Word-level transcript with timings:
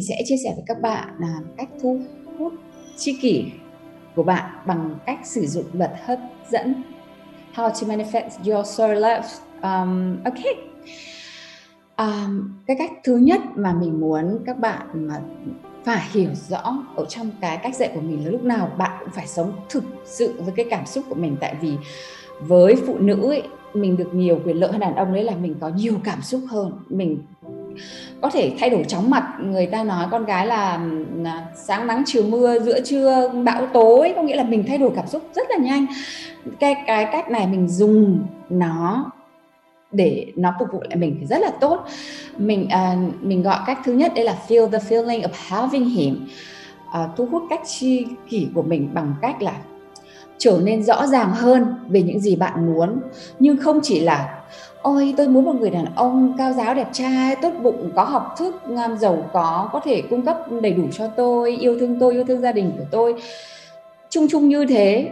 Mình 0.00 0.06
sẽ 0.08 0.22
chia 0.24 0.36
sẻ 0.44 0.52
với 0.54 0.64
các 0.66 0.80
bạn 0.80 1.08
là 1.18 1.40
cách 1.56 1.68
thu 1.82 2.00
hút 2.38 2.52
tri 2.96 3.16
kỷ 3.20 3.44
của 4.16 4.22
bạn 4.22 4.50
bằng 4.66 4.98
cách 5.06 5.18
sử 5.24 5.46
dụng 5.46 5.64
luật 5.72 5.92
hấp 6.04 6.18
dẫn. 6.50 6.82
How 7.54 7.70
to 7.70 7.94
manifest 7.94 8.30
your 8.44 8.66
soul 8.66 8.94
love 8.94 9.28
um, 9.62 10.16
ok. 10.24 10.38
Um, 11.98 12.52
cái 12.66 12.76
cách 12.78 12.90
thứ 13.04 13.16
nhất 13.16 13.40
mà 13.54 13.72
mình 13.72 14.00
muốn 14.00 14.38
các 14.46 14.58
bạn 14.58 14.86
mà 14.92 15.20
phải 15.84 16.08
hiểu 16.12 16.30
rõ 16.48 16.86
ở 16.96 17.04
trong 17.04 17.30
cái 17.40 17.56
cách 17.56 17.76
dạy 17.76 17.90
của 17.94 18.00
mình 18.00 18.24
là 18.24 18.30
lúc 18.30 18.44
nào 18.44 18.72
bạn 18.78 18.96
cũng 19.00 19.10
phải 19.14 19.26
sống 19.26 19.52
thực 19.68 19.84
sự 20.04 20.34
với 20.38 20.52
cái 20.56 20.66
cảm 20.70 20.86
xúc 20.86 21.04
của 21.08 21.14
mình. 21.14 21.36
Tại 21.40 21.54
vì 21.60 21.76
với 22.40 22.76
phụ 22.86 22.98
nữ 22.98 23.30
ấy, 23.30 23.42
mình 23.74 23.96
được 23.96 24.14
nhiều 24.14 24.40
quyền 24.44 24.56
lợi 24.56 24.72
hơn 24.72 24.80
đàn 24.80 24.94
ông 24.94 25.12
đấy 25.12 25.24
là 25.24 25.36
mình 25.36 25.54
có 25.60 25.68
nhiều 25.68 25.94
cảm 26.04 26.22
xúc 26.22 26.40
hơn. 26.48 26.72
Mình 26.88 27.18
có 28.20 28.30
thể 28.30 28.52
thay 28.58 28.70
đổi 28.70 28.84
chóng 28.84 29.10
mặt. 29.10 29.24
Người 29.40 29.66
ta 29.66 29.84
nói 29.84 30.06
con 30.10 30.24
gái 30.24 30.46
là, 30.46 30.80
là 31.16 31.46
sáng 31.56 31.86
nắng 31.86 32.02
chiều 32.06 32.22
mưa 32.22 32.58
giữa 32.58 32.80
trưa 32.80 33.28
bão 33.44 33.66
tối. 33.66 34.12
Có 34.16 34.22
nghĩa 34.22 34.36
là 34.36 34.44
mình 34.44 34.64
thay 34.68 34.78
đổi 34.78 34.90
cảm 34.96 35.06
xúc 35.06 35.22
rất 35.34 35.46
là 35.50 35.56
nhanh. 35.56 35.86
Cái 36.60 36.74
cái 36.86 37.08
cách 37.12 37.30
này 37.30 37.46
mình 37.46 37.68
dùng 37.68 38.26
nó 38.50 39.10
để 39.92 40.26
nó 40.36 40.54
phục 40.58 40.68
vụ 40.72 40.80
lại 40.88 40.96
mình 40.96 41.16
thì 41.20 41.26
rất 41.26 41.40
là 41.40 41.50
tốt. 41.60 41.84
Mình 42.36 42.68
uh, 42.68 43.22
mình 43.24 43.42
gọi 43.42 43.58
cách 43.66 43.78
thứ 43.84 43.92
nhất 43.92 44.12
đây 44.14 44.24
là 44.24 44.36
feel 44.48 44.70
the 44.70 44.78
feeling 44.78 45.22
of 45.22 45.28
having 45.48 45.84
him. 45.84 46.26
Uh, 46.88 47.16
thu 47.16 47.26
hút 47.26 47.42
cách 47.50 47.60
chi 47.66 48.06
kỷ 48.28 48.48
của 48.54 48.62
mình 48.62 48.90
bằng 48.94 49.14
cách 49.22 49.42
là 49.42 49.52
trở 50.38 50.60
nên 50.62 50.82
rõ 50.82 51.06
ràng 51.06 51.30
hơn 51.30 51.74
về 51.88 52.02
những 52.02 52.20
gì 52.20 52.36
bạn 52.36 52.66
muốn. 52.66 53.00
Nhưng 53.38 53.56
không 53.56 53.80
chỉ 53.82 54.00
là 54.00 54.40
ôi, 54.82 55.14
tôi 55.16 55.28
muốn 55.28 55.44
một 55.44 55.54
người 55.60 55.70
đàn 55.70 55.84
ông 55.94 56.34
cao 56.38 56.52
giáo 56.52 56.74
đẹp 56.74 56.88
trai, 56.92 57.36
tốt 57.36 57.52
bụng, 57.62 57.90
có 57.96 58.04
học 58.04 58.34
thức 58.38 58.62
giàu 58.98 59.18
có 59.32 59.68
có 59.72 59.80
thể 59.80 60.02
cung 60.10 60.22
cấp 60.22 60.36
đầy 60.62 60.72
đủ 60.72 60.84
cho 60.92 61.06
tôi, 61.16 61.56
yêu 61.56 61.78
thương 61.80 62.00
tôi, 62.00 62.12
yêu 62.12 62.24
thương 62.24 62.40
gia 62.40 62.52
đình 62.52 62.72
của 62.78 62.84
tôi. 62.90 63.22
Chung 64.10 64.26
chung 64.30 64.48
như 64.48 64.66
thế 64.66 65.10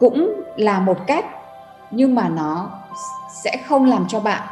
cũng 0.00 0.32
là 0.56 0.80
một 0.80 0.96
cách, 1.06 1.24
nhưng 1.90 2.14
mà 2.14 2.28
nó 2.28 2.70
sẽ 3.44 3.56
không 3.66 3.84
làm 3.84 4.04
cho 4.08 4.20
bạn 4.20 4.42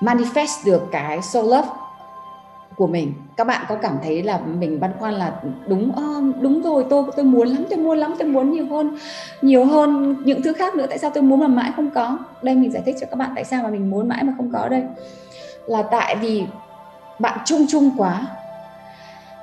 manifest 0.00 0.66
được 0.66 0.82
cái 0.92 1.22
soul 1.22 1.44
love 1.44 1.68
của 2.76 2.86
mình. 2.86 3.12
Các 3.36 3.46
bạn 3.46 3.64
có 3.68 3.74
cảm 3.74 3.96
thấy 4.02 4.22
là 4.22 4.38
mình 4.38 4.80
băn 4.80 4.92
khoăn 4.98 5.14
là, 5.14 5.32
đúng 5.66 5.92
đúng 6.40 6.62
rồi, 6.62 6.84
tôi 6.90 7.04
tôi 7.16 7.24
muốn 7.24 7.48
lắm, 7.48 7.64
tôi 7.70 7.78
muốn 7.78 7.98
lắm, 7.98 8.14
tôi 8.18 8.28
muốn 8.28 8.50
nhiều 8.50 8.66
hơn 8.70 8.96
nhiều 9.42 9.64
hơn 9.64 10.16
những 10.24 10.42
thứ 10.42 10.52
khác 10.52 10.74
nữa, 10.74 10.86
tại 10.88 10.98
sao 10.98 11.10
tôi 11.14 11.22
muốn 11.22 11.40
mà 11.40 11.46
mãi 11.46 11.72
không 11.76 11.90
có? 11.90 12.18
Đây 12.42 12.54
mình 12.54 12.72
giải 12.72 12.82
thích 12.86 12.96
cho 13.00 13.06
các 13.10 13.16
bạn 13.16 13.30
tại 13.34 13.44
sao 13.44 13.62
mà 13.62 13.70
mình 13.70 13.90
muốn 13.90 14.08
mãi 14.08 14.24
mà 14.24 14.32
không 14.36 14.52
có 14.52 14.68
đây. 14.68 14.82
Là 15.66 15.82
tại 15.82 16.16
vì 16.16 16.44
bạn 17.18 17.38
chung 17.44 17.66
chung 17.68 17.90
quá. 17.96 18.26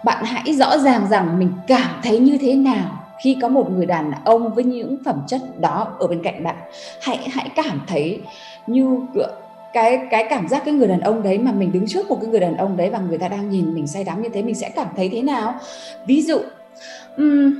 Bạn 0.04 0.26
hãy 0.26 0.54
rõ 0.54 0.78
ràng 0.78 1.08
rằng 1.10 1.40
mình 1.40 1.52
cảm 1.68 1.90
thấy 2.04 2.20
như 2.20 2.38
thế 2.42 2.56
nào 2.56 3.04
khi 3.24 3.38
có 3.42 3.48
một 3.48 3.72
người 3.72 3.86
đàn 3.86 4.12
ông 4.26 4.54
với 4.54 4.64
những 4.64 4.98
phẩm 5.06 5.22
chất 5.28 5.42
đó 5.60 5.88
ở 6.00 6.08
bên 6.08 6.24
cạnh 6.24 6.44
bạn. 6.44 6.56
Hãy 7.02 7.30
hãy 7.32 7.50
cảm 7.56 7.82
thấy 7.88 8.22
như 8.68 9.00
cái 9.74 10.08
cái 10.12 10.28
cảm 10.30 10.48
giác 10.48 10.62
cái 10.66 10.74
người 10.74 10.88
đàn 10.88 11.00
ông 11.00 11.24
đấy 11.24 11.38
mà 11.38 11.52
mình 11.52 11.72
đứng 11.72 11.88
trước 11.88 12.10
một 12.10 12.18
cái 12.22 12.30
người 12.30 12.40
đàn 12.40 12.58
ông 12.58 12.78
đấy 12.78 12.90
và 12.90 13.00
người 13.00 13.18
ta 13.18 13.28
đang 13.28 13.50
nhìn 13.50 13.76
mình 13.76 13.88
say 13.88 14.04
đắm 14.04 14.22
như 14.22 14.30
thế 14.30 14.42
mình 14.42 14.56
sẽ 14.56 14.70
cảm 14.70 14.88
thấy 14.96 15.10
thế 15.10 15.22
nào? 15.22 15.56
Ví 16.08 16.22
dụ 16.22 16.40
um, 17.18 17.54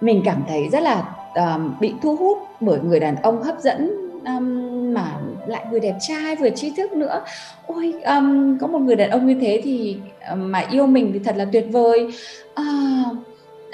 mình 0.00 0.22
cảm 0.24 0.42
thấy 0.48 0.68
rất 0.72 0.82
là 0.82 1.14
um, 1.34 1.74
bị 1.80 1.94
thu 2.02 2.16
hút 2.16 2.38
bởi 2.60 2.80
người 2.80 3.00
đàn 3.00 3.16
ông 3.16 3.42
hấp 3.42 3.60
dẫn 3.60 3.90
um, 4.24 4.94
mà 4.94 5.16
lại 5.46 5.64
vừa 5.70 5.78
đẹp 5.78 5.96
trai 6.00 6.36
vừa 6.36 6.50
trí 6.50 6.72
thức 6.76 6.92
nữa. 6.92 7.24
Ôi 7.66 7.94
um, 8.06 8.58
có 8.58 8.66
một 8.66 8.78
người 8.78 8.96
đàn 8.96 9.10
ông 9.10 9.26
như 9.26 9.38
thế 9.40 9.60
thì 9.64 9.96
um, 10.30 10.52
mà 10.52 10.64
yêu 10.70 10.86
mình 10.86 11.10
thì 11.12 11.18
thật 11.18 11.36
là 11.36 11.46
tuyệt 11.52 11.66
vời. 11.72 12.14
Uh, 12.60 13.16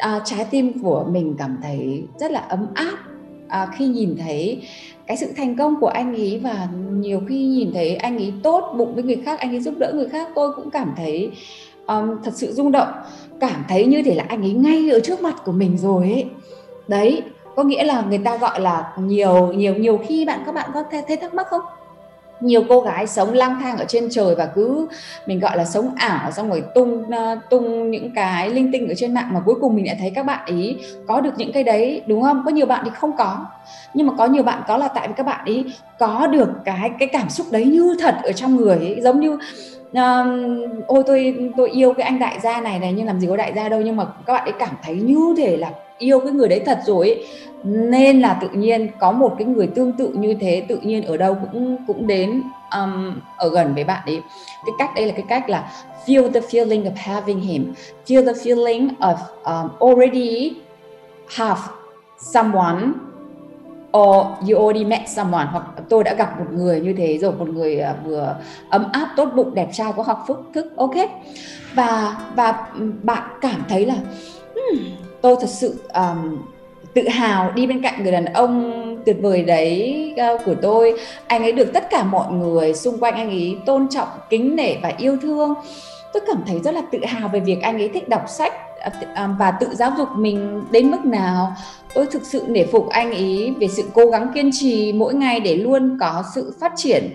uh, 0.07 0.23
trái 0.25 0.47
tim 0.51 0.83
của 0.83 1.07
mình 1.11 1.35
cảm 1.39 1.59
thấy 1.63 2.05
rất 2.19 2.31
là 2.31 2.41
ấm 2.41 2.67
áp 2.75 3.10
à, 3.51 3.69
khi 3.77 3.87
nhìn 3.87 4.17
thấy 4.19 4.63
cái 5.07 5.17
sự 5.17 5.27
thành 5.37 5.57
công 5.57 5.81
của 5.81 5.87
anh 5.87 6.15
ấy 6.15 6.41
và 6.43 6.69
nhiều 6.93 7.21
khi 7.29 7.45
nhìn 7.45 7.71
thấy 7.75 7.97
anh 7.97 8.19
ấy 8.19 8.33
tốt 8.43 8.75
bụng 8.79 8.95
với 8.95 9.05
người 9.05 9.21
khác 9.25 9.41
anh 9.41 9.51
ấy 9.51 9.61
giúp 9.61 9.75
đỡ 9.79 9.93
người 9.95 10.09
khác 10.09 10.29
tôi 10.35 10.53
cũng 10.57 10.71
cảm 10.71 10.93
thấy 10.97 11.31
um, 11.87 12.23
thật 12.25 12.31
sự 12.35 12.53
rung 12.53 12.73
động. 12.73 12.89
Cảm 13.41 13.65
thấy 13.69 13.87
như 13.87 14.03
thể 14.03 14.15
là 14.15 14.25
anh 14.29 14.43
ấy 14.43 14.53
ngay 14.53 14.91
ở 14.91 15.01
trước 15.01 15.23
mặt 15.23 15.35
của 15.45 15.53
mình 15.53 15.79
rồi 15.79 16.03
ấy. 16.03 16.27
Đấy 16.89 17.23
có 17.57 17.63
nghĩa 17.63 17.85
là 17.85 18.05
người 18.09 18.19
ta 18.19 18.37
gọi 18.37 18.61
là 18.61 18.93
nhiều 18.99 19.53
nhiều 19.53 19.75
nhiều 19.75 19.99
khi 20.07 20.25
bạn 20.25 20.43
các 20.47 20.55
bạn 20.55 20.71
có 20.75 20.85
thấy 20.91 21.17
thắc 21.17 21.35
mắc 21.35 21.47
không? 21.51 21.63
Nhiều 22.41 22.63
cô 22.69 22.81
gái 22.81 23.07
sống 23.07 23.33
lang 23.33 23.61
thang 23.61 23.77
ở 23.77 23.85
trên 23.89 24.09
trời 24.11 24.35
và 24.35 24.47
cứ 24.47 24.87
mình 25.27 25.41
gọi 25.41 25.57
là 25.57 25.65
sống 25.65 25.95
ảo 25.97 26.31
xong 26.31 26.51
rồi 26.51 26.63
tung 26.75 27.11
ờ, 27.11 27.39
tung 27.51 27.91
những 27.91 28.11
cái 28.15 28.51
linh 28.51 28.73
tinh 28.73 28.89
ở 28.89 28.95
trên 28.97 29.15
mạng 29.15 29.29
mà 29.33 29.41
cuối 29.41 29.55
cùng 29.61 29.77
mình 29.77 29.87
lại 29.87 29.97
thấy 30.01 30.13
các 30.15 30.27
bạn 30.27 30.47
ý 30.47 30.77
có 31.07 31.21
được 31.21 31.35
những 31.37 31.53
cái 31.53 31.65
đấy 31.65 32.03
đúng 32.07 32.23
không? 32.23 32.43
Có 32.45 32.51
nhiều 32.51 32.67
bạn 32.67 32.85
thì 32.85 32.91
không 32.95 33.17
có. 33.17 33.47
Nhưng 33.95 34.07
mà 34.07 34.13
có 34.19 34.27
nhiều 34.27 34.43
bạn 34.43 34.63
có 34.69 34.77
là 34.77 34.89
tại 34.89 35.09
vì 35.09 35.15
các 35.17 35.27
bạn 35.27 35.45
ý 35.45 35.65
có 35.99 36.27
được 36.27 36.49
cái 36.65 36.91
cái 36.99 37.09
cảm 37.09 37.31
xúc 37.31 37.47
đấy 37.51 37.65
như 37.65 37.97
thật 38.01 38.15
ở 38.23 38.33
trong 38.33 38.57
người 38.57 38.77
ấy 38.77 39.01
giống 39.03 39.21
như 39.21 39.33
uh, 39.91 40.87
ôi 40.87 41.03
tôi 41.07 41.51
tôi 41.57 41.71
yêu 41.71 41.95
cái 41.95 42.07
anh 42.07 42.19
đại 42.19 42.41
gia 42.41 42.61
này 42.61 42.79
này 42.79 42.93
nhưng 42.93 43.07
làm 43.07 43.21
gì 43.21 43.27
có 43.27 43.37
đại 43.37 43.53
gia 43.57 43.69
đâu 43.69 43.81
nhưng 43.81 43.97
mà 43.97 44.05
các 44.27 44.33
bạn 44.33 44.45
ấy 44.45 44.53
cảm 44.59 44.75
thấy 44.83 44.95
như 44.95 45.35
thể 45.37 45.57
là 45.57 45.71
yêu 46.01 46.21
cái 46.21 46.33
người 46.33 46.49
đấy 46.49 46.63
thật 46.67 46.79
rồi 46.87 47.09
ấy. 47.09 47.27
nên 47.65 48.21
là 48.21 48.39
tự 48.41 48.49
nhiên 48.49 48.89
có 48.99 49.13
một 49.13 49.35
cái 49.39 49.47
người 49.47 49.67
tương 49.67 49.93
tự 49.93 50.09
như 50.09 50.35
thế 50.41 50.63
tự 50.69 50.79
nhiên 50.83 51.05
ở 51.05 51.17
đâu 51.17 51.37
cũng 51.53 51.77
cũng 51.87 52.07
đến 52.07 52.43
um, 52.73 53.21
ở 53.37 53.49
gần 53.51 53.75
với 53.75 53.85
bạn 53.85 54.03
ấy. 54.07 54.21
Cái 54.67 54.73
cách 54.79 54.91
đây 54.97 55.07
là 55.07 55.13
cái 55.13 55.25
cách 55.29 55.51
là 55.51 55.73
feel 56.07 56.33
the 56.33 56.41
feeling 56.41 56.83
of 56.83 56.93
having 56.97 57.41
him. 57.41 57.73
Feel 58.07 58.27
the 58.27 58.33
feeling 58.33 58.89
of 58.99 59.17
um, 59.45 59.71
already 59.81 60.53
have 61.29 61.61
someone 62.19 62.93
or 63.99 64.27
you 64.49 64.59
already 64.59 64.85
met 64.85 65.09
someone 65.09 65.47
hoặc 65.53 65.65
tôi 65.89 66.05
đã 66.05 66.15
gặp 66.15 66.39
một 66.39 66.47
người 66.53 66.81
như 66.81 66.93
thế 66.93 67.19
rồi 67.19 67.33
một 67.33 67.49
người 67.49 67.81
à, 67.81 67.95
vừa 68.05 68.37
ấm 68.71 68.87
áp 68.93 69.09
tốt 69.17 69.29
bụng 69.35 69.55
đẹp 69.55 69.69
trai 69.73 69.93
có 69.97 70.03
học 70.03 70.25
phúc 70.27 70.45
thức 70.55 70.67
ok. 70.77 70.95
Và 71.75 72.17
và 72.37 72.67
bạn 73.03 73.23
cảm 73.41 73.63
thấy 73.69 73.87
là 73.87 73.95
hmm, 74.55 74.79
tôi 75.23 75.37
thật 75.41 75.51
sự 75.51 75.75
um, 75.95 76.39
tự 76.95 77.09
hào 77.09 77.53
đi 77.53 77.67
bên 77.67 77.83
cạnh 77.83 78.03
người 78.03 78.13
đàn 78.13 78.25
ông 78.25 78.81
tuyệt 79.07 79.17
vời 79.21 79.43
đấy 79.43 80.15
uh, 80.35 80.41
của 80.45 80.55
tôi. 80.63 80.95
Anh 81.27 81.43
ấy 81.43 81.53
được 81.53 81.73
tất 81.75 81.91
cả 81.91 82.05
mọi 82.05 82.33
người 82.33 82.75
xung 82.75 82.99
quanh 82.99 83.15
anh 83.15 83.29
ấy 83.29 83.59
tôn 83.67 83.89
trọng 83.89 84.09
kính 84.31 84.57
nể 84.57 84.77
và 84.83 84.93
yêu 84.99 85.17
thương. 85.23 85.55
Tôi 86.13 86.23
cảm 86.27 86.43
thấy 86.47 86.61
rất 86.65 86.75
là 86.75 86.83
tự 86.93 87.05
hào 87.05 87.29
về 87.29 87.41
việc 87.41 87.63
anh 87.63 87.79
ấy 87.79 87.89
thích 87.89 88.09
đọc 88.09 88.25
sách 88.29 88.53
ờ, 88.81 88.91
ờ, 89.15 89.29
và 89.39 89.51
tự 89.51 89.67
giáo 89.73 89.93
dục 89.99 90.09
mình 90.17 90.63
đến 90.71 90.91
mức 90.91 91.05
nào. 91.05 91.53
Tôi 91.95 92.07
thực 92.07 92.27
sự 92.27 92.45
nể 92.49 92.67
phục 92.67 92.89
anh 92.89 93.13
ý 93.13 93.51
về 93.51 93.69
sự 93.69 93.83
cố 93.95 94.07
gắng 94.07 94.31
kiên 94.35 94.51
trì 94.53 94.93
mỗi 94.93 95.15
ngày 95.15 95.41
để 95.41 95.57
luôn 95.57 95.99
có 96.01 96.25
sự 96.35 96.55
phát 96.61 96.73
triển 96.77 97.11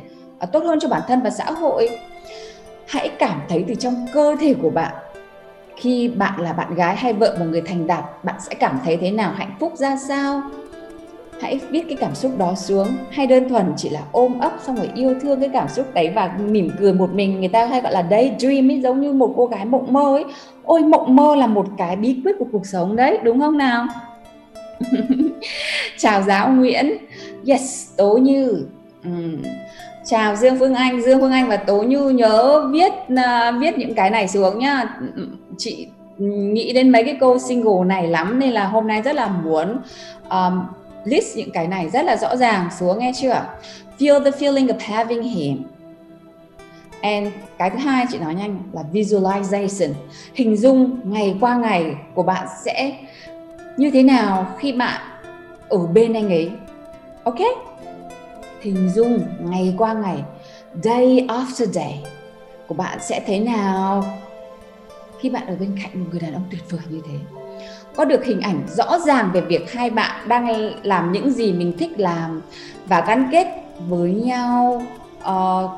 tốt 0.52 0.64
hơn 0.64 0.80
cho 0.80 0.90
bản 0.90 1.02
thân 1.08 1.22
và 1.22 1.30
xã 1.30 1.52
hội. 1.52 1.90
Hãy 2.88 3.10
cảm 3.10 3.42
thấy 3.50 3.66
từ 3.68 3.76
trong 3.76 4.06
cơ 4.14 4.36
thể 4.40 4.54
của 4.62 4.70
bạn 4.70 4.94
khi 5.76 6.08
bạn 6.08 6.42
là 6.42 6.54
bạn 6.54 6.76
gái 6.76 6.96
hay 6.96 7.14
vợ 7.14 7.36
một 7.40 7.46
người 7.50 7.62
thành 7.62 7.88
đạt 7.88 8.04
bạn 8.24 8.36
sẽ 8.40 8.56
cảm 8.56 8.80
thấy 8.86 8.98
thế 8.98 9.12
nào? 9.12 9.34
Hạnh 9.36 9.56
phúc 9.60 9.74
ra 9.76 9.98
sao? 9.98 10.42
Hãy 11.42 11.60
viết 11.70 11.86
cái 11.88 11.98
cảm 11.98 12.16
xúc 12.16 12.32
đó 12.38 12.54
xuống. 12.56 12.88
Hay 13.10 13.28
đơn 13.28 13.50
thuần 13.50 13.74
chỉ 13.78 13.90
là 13.90 14.02
ôm 14.12 14.40
ấp 14.40 14.52
xong 14.62 14.76
rồi 14.76 14.90
yêu 14.96 15.16
thương 15.22 15.40
cái 15.40 15.50
cảm 15.54 15.68
xúc 15.70 15.94
đấy 15.94 16.12
và 16.16 16.38
mỉm 16.40 16.70
cười 16.80 16.94
một 16.94 17.14
mình. 17.14 17.40
Người 17.40 17.50
ta 17.50 17.66
hay 17.66 17.82
gọi 17.82 17.92
là 17.92 18.08
daydream 18.12 18.72
ấy 18.72 18.82
giống 18.82 19.02
như 19.02 19.14
một 19.14 19.34
cô 19.38 19.46
gái 19.46 19.66
mộng 19.66 19.94
mơ 19.94 20.16
ấy. 20.16 20.26
Ôi 20.64 20.82
mộng 20.82 21.16
mơ 21.16 21.36
là 21.36 21.48
một 21.48 21.68
cái 21.78 21.96
bí 21.96 22.22
quyết 22.24 22.36
của 22.40 22.46
cuộc 22.52 22.66
sống 22.66 22.96
đấy 22.96 23.20
đúng 23.24 23.40
không 23.40 23.58
nào? 23.58 23.88
Chào 25.98 26.22
giáo 26.22 26.52
Nguyễn. 26.52 26.98
Yes 27.48 27.90
Tố 27.98 28.18
Như. 28.18 28.66
Uhm. 29.08 29.44
chào 30.06 30.36
Dương 30.36 30.60
Phương 30.60 30.74
Anh. 30.74 31.02
Dương 31.02 31.20
Phương 31.20 31.32
Anh 31.32 31.48
và 31.48 31.58
Tố 31.58 31.82
Như 31.82 32.10
nhớ 32.10 32.68
viết 32.72 32.94
uh, 33.14 33.60
viết 33.60 33.78
những 33.78 33.94
cái 33.96 34.10
này 34.10 34.28
xuống 34.28 34.60
nhá 34.60 34.98
chị 35.58 35.88
nghĩ 36.18 36.74
đến 36.74 36.90
mấy 36.90 37.04
cái 37.04 37.18
câu 37.20 37.40
single 37.40 37.86
này 37.86 38.08
lắm 38.08 38.40
nên 38.40 38.50
là 38.50 38.68
hôm 38.68 38.88
nay 38.88 39.02
rất 39.02 39.16
là 39.16 39.28
muốn 39.28 39.78
um, 40.30 40.62
list 41.04 41.38
những 41.38 41.52
cái 41.52 41.68
này 41.68 41.90
rất 41.90 42.06
là 42.06 42.18
rõ 42.18 42.36
ràng 42.36 42.70
xuống 42.80 43.00
nghe 43.00 43.12
chưa? 43.16 43.46
Feel 44.00 44.24
the 44.24 44.32
feeling 44.32 44.68
of 44.68 44.80
having 44.80 45.24
him. 45.24 45.64
And 47.02 47.28
cái 47.58 47.70
thứ 47.70 47.78
hai 47.78 48.06
chị 48.12 48.18
nói 48.18 48.36
nhanh 48.36 48.60
là 48.74 48.84
visualization. 48.94 49.90
Hình 50.34 50.58
dung 50.58 51.00
ngày 51.04 51.36
qua 51.42 51.56
ngày 51.56 51.96
của 52.14 52.24
bạn 52.24 52.48
sẽ 52.66 52.94
như 53.78 53.92
thế 53.92 54.04
nào 54.04 54.48
khi 54.60 54.72
bạn 54.72 55.02
ở 55.70 55.88
bên 55.88 56.14
anh 56.14 56.30
ấy. 56.30 56.50
Ok? 57.24 57.40
Hình 58.62 58.90
dung 58.90 59.24
ngày 59.40 59.76
qua 59.78 59.94
ngày 59.94 60.24
day 60.84 61.26
after 61.28 61.66
day 61.66 62.04
của 62.68 62.76
bạn 62.76 62.98
sẽ 63.02 63.22
thế 63.26 63.40
nào? 63.40 64.04
Khi 65.20 65.30
bạn 65.30 65.48
ở 65.48 65.56
bên 65.56 65.78
cạnh 65.84 66.04
một 66.04 66.06
người 66.12 66.20
đàn 66.20 66.34
ông 66.34 66.44
tuyệt 66.52 66.62
vời 66.70 66.82
như 66.90 67.02
thế 67.08 67.18
có 67.96 68.06
được 68.06 68.26
hình 68.26 68.42
ảnh 68.42 68.62
rõ 68.68 69.00
ràng 69.00 69.30
về 69.34 69.42
việc 69.42 69.72
hai 69.72 69.90
bạn 69.90 70.28
đang 70.28 70.72
làm 70.84 71.12
những 71.12 71.32
gì 71.32 71.54
mình 71.54 71.74
thích 71.78 71.92
làm 71.98 72.42
và 72.86 73.04
gắn 73.08 73.30
kết 73.32 73.48
với 73.88 74.12
nhau 74.12 74.84
uh, 75.24 75.72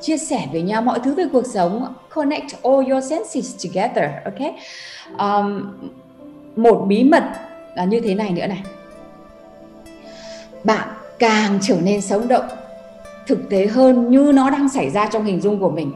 chia 0.00 0.16
sẻ 0.16 0.48
với 0.52 0.62
nhau 0.62 0.82
mọi 0.82 1.00
thứ 1.04 1.14
về 1.14 1.24
cuộc 1.32 1.46
sống 1.46 1.94
connect 2.14 2.62
all 2.62 2.90
your 2.90 3.10
senses 3.10 3.66
together 3.66 4.10
ok? 4.24 4.54
Um, 5.18 5.72
một 6.56 6.84
bí 6.88 7.04
mật 7.04 7.24
là 7.74 7.84
như 7.84 8.00
thế 8.00 8.14
này 8.14 8.30
nữa 8.30 8.46
này. 8.46 8.62
Bạn 10.64 10.88
càng 11.18 11.58
trở 11.62 11.76
nên 11.80 12.00
sống 12.00 12.28
động 12.28 12.44
thực 13.26 13.48
tế 13.50 13.66
hơn 13.66 14.10
như 14.10 14.32
nó 14.34 14.50
đang 14.50 14.68
xảy 14.68 14.90
ra 14.90 15.06
trong 15.06 15.24
hình 15.24 15.40
dung 15.40 15.60
của 15.60 15.70
mình. 15.70 15.92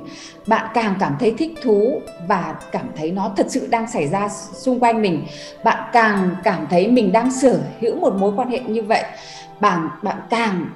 Bạn 0.46 0.66
càng 0.75 0.94
cảm 1.00 1.16
thấy 1.20 1.34
thích 1.38 1.54
thú 1.62 2.00
và 2.28 2.54
cảm 2.72 2.86
thấy 2.96 3.10
nó 3.10 3.30
thật 3.36 3.46
sự 3.48 3.69
đang 3.70 3.90
xảy 3.90 4.08
ra 4.08 4.28
xung 4.52 4.80
quanh 4.80 5.02
mình 5.02 5.22
bạn 5.64 5.90
càng 5.92 6.36
cảm 6.44 6.66
thấy 6.70 6.88
mình 6.88 7.12
đang 7.12 7.32
sở 7.32 7.60
hữu 7.80 7.96
một 7.96 8.14
mối 8.14 8.32
quan 8.36 8.50
hệ 8.50 8.60
như 8.60 8.82
vậy 8.82 9.02
bạn 9.60 9.88
bạn 10.02 10.16
càng 10.30 10.66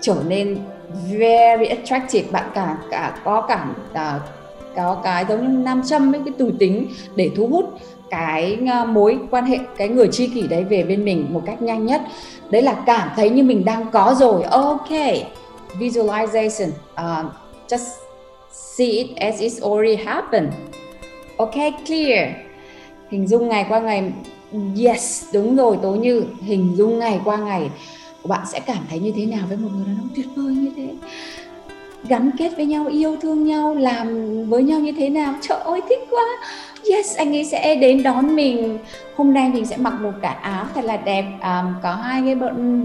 trở 0.00 0.16
nên 0.26 0.58
very 1.10 1.66
attractive 1.66 2.30
bạn 2.32 2.50
cả 2.54 2.76
cả 2.90 3.16
có 3.24 3.40
cảm 3.40 3.74
à, 3.92 4.20
có 4.76 5.00
cái 5.04 5.24
giống 5.28 5.40
như 5.40 5.58
nam 5.64 5.82
châm 5.86 6.14
ấy 6.14 6.20
cái 6.24 6.34
từ 6.38 6.52
tính 6.58 6.86
để 7.16 7.30
thu 7.36 7.46
hút 7.46 7.80
cái 8.10 8.58
à, 8.68 8.84
mối 8.84 9.18
quan 9.30 9.44
hệ 9.44 9.58
cái 9.76 9.88
người 9.88 10.08
tri 10.12 10.26
kỷ 10.26 10.46
đấy 10.46 10.64
về 10.64 10.82
bên 10.82 11.04
mình 11.04 11.26
một 11.30 11.42
cách 11.46 11.62
nhanh 11.62 11.86
nhất. 11.86 12.02
Đấy 12.50 12.62
là 12.62 12.76
cảm 12.86 13.08
thấy 13.16 13.30
như 13.30 13.42
mình 13.42 13.64
đang 13.64 13.86
có 13.92 14.14
rồi. 14.18 14.42
Ok 14.42 14.90
visualization 15.78 16.70
um, 16.96 17.30
just 17.68 17.88
see 18.52 18.90
it 18.98 19.18
as 19.18 19.40
it's 19.40 19.60
already 19.62 19.96
happened. 19.96 20.52
Okay, 21.36 21.72
clear. 21.86 22.30
Hình 23.10 23.26
dung 23.26 23.48
ngày 23.48 23.66
qua 23.68 23.80
ngày 23.80 24.12
yes 24.84 25.24
đúng 25.32 25.56
rồi 25.56 25.78
tố 25.82 25.90
như. 25.90 26.24
Hình 26.42 26.76
dung 26.76 26.98
ngày 26.98 27.20
qua 27.24 27.36
ngày 27.36 27.70
bạn 28.24 28.46
sẽ 28.52 28.60
cảm 28.60 28.86
thấy 28.90 28.98
như 28.98 29.12
thế 29.16 29.26
nào 29.26 29.46
với 29.48 29.56
một 29.56 29.68
người 29.74 29.84
đàn 29.86 29.98
ông 29.98 30.08
tuyệt 30.16 30.26
vời 30.36 30.54
như 30.54 30.70
thế? 30.76 30.88
Gắn 32.08 32.30
kết 32.38 32.50
với 32.56 32.66
nhau 32.66 32.86
yêu 32.86 33.16
thương 33.22 33.46
nhau 33.46 33.74
làm 33.74 34.08
với 34.48 34.62
nhau 34.62 34.80
như 34.80 34.92
thế 34.98 35.08
nào? 35.08 35.34
Trời 35.40 35.58
ơi 35.58 35.80
thích 35.88 35.98
quá. 36.10 36.24
Yes 36.90 37.16
anh 37.16 37.36
ấy 37.36 37.44
sẽ 37.44 37.74
đến 37.74 38.02
đón 38.02 38.36
mình. 38.36 38.78
Hôm 39.16 39.34
nay 39.34 39.48
mình 39.48 39.66
sẽ 39.66 39.76
mặc 39.76 39.94
một 40.00 40.10
cái 40.22 40.34
áo 40.42 40.64
thật 40.74 40.84
là 40.84 40.96
đẹp. 40.96 41.24
Um, 41.42 41.74
có 41.82 41.94
hai 41.94 42.22
cái 42.24 42.34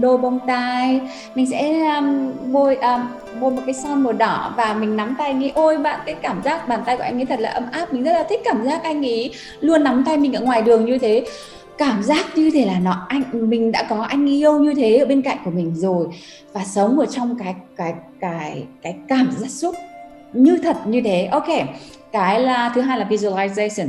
đôi 0.00 0.18
bông 0.18 0.38
tai. 0.46 1.00
Mình 1.34 1.46
sẽ 1.46 1.86
um, 1.96 2.32
bôi 2.52 2.76
um, 2.76 3.00
bôi 3.40 3.50
một 3.50 3.62
cái 3.66 3.74
son 3.74 4.02
màu 4.02 4.12
đỏ 4.12 4.52
và 4.56 4.74
mình 4.74 4.96
nắm 4.96 5.14
tay 5.18 5.26
anh 5.30 5.44
ấy. 5.44 5.52
Ôi 5.54 5.78
bạn 5.78 6.00
cái 6.06 6.14
cảm 6.14 6.42
giác 6.44 6.68
bàn 6.68 6.80
tay 6.86 6.96
của 6.96 7.02
anh 7.02 7.18
ấy 7.18 7.24
thật 7.24 7.40
là 7.40 7.50
ấm 7.50 7.64
áp. 7.72 7.92
Mình 7.92 8.04
rất 8.04 8.12
là 8.12 8.22
thích 8.22 8.40
cảm 8.44 8.64
giác 8.64 8.82
anh 8.82 9.06
ấy 9.06 9.30
luôn 9.60 9.84
nắm 9.84 10.04
tay 10.06 10.16
mình 10.16 10.32
ở 10.32 10.40
ngoài 10.40 10.62
đường 10.62 10.84
như 10.84 10.98
thế 10.98 11.24
cảm 11.78 12.02
giác 12.02 12.24
như 12.36 12.50
thế 12.50 12.64
là 12.64 12.78
nó 12.78 13.06
anh 13.08 13.22
mình 13.32 13.72
đã 13.72 13.86
có 13.88 14.02
anh 14.02 14.26
yêu 14.26 14.58
như 14.58 14.74
thế 14.74 14.96
ở 14.96 15.06
bên 15.06 15.22
cạnh 15.22 15.38
của 15.44 15.50
mình 15.50 15.74
rồi 15.74 16.06
và 16.52 16.64
sống 16.64 16.98
ở 16.98 17.06
trong 17.06 17.38
cái 17.38 17.54
cái 17.76 17.94
cái 18.20 18.64
cái 18.82 18.96
cảm 19.08 19.30
giác 19.38 19.48
xúc 19.48 19.74
như 20.32 20.58
thật 20.62 20.76
như 20.86 21.00
thế. 21.04 21.28
Ok 21.32 21.48
cái 22.12 22.40
là 22.40 22.72
thứ 22.74 22.80
hai 22.80 22.98
là 22.98 23.06
visualization. 23.10 23.88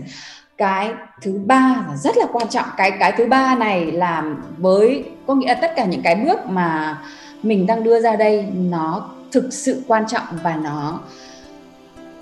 Cái 0.58 0.90
thứ 1.22 1.40
ba 1.46 1.84
là 1.88 1.96
rất 1.96 2.18
là 2.18 2.26
quan 2.34 2.48
trọng. 2.48 2.66
Cái 2.78 2.92
cái 3.00 3.14
thứ 3.18 3.26
ba 3.26 3.56
này 3.56 3.92
là 3.92 4.24
với 4.58 5.04
có 5.28 5.36
nghĩa 5.36 5.48
là 5.48 5.54
tất 5.54 5.72
cả 5.76 5.86
những 5.86 6.02
cái 6.02 6.16
bước 6.16 6.40
mà 6.46 6.98
mình 7.44 7.68
đang 7.68 7.84
đưa 7.84 8.00
ra 8.00 8.16
đây 8.16 8.46
nó 8.56 9.10
thực 9.32 9.54
sự 9.54 9.84
quan 9.88 10.08
trọng 10.08 10.24
và 10.44 10.56
nó 10.56 11.00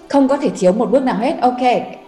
không 0.08 0.28
có 0.28 0.38
thể 0.38 0.50
thiếu 0.60 0.72
một 0.72 0.92
bước 0.92 1.04
nào 1.04 1.16
hết. 1.16 1.36
Ok 1.42 1.62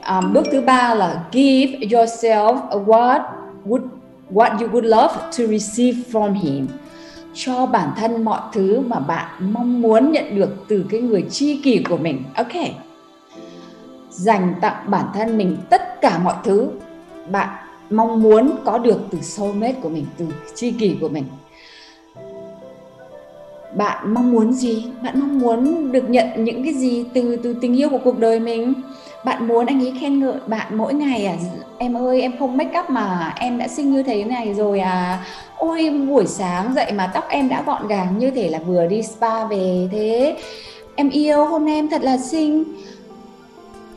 um, 0.09 0.33
bước 0.33 0.45
thứ 0.51 0.61
ba 0.61 0.93
là 0.93 1.23
give 1.31 1.77
yourself 1.77 2.85
what 2.85 3.21
would, 3.65 3.87
what 4.31 4.59
you 4.59 4.67
would 4.67 4.85
love 4.85 5.15
to 5.15 5.57
receive 5.57 5.97
from 6.11 6.33
him. 6.33 6.67
Cho 7.33 7.65
bản 7.65 7.89
thân 7.97 8.23
mọi 8.23 8.41
thứ 8.53 8.79
mà 8.79 8.99
bạn 8.99 9.53
mong 9.53 9.81
muốn 9.81 10.11
nhận 10.11 10.35
được 10.35 10.49
từ 10.67 10.85
cái 10.89 11.01
người 11.01 11.25
tri 11.29 11.61
kỷ 11.63 11.83
của 11.89 11.97
mình. 11.97 12.23
Ok. 12.35 12.53
Dành 14.09 14.53
tặng 14.61 14.83
bản 14.87 15.05
thân 15.13 15.37
mình 15.37 15.57
tất 15.69 16.01
cả 16.01 16.19
mọi 16.23 16.35
thứ 16.43 16.67
bạn 17.31 17.49
mong 17.89 18.21
muốn 18.21 18.51
có 18.65 18.77
được 18.77 18.99
từ 19.11 19.21
soulmate 19.21 19.75
của 19.81 19.89
mình, 19.89 20.05
từ 20.17 20.25
tri 20.55 20.71
kỷ 20.71 20.95
của 21.01 21.09
mình. 21.09 21.23
Bạn 23.75 24.13
mong 24.13 24.31
muốn 24.31 24.53
gì? 24.53 24.85
Bạn 25.03 25.19
mong 25.19 25.39
muốn 25.39 25.91
được 25.91 26.09
nhận 26.09 26.43
những 26.43 26.63
cái 26.63 26.73
gì 26.73 27.05
từ 27.13 27.35
từ 27.43 27.55
tình 27.61 27.79
yêu 27.79 27.89
của 27.89 27.99
cuộc 28.03 28.19
đời 28.19 28.39
mình? 28.39 28.73
Bạn 29.25 29.47
muốn 29.47 29.65
anh 29.65 29.79
ấy 29.79 29.93
khen 30.01 30.19
ngợi 30.19 30.37
bạn 30.47 30.77
mỗi 30.77 30.93
ngày 30.93 31.25
à? 31.25 31.35
Em 31.77 31.97
ơi, 31.97 32.21
em 32.21 32.31
không 32.39 32.57
make 32.57 32.79
up 32.79 32.89
mà 32.89 33.33
em 33.39 33.57
đã 33.57 33.67
xinh 33.67 33.91
như 33.91 34.03
thế 34.03 34.23
này 34.23 34.53
rồi 34.53 34.79
à. 34.79 35.25
Ôi, 35.57 35.89
buổi 35.89 36.25
sáng 36.27 36.73
dậy 36.73 36.91
mà 36.91 37.11
tóc 37.13 37.25
em 37.29 37.49
đã 37.49 37.63
gọn 37.65 37.87
gàng 37.87 38.17
như 38.17 38.31
thể 38.31 38.49
là 38.49 38.59
vừa 38.59 38.87
đi 38.87 39.03
spa 39.03 39.45
về 39.45 39.87
thế. 39.91 40.37
Em 40.95 41.09
yêu, 41.09 41.45
hôm 41.45 41.65
nay 41.65 41.75
em 41.75 41.89
thật 41.89 42.03
là 42.03 42.17
xinh. 42.17 42.63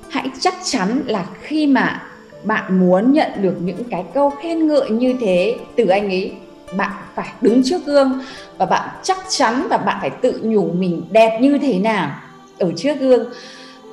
Hãy 0.08 0.30
chắc 0.40 0.54
chắn 0.64 1.02
là 1.06 1.24
khi 1.40 1.66
mà 1.66 2.02
bạn 2.44 2.80
muốn 2.80 3.12
nhận 3.12 3.30
được 3.36 3.54
những 3.60 3.84
cái 3.90 4.04
câu 4.14 4.30
khen 4.30 4.66
ngợi 4.66 4.90
như 4.90 5.14
thế 5.20 5.56
từ 5.76 5.86
anh 5.86 6.08
ấy, 6.08 6.32
bạn 6.76 6.90
phải 7.14 7.28
đứng 7.40 7.62
trước 7.64 7.86
gương 7.86 8.20
và 8.58 8.66
bạn 8.66 8.88
chắc 9.02 9.18
chắn 9.28 9.66
và 9.70 9.76
bạn 9.76 9.96
phải 10.00 10.10
tự 10.10 10.40
nhủ 10.42 10.70
mình 10.72 11.02
đẹp 11.10 11.38
như 11.40 11.58
thế 11.58 11.78
nào 11.78 12.10
ở 12.58 12.72
trước 12.76 12.94
gương 13.00 13.24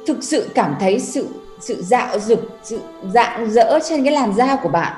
thực 0.09 0.23
sự 0.23 0.50
cảm 0.56 0.75
thấy 0.79 1.00
sự 1.00 1.27
sự 1.59 1.81
dạo 1.81 2.19
dực, 2.19 2.59
sự 2.63 2.79
dạng 3.13 3.51
dỡ 3.51 3.79
trên 3.89 4.03
cái 4.03 4.13
làn 4.13 4.33
da 4.33 4.56
của 4.56 4.69
bạn. 4.69 4.94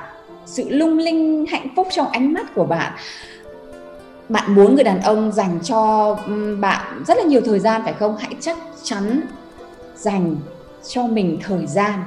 Sự 0.46 0.68
lung 0.68 0.98
linh, 0.98 1.46
hạnh 1.50 1.66
phúc 1.76 1.88
trong 1.90 2.08
ánh 2.08 2.32
mắt 2.32 2.54
của 2.54 2.64
bạn. 2.64 2.92
Bạn 4.28 4.54
muốn 4.54 4.74
người 4.74 4.84
đàn 4.84 5.02
ông 5.02 5.32
dành 5.32 5.58
cho 5.62 6.14
bạn 6.60 7.02
rất 7.06 7.18
là 7.18 7.24
nhiều 7.24 7.40
thời 7.44 7.58
gian, 7.58 7.82
phải 7.84 7.92
không? 7.92 8.16
Hãy 8.16 8.34
chắc 8.40 8.56
chắn 8.82 9.20
dành 9.96 10.36
cho 10.88 11.06
mình 11.06 11.38
thời 11.42 11.66
gian. 11.66 12.04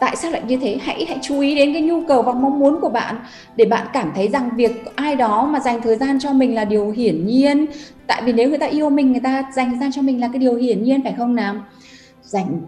Tại 0.00 0.16
sao 0.16 0.30
lại 0.30 0.42
như 0.46 0.56
thế? 0.56 0.78
Hãy 0.82 1.04
hãy 1.08 1.18
chú 1.22 1.40
ý 1.40 1.54
đến 1.54 1.72
cái 1.72 1.82
nhu 1.82 2.06
cầu 2.08 2.22
và 2.22 2.32
mong 2.32 2.58
muốn 2.58 2.80
của 2.80 2.88
bạn 2.88 3.16
để 3.56 3.64
bạn 3.64 3.86
cảm 3.92 4.12
thấy 4.14 4.28
rằng 4.28 4.50
việc 4.56 4.84
ai 4.96 5.16
đó 5.16 5.46
mà 5.46 5.60
dành 5.60 5.82
thời 5.82 5.96
gian 5.96 6.18
cho 6.20 6.32
mình 6.32 6.54
là 6.54 6.64
điều 6.64 6.90
hiển 6.90 7.26
nhiên. 7.26 7.66
Tại 8.06 8.22
vì 8.24 8.32
nếu 8.32 8.48
người 8.48 8.58
ta 8.58 8.66
yêu 8.66 8.90
mình, 8.90 9.12
người 9.12 9.20
ta 9.20 9.44
dành 9.56 9.70
thời 9.70 9.78
gian 9.80 9.92
cho 9.92 10.02
mình 10.02 10.20
là 10.20 10.28
cái 10.32 10.38
điều 10.38 10.54
hiển 10.54 10.84
nhiên, 10.84 11.02
phải 11.02 11.14
không 11.18 11.34
nào? 11.34 11.54
Dành 12.32 12.60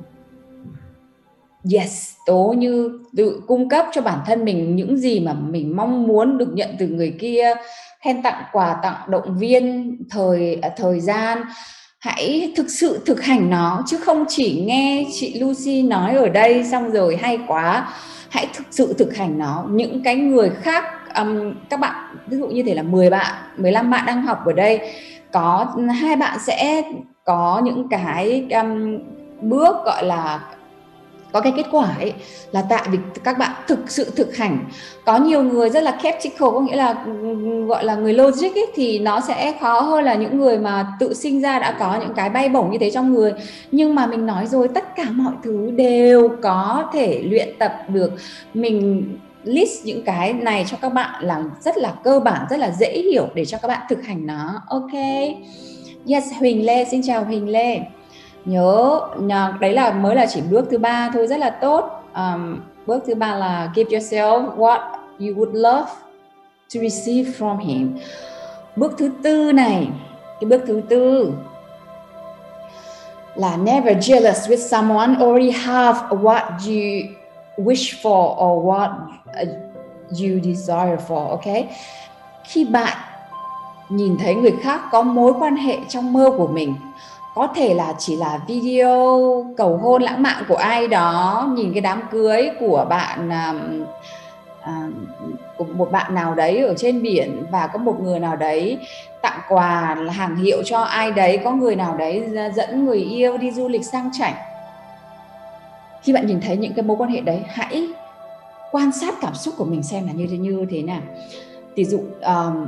yes 1.72 2.12
tố 2.26 2.54
như 2.58 3.00
tự 3.16 3.42
cung 3.46 3.68
cấp 3.68 3.86
cho 3.92 4.00
bản 4.00 4.18
thân 4.26 4.44
mình 4.44 4.76
những 4.76 4.96
gì 4.96 5.20
mà 5.20 5.32
mình 5.32 5.76
mong 5.76 6.06
muốn 6.06 6.38
được 6.38 6.48
nhận 6.52 6.68
từ 6.78 6.88
người 6.88 7.14
kia. 7.20 7.54
Khen 8.00 8.22
tặng 8.22 8.42
quà 8.52 8.76
tặng 8.82 8.96
động 9.08 9.38
viên 9.38 9.96
thời 10.10 10.58
à, 10.62 10.70
thời 10.76 11.00
gian. 11.00 11.42
Hãy 12.00 12.52
thực 12.56 12.70
sự 12.70 13.00
thực 13.06 13.22
hành 13.22 13.50
nó 13.50 13.82
chứ 13.86 13.98
không 13.98 14.24
chỉ 14.28 14.62
nghe 14.66 15.06
chị 15.12 15.40
Lucy 15.40 15.82
nói 15.82 16.14
ở 16.14 16.28
đây 16.28 16.64
xong 16.64 16.90
rồi 16.90 17.16
hay 17.16 17.38
quá. 17.46 17.92
Hãy 18.28 18.46
thực 18.54 18.66
sự 18.70 18.94
thực 18.98 19.16
hành 19.16 19.38
nó. 19.38 19.64
Những 19.70 20.02
cái 20.02 20.16
người 20.16 20.50
khác 20.50 20.84
um, 21.16 21.54
các 21.70 21.80
bạn 21.80 22.16
ví 22.26 22.36
dụ 22.36 22.46
như 22.46 22.62
thể 22.62 22.74
là 22.74 22.82
10 22.82 23.10
bạn 23.10 23.34
15 23.56 23.90
bạn 23.90 24.06
đang 24.06 24.22
học 24.22 24.38
ở 24.46 24.52
đây 24.52 24.80
có 25.32 25.74
hai 26.00 26.16
bạn 26.16 26.38
sẽ 26.46 26.82
có 27.24 27.62
những 27.64 27.88
cái 27.88 28.46
um, 28.50 28.98
bước 29.40 29.76
gọi 29.84 30.04
là 30.04 30.40
có 31.32 31.40
cái 31.40 31.52
kết 31.56 31.66
quả 31.70 31.94
ấy 31.98 32.12
là 32.50 32.62
tại 32.68 32.82
vì 32.90 32.98
các 33.24 33.38
bạn 33.38 33.50
thực 33.66 33.90
sự 33.90 34.12
thực 34.16 34.36
hành. 34.36 34.58
Có 35.04 35.16
nhiều 35.16 35.42
người 35.42 35.70
rất 35.70 35.82
là 35.82 35.96
skeptical 36.00 36.50
có 36.50 36.60
nghĩa 36.60 36.76
là 36.76 37.04
gọi 37.66 37.84
là 37.84 37.94
người 37.94 38.12
logic 38.12 38.54
ấy, 38.54 38.66
thì 38.74 38.98
nó 38.98 39.20
sẽ 39.20 39.54
khó 39.60 39.80
hơn 39.80 40.04
là 40.04 40.14
những 40.14 40.38
người 40.38 40.58
mà 40.58 40.86
tự 41.00 41.14
sinh 41.14 41.40
ra 41.40 41.58
đã 41.58 41.76
có 41.78 41.98
những 42.00 42.14
cái 42.16 42.30
bay 42.30 42.48
bổng 42.48 42.70
như 42.70 42.78
thế 42.78 42.90
trong 42.90 43.14
người. 43.14 43.32
Nhưng 43.70 43.94
mà 43.94 44.06
mình 44.06 44.26
nói 44.26 44.46
rồi 44.46 44.68
tất 44.68 44.96
cả 44.96 45.04
mọi 45.10 45.34
thứ 45.42 45.70
đều 45.70 46.28
có 46.42 46.90
thể 46.92 47.22
luyện 47.24 47.48
tập 47.58 47.72
được. 47.88 48.12
Mình 48.54 49.04
list 49.44 49.84
những 49.84 50.02
cái 50.02 50.32
này 50.32 50.64
cho 50.70 50.76
các 50.80 50.88
bạn 50.88 51.24
là 51.24 51.44
rất 51.60 51.78
là 51.78 51.94
cơ 52.04 52.20
bản 52.20 52.46
rất 52.50 52.56
là 52.56 52.70
dễ 52.70 53.02
hiểu 53.12 53.26
để 53.34 53.44
cho 53.44 53.58
các 53.58 53.68
bạn 53.68 53.80
thực 53.88 54.02
hành 54.02 54.26
nó. 54.26 54.62
Ok. 54.68 54.92
Yes 56.08 56.24
Huỳnh 56.38 56.66
Lê 56.66 56.84
xin 56.84 57.02
chào 57.02 57.24
Huỳnh 57.24 57.48
Lê 57.48 57.80
nhớ 58.44 59.00
đấy 59.60 59.72
là 59.72 59.92
mới 59.92 60.14
là 60.14 60.26
chỉ 60.26 60.40
bước 60.50 60.66
thứ 60.70 60.78
ba 60.78 61.10
thôi 61.12 61.26
rất 61.26 61.38
là 61.38 61.50
tốt. 61.50 62.02
Um, 62.14 62.60
bước 62.86 63.02
thứ 63.06 63.14
ba 63.14 63.34
là 63.34 63.70
give 63.74 63.98
yourself 63.98 64.56
what 64.56 64.80
you 65.20 65.34
would 65.36 65.52
love 65.52 65.86
to 66.74 66.80
receive 66.80 67.30
from 67.38 67.58
him. 67.58 67.96
Bước 68.76 68.94
thứ 68.98 69.10
tư 69.22 69.52
này 69.52 69.88
cái 70.40 70.48
bước 70.48 70.60
thứ 70.66 70.82
tư 70.88 71.32
là 73.34 73.56
never 73.56 73.96
jealous 74.10 74.48
with 74.48 74.56
someone 74.56 75.16
already 75.16 75.50
have 75.50 75.98
what 76.10 76.42
you 76.66 77.08
wish 77.56 77.94
for 78.02 78.36
or 78.36 78.64
what 78.64 78.90
uh, 79.42 79.48
you 80.10 80.40
desire 80.42 80.96
for 81.08 81.28
okay 81.28 81.68
khi 82.44 82.64
bạn 82.64 82.98
nhìn 83.88 84.16
thấy 84.18 84.34
người 84.34 84.54
khác 84.62 84.80
có 84.90 85.02
mối 85.02 85.32
quan 85.38 85.56
hệ 85.56 85.78
trong 85.88 86.12
mơ 86.12 86.30
của 86.36 86.46
mình 86.46 86.74
có 87.34 87.46
thể 87.54 87.74
là 87.74 87.94
chỉ 87.98 88.16
là 88.16 88.40
video 88.46 89.46
cầu 89.56 89.76
hôn 89.76 90.02
lãng 90.02 90.22
mạn 90.22 90.44
của 90.48 90.56
ai 90.56 90.88
đó 90.88 91.48
nhìn 91.56 91.72
cái 91.72 91.80
đám 91.80 92.02
cưới 92.10 92.50
của 92.60 92.86
bạn 92.88 93.30
um, 93.30 93.84
à, 94.60 94.88
của 95.56 95.64
một 95.64 95.92
bạn 95.92 96.14
nào 96.14 96.34
đấy 96.34 96.58
ở 96.58 96.74
trên 96.76 97.02
biển 97.02 97.46
và 97.50 97.66
có 97.66 97.78
một 97.78 98.00
người 98.00 98.20
nào 98.20 98.36
đấy 98.36 98.78
tặng 99.22 99.40
quà 99.48 99.94
là 99.94 100.12
hàng 100.12 100.36
hiệu 100.36 100.62
cho 100.64 100.80
ai 100.80 101.10
đấy 101.10 101.40
có 101.44 101.50
người 101.50 101.76
nào 101.76 101.96
đấy 101.96 102.24
dẫn 102.54 102.84
người 102.84 102.98
yêu 102.98 103.38
đi 103.38 103.50
du 103.50 103.68
lịch 103.68 103.84
sang 103.84 104.10
chảnh. 104.12 104.34
Khi 106.02 106.12
bạn 106.12 106.26
nhìn 106.26 106.40
thấy 106.40 106.56
những 106.56 106.74
cái 106.74 106.82
mối 106.82 106.96
quan 106.96 107.10
hệ 107.10 107.20
đấy 107.20 107.42
hãy 107.48 107.88
quan 108.72 108.92
sát 108.92 109.14
cảm 109.20 109.34
xúc 109.34 109.54
của 109.56 109.64
mình 109.64 109.82
xem 109.82 110.06
là 110.06 110.12
như 110.12 110.26
thế 110.30 110.36
như 110.36 110.66
thế 110.70 110.82
nào. 110.82 111.00
Ví 111.74 111.84
dụ 111.84 112.00
um, 112.20 112.66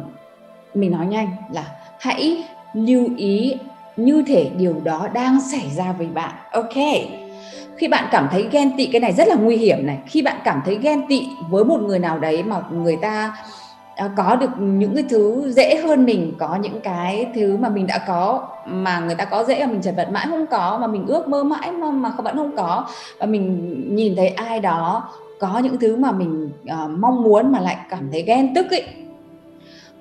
mình 0.74 0.90
nói 0.90 1.06
nhanh 1.06 1.28
là 1.52 1.64
hãy 1.98 2.44
lưu 2.74 3.08
ý 3.16 3.56
như 3.96 4.22
thể 4.26 4.50
điều 4.58 4.74
đó 4.84 5.08
đang 5.14 5.40
xảy 5.40 5.70
ra 5.76 5.92
với 5.92 6.06
bạn. 6.06 6.34
Ok. 6.52 6.76
Khi 7.76 7.88
bạn 7.88 8.04
cảm 8.10 8.28
thấy 8.30 8.48
ghen 8.50 8.76
tị 8.76 8.86
cái 8.86 9.00
này 9.00 9.12
rất 9.12 9.28
là 9.28 9.34
nguy 9.34 9.56
hiểm 9.56 9.86
này. 9.86 9.98
Khi 10.06 10.22
bạn 10.22 10.36
cảm 10.44 10.60
thấy 10.64 10.78
ghen 10.82 11.02
tị 11.08 11.26
với 11.50 11.64
một 11.64 11.80
người 11.80 11.98
nào 11.98 12.18
đấy 12.18 12.42
mà 12.42 12.62
người 12.72 12.96
ta 12.96 13.36
à, 13.96 14.10
có 14.16 14.36
được 14.36 14.50
những 14.58 14.94
cái 14.94 15.04
thứ 15.08 15.52
dễ 15.52 15.76
hơn 15.76 16.04
mình 16.04 16.32
có 16.38 16.56
những 16.56 16.80
cái 16.80 17.26
thứ 17.34 17.56
mà 17.56 17.68
mình 17.68 17.86
đã 17.86 17.98
có 17.98 18.48
mà 18.66 19.00
người 19.00 19.14
ta 19.14 19.24
có 19.24 19.44
dễ 19.44 19.66
mà 19.66 19.72
mình 19.72 19.82
chật 19.82 19.94
vật 19.96 20.08
mãi 20.10 20.26
không 20.28 20.46
có 20.46 20.78
mà 20.80 20.86
mình 20.86 21.06
ước 21.06 21.28
mơ 21.28 21.44
mãi 21.44 21.72
mà 21.72 21.90
mà 21.90 22.12
vẫn 22.18 22.36
không 22.36 22.56
có 22.56 22.86
và 23.18 23.26
mình 23.26 23.96
nhìn 23.96 24.16
thấy 24.16 24.28
ai 24.28 24.60
đó 24.60 25.08
có 25.40 25.58
những 25.58 25.78
thứ 25.78 25.96
mà 25.96 26.12
mình 26.12 26.50
uh, 26.62 26.90
mong 26.98 27.22
muốn 27.22 27.52
mà 27.52 27.60
lại 27.60 27.76
cảm 27.90 28.08
thấy 28.12 28.22
ghen 28.22 28.54
tức 28.54 28.70
ấy. 28.70 28.84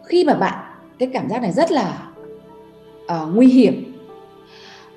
Khi 0.04 0.24
mà 0.24 0.34
bạn 0.34 0.60
cái 1.00 1.10
cảm 1.14 1.30
giác 1.30 1.42
này 1.42 1.52
rất 1.52 1.72
là 1.72 1.98
uh, 3.06 3.36
nguy 3.36 3.48
hiểm. 3.48 3.92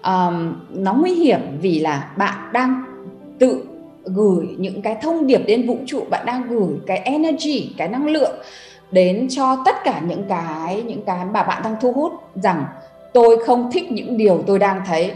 Um, 0.04 0.54
nó 0.70 0.94
nguy 0.94 1.14
hiểm 1.14 1.40
vì 1.60 1.80
là 1.80 2.10
bạn 2.16 2.52
đang 2.52 2.82
tự 3.38 3.62
gửi 4.04 4.48
những 4.58 4.82
cái 4.82 4.96
thông 5.02 5.26
điệp 5.26 5.40
đến 5.46 5.66
vũ 5.66 5.78
trụ 5.86 6.04
bạn 6.10 6.26
đang 6.26 6.48
gửi 6.48 6.78
cái 6.86 6.98
energy 6.98 7.70
cái 7.76 7.88
năng 7.88 8.06
lượng 8.06 8.34
đến 8.90 9.26
cho 9.30 9.56
tất 9.64 9.76
cả 9.84 10.00
những 10.08 10.24
cái 10.28 10.82
những 10.82 11.02
cái 11.04 11.24
mà 11.24 11.42
bạn 11.42 11.62
đang 11.62 11.76
thu 11.80 11.92
hút 11.92 12.12
rằng 12.34 12.64
tôi 13.12 13.44
không 13.46 13.70
thích 13.72 13.92
những 13.92 14.16
điều 14.16 14.42
tôi 14.46 14.58
đang 14.58 14.82
thấy. 14.86 15.12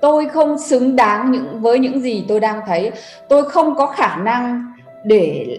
Tôi 0.00 0.28
không 0.28 0.58
xứng 0.58 0.96
đáng 0.96 1.30
những 1.30 1.60
với 1.60 1.78
những 1.78 2.00
gì 2.00 2.24
tôi 2.28 2.40
đang 2.40 2.60
thấy. 2.66 2.90
Tôi 3.28 3.50
không 3.50 3.74
có 3.74 3.86
khả 3.86 4.16
năng 4.16 4.72
để 5.04 5.58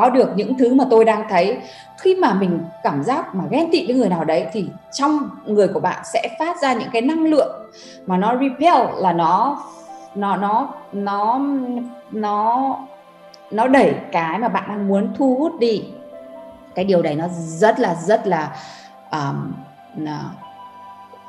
có 0.00 0.10
được 0.10 0.28
những 0.36 0.58
thứ 0.58 0.74
mà 0.74 0.84
tôi 0.90 1.04
đang 1.04 1.24
thấy. 1.28 1.58
Khi 1.98 2.14
mà 2.14 2.34
mình 2.34 2.60
cảm 2.82 3.02
giác 3.04 3.34
mà 3.34 3.44
ghen 3.50 3.68
tị 3.72 3.86
với 3.86 3.96
người 3.96 4.08
nào 4.08 4.24
đấy 4.24 4.46
thì 4.52 4.68
trong 4.92 5.28
người 5.46 5.68
của 5.68 5.80
bạn 5.80 6.04
sẽ 6.04 6.36
phát 6.38 6.60
ra 6.62 6.72
những 6.72 6.88
cái 6.92 7.02
năng 7.02 7.24
lượng 7.24 7.70
mà 8.06 8.16
nó 8.16 8.36
repel 8.40 8.86
là 8.96 9.12
nó 9.12 9.62
nó 10.14 10.36
nó 10.36 10.68
nó 10.92 11.40
nó 12.10 12.76
nó 13.50 13.66
đẩy 13.66 13.94
cái 14.12 14.38
mà 14.38 14.48
bạn 14.48 14.64
đang 14.68 14.88
muốn 14.88 15.14
thu 15.18 15.36
hút 15.38 15.52
đi. 15.60 15.84
Cái 16.74 16.84
điều 16.84 17.02
đấy 17.02 17.14
nó 17.14 17.28
rất 17.32 17.80
là 17.80 17.94
rất 17.94 18.26
là 18.26 18.56
um, 19.10 19.52
à, 20.06 20.20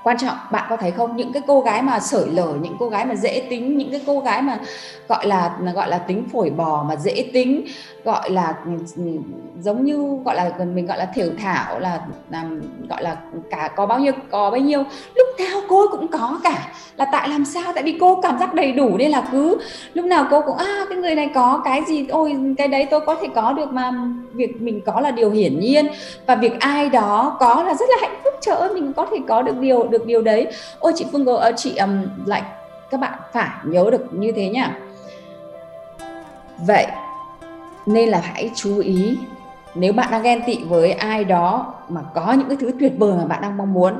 quan 0.03 0.17
trọng 0.17 0.37
bạn 0.51 0.65
có 0.69 0.77
thấy 0.77 0.91
không? 0.91 1.17
Những 1.17 1.33
cái 1.33 1.41
cô 1.47 1.61
gái 1.61 1.81
mà 1.81 1.99
sởi 1.99 2.27
lở 2.27 2.53
những 2.61 2.75
cô 2.79 2.89
gái 2.89 3.05
mà 3.05 3.15
dễ 3.15 3.47
tính 3.49 3.77
những 3.77 3.91
cái 3.91 4.01
cô 4.05 4.19
gái 4.19 4.41
mà 4.41 4.59
gọi 5.07 5.27
là 5.27 5.57
gọi 5.75 5.89
là 5.89 5.97
tính 5.97 6.23
phổi 6.33 6.49
bò 6.49 6.83
mà 6.83 6.95
dễ 6.95 7.29
tính 7.33 7.65
gọi 8.03 8.29
là 8.29 8.55
ừ, 8.65 8.71
ừ, 8.95 9.03
giống 9.59 9.85
như 9.85 10.17
gọi 10.25 10.35
là 10.35 10.51
mình 10.73 10.85
gọi 10.85 10.97
là 10.97 11.05
thiểu 11.05 11.27
thảo 11.41 11.79
là, 11.79 11.99
là 12.29 12.43
gọi 12.89 13.03
là 13.03 13.17
cả 13.49 13.69
có 13.75 13.85
bao 13.85 13.99
nhiêu 13.99 14.13
có 14.31 14.51
bấy 14.51 14.61
nhiêu. 14.61 14.83
Lúc 15.15 15.27
nào 15.39 15.61
cô 15.69 15.87
cũng 15.91 16.07
có 16.07 16.39
cả. 16.43 16.67
Là 16.95 17.05
tại 17.11 17.29
làm 17.29 17.45
sao? 17.45 17.73
Tại 17.73 17.83
vì 17.83 17.97
cô 17.99 18.21
cảm 18.21 18.39
giác 18.39 18.53
đầy 18.53 18.71
đủ 18.71 18.97
nên 18.97 19.11
là 19.11 19.27
cứ 19.31 19.57
lúc 19.93 20.05
nào 20.05 20.25
cô 20.31 20.41
cũng 20.41 20.57
à 20.57 20.85
cái 20.89 20.97
người 20.97 21.15
này 21.15 21.29
có 21.35 21.61
cái 21.65 21.81
gì 21.87 22.07
ôi 22.07 22.35
cái 22.57 22.67
đấy 22.67 22.87
tôi 22.91 23.01
có 23.01 23.15
thể 23.21 23.27
có 23.35 23.53
được 23.53 23.71
mà 23.71 23.91
việc 24.33 24.61
mình 24.61 24.81
có 24.85 25.01
là 25.01 25.11
điều 25.11 25.29
hiển 25.29 25.59
nhiên 25.59 25.87
và 26.25 26.35
việc 26.35 26.59
ai 26.59 26.89
đó 26.89 27.37
có 27.39 27.63
là 27.63 27.73
rất 27.73 27.89
là 27.89 27.95
hạnh 28.01 28.19
phúc 28.23 28.26
trời 28.47 28.55
ơi 28.55 28.69
mình 28.73 28.93
có 28.93 29.07
thể 29.11 29.17
có 29.27 29.41
được 29.41 29.57
điều 29.59 29.87
được 29.87 30.05
điều 30.05 30.21
đấy. 30.21 30.47
Ôi 30.79 30.93
chị 30.95 31.05
phương 31.11 31.25
có 31.25 31.35
ờ, 31.35 31.51
chị 31.57 31.75
um, 31.75 32.03
lại 32.25 32.41
các 32.89 32.99
bạn 32.99 33.19
phải 33.33 33.49
nhớ 33.63 33.89
được 33.91 34.13
như 34.13 34.31
thế 34.31 34.49
nhá. 34.49 34.77
Vậy 36.67 36.85
nên 37.85 38.09
là 38.09 38.21
hãy 38.23 38.51
chú 38.55 38.79
ý 38.79 39.17
nếu 39.75 39.93
bạn 39.93 40.07
đang 40.11 40.23
ghen 40.23 40.41
tị 40.47 40.63
với 40.63 40.91
ai 40.91 41.23
đó 41.23 41.73
mà 41.89 42.01
có 42.15 42.33
những 42.33 42.47
cái 42.47 42.57
thứ 42.61 42.71
tuyệt 42.79 42.93
vời 42.97 43.13
mà 43.17 43.25
bạn 43.25 43.41
đang 43.41 43.57
mong 43.57 43.73
muốn 43.73 43.93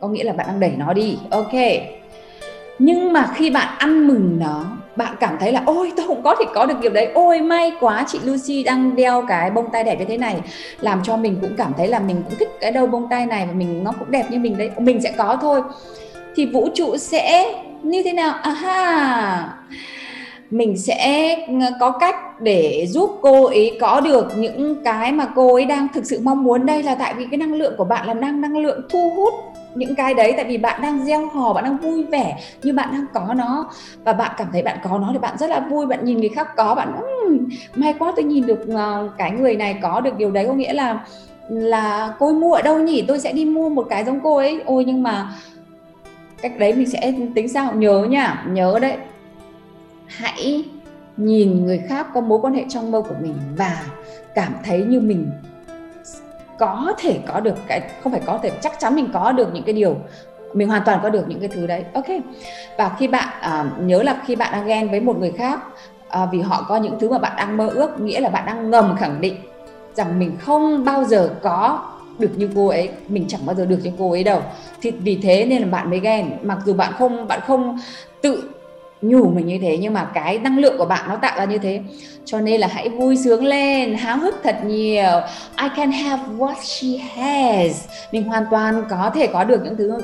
có 0.00 0.08
nghĩa 0.08 0.24
là 0.24 0.32
bạn 0.32 0.46
đang 0.46 0.60
đẩy 0.60 0.72
nó 0.76 0.92
đi 0.92 1.18
ok. 1.30 1.52
Nhưng 2.78 3.12
mà 3.12 3.30
khi 3.34 3.50
bạn 3.50 3.74
ăn 3.78 4.06
mừng 4.06 4.38
nó 4.38 4.64
bạn 4.96 5.14
cảm 5.20 5.36
thấy 5.40 5.52
là, 5.52 5.62
ôi 5.66 5.92
tôi 5.96 6.06
cũng 6.08 6.22
có 6.22 6.34
thể 6.38 6.44
có 6.54 6.66
được 6.66 6.74
điều 6.80 6.92
đấy. 6.92 7.10
Ôi, 7.14 7.40
may 7.40 7.72
quá 7.80 8.04
chị 8.08 8.18
Lucy 8.24 8.62
đang 8.62 8.96
đeo 8.96 9.24
cái 9.28 9.50
bông 9.50 9.70
tai 9.72 9.84
đẹp 9.84 9.98
như 9.98 10.04
thế 10.04 10.18
này. 10.18 10.40
Làm 10.80 11.00
cho 11.04 11.16
mình 11.16 11.38
cũng 11.40 11.54
cảm 11.56 11.72
thấy 11.76 11.88
là 11.88 11.98
mình 11.98 12.22
cũng 12.28 12.38
thích 12.38 12.48
cái 12.60 12.72
đầu 12.72 12.86
bông 12.86 13.08
tai 13.10 13.26
này 13.26 13.46
và 13.46 13.52
mình, 13.52 13.84
nó 13.84 13.92
cũng 13.98 14.10
đẹp 14.10 14.24
như 14.30 14.38
mình 14.38 14.58
đấy. 14.58 14.70
Mình 14.78 15.02
sẽ 15.02 15.12
có 15.16 15.38
thôi. 15.40 15.62
Thì 16.36 16.46
vũ 16.46 16.68
trụ 16.74 16.96
sẽ 16.96 17.54
như 17.82 18.02
thế 18.02 18.12
nào? 18.12 18.34
Aha! 18.42 19.48
Mình 20.50 20.78
sẽ 20.78 21.34
ờ, 21.60 21.66
có 21.80 21.90
cách 21.90 22.40
để 22.40 22.86
giúp 22.88 23.18
cô 23.22 23.44
ấy 23.44 23.78
có 23.80 24.00
được 24.00 24.32
những 24.36 24.84
cái 24.84 25.12
mà 25.12 25.26
cô 25.34 25.54
ấy 25.54 25.64
đang 25.64 25.88
thực 25.94 26.06
sự 26.06 26.20
mong 26.22 26.42
muốn. 26.42 26.66
Đây 26.66 26.82
là 26.82 26.94
tại 26.94 27.14
vì 27.14 27.26
cái 27.30 27.38
năng 27.38 27.54
lượng 27.54 27.74
của 27.78 27.84
bạn 27.84 28.06
là 28.06 28.14
năng 28.14 28.40
năng 28.40 28.58
lượng 28.58 28.80
thu 28.90 29.12
hút 29.16 29.34
những 29.74 29.94
cái 29.94 30.14
đấy 30.14 30.32
tại 30.36 30.44
vì 30.44 30.58
bạn 30.58 30.82
đang 30.82 31.04
gieo 31.04 31.26
hò 31.26 31.52
bạn 31.52 31.64
đang 31.64 31.78
vui 31.78 32.04
vẻ 32.04 32.38
như 32.62 32.72
bạn 32.72 32.88
đang 32.92 33.06
có 33.14 33.34
nó. 33.34 33.70
Và 34.04 34.12
bạn 34.12 34.30
cảm 34.36 34.48
thấy 34.52 34.62
bạn 34.62 34.78
có 34.84 34.98
nó 34.98 35.08
thì 35.12 35.18
bạn 35.18 35.38
rất 35.38 35.50
là 35.50 35.60
vui 35.60 35.86
bạn 35.86 36.04
nhìn 36.04 36.18
người 36.18 36.28
khác 36.28 36.48
có 36.56 36.74
bạn 36.74 36.92
um, 36.96 37.48
may 37.74 37.94
quá 37.98 38.12
tôi 38.16 38.24
nhìn 38.24 38.46
được 38.46 38.66
uh, 38.68 39.10
cái 39.18 39.30
người 39.30 39.56
này 39.56 39.78
có 39.82 40.00
được 40.00 40.16
điều 40.16 40.30
đấy. 40.30 40.46
Có 40.46 40.54
nghĩa 40.54 40.72
là 40.72 41.04
là 41.48 42.14
cô 42.18 42.26
ấy 42.26 42.34
mua 42.34 42.52
ở 42.52 42.62
đâu 42.62 42.78
nhỉ? 42.78 43.04
Tôi 43.08 43.18
sẽ 43.18 43.32
đi 43.32 43.44
mua 43.44 43.68
một 43.68 43.86
cái 43.90 44.04
giống 44.04 44.20
cô 44.22 44.36
ấy. 44.36 44.62
Ôi 44.64 44.84
nhưng 44.84 45.02
mà 45.02 45.32
cách 46.42 46.58
đấy 46.58 46.72
mình 46.74 46.88
sẽ 46.88 47.12
tính 47.34 47.48
sao? 47.48 47.72
Nhớ 47.74 48.04
nha 48.10 48.44
nhớ 48.48 48.78
đấy. 48.82 48.96
Hãy 50.06 50.64
nhìn 51.16 51.66
người 51.66 51.78
khác 51.88 52.06
có 52.14 52.20
mối 52.20 52.38
quan 52.42 52.54
hệ 52.54 52.64
trong 52.68 52.90
mơ 52.90 53.02
của 53.08 53.14
mình 53.22 53.34
và 53.56 53.82
cảm 54.34 54.52
thấy 54.64 54.84
như 54.84 55.00
mình 55.00 55.30
có 56.62 56.94
thể 56.98 57.18
có 57.26 57.40
được 57.40 57.54
cái 57.68 57.80
không 58.02 58.12
phải 58.12 58.20
có 58.26 58.38
thể 58.42 58.50
chắc 58.60 58.72
chắn 58.78 58.94
mình 58.94 59.08
có 59.12 59.32
được 59.32 59.54
những 59.54 59.64
cái 59.64 59.72
điều 59.72 59.96
mình 60.54 60.68
hoàn 60.68 60.82
toàn 60.84 61.00
có 61.02 61.10
được 61.10 61.28
những 61.28 61.40
cái 61.40 61.48
thứ 61.48 61.66
đấy. 61.66 61.84
Ok. 61.94 62.06
Và 62.78 62.96
khi 62.98 63.08
bạn 63.08 63.28
à, 63.40 63.64
nhớ 63.80 64.02
là 64.02 64.16
khi 64.26 64.36
bạn 64.36 64.52
đang 64.52 64.66
ghen 64.66 64.90
với 64.90 65.00
một 65.00 65.18
người 65.18 65.32
khác 65.32 65.60
à, 66.08 66.26
vì 66.32 66.40
họ 66.40 66.66
có 66.68 66.76
những 66.76 66.98
thứ 67.00 67.10
mà 67.10 67.18
bạn 67.18 67.32
đang 67.36 67.56
mơ 67.56 67.68
ước 67.68 68.00
nghĩa 68.00 68.20
là 68.20 68.28
bạn 68.28 68.46
đang 68.46 68.70
ngầm 68.70 68.96
khẳng 68.96 69.20
định 69.20 69.36
rằng 69.94 70.18
mình 70.18 70.36
không 70.40 70.84
bao 70.84 71.04
giờ 71.04 71.30
có 71.42 71.82
được 72.18 72.30
như 72.36 72.50
cô 72.54 72.68
ấy 72.68 72.90
mình 73.08 73.24
chẳng 73.28 73.46
bao 73.46 73.54
giờ 73.54 73.66
được 73.66 73.78
như 73.82 73.92
cô 73.98 74.10
ấy 74.10 74.24
đâu. 74.24 74.42
Thì 74.82 74.90
vì 74.90 75.18
thế 75.22 75.46
nên 75.46 75.62
là 75.62 75.68
bạn 75.68 75.90
mới 75.90 76.00
ghen. 76.00 76.30
Mặc 76.42 76.58
dù 76.64 76.74
bạn 76.74 76.92
không 76.98 77.28
bạn 77.28 77.40
không 77.46 77.78
tự 78.22 78.42
nhủ 79.02 79.30
mình 79.30 79.46
như 79.46 79.58
thế, 79.62 79.78
nhưng 79.80 79.92
mà 79.92 80.04
cái 80.14 80.38
năng 80.38 80.58
lượng 80.58 80.78
của 80.78 80.84
bạn 80.84 81.08
nó 81.08 81.16
tạo 81.16 81.38
ra 81.38 81.44
như 81.44 81.58
thế. 81.58 81.80
Cho 82.24 82.40
nên 82.40 82.60
là 82.60 82.66
hãy 82.66 82.88
vui 82.88 83.16
sướng 83.16 83.44
lên, 83.44 83.94
háo 83.94 84.18
hức 84.18 84.40
thật 84.42 84.56
nhiều. 84.64 85.20
I 85.62 85.68
can 85.76 85.92
have 85.92 86.22
what 86.38 86.54
she 86.62 86.88
has. 86.98 87.84
Mình 88.12 88.22
hoàn 88.24 88.44
toàn 88.50 88.84
có 88.90 89.10
thể 89.14 89.26
có 89.26 89.44
được 89.44 89.60
những 89.64 89.76
thứ 89.76 89.98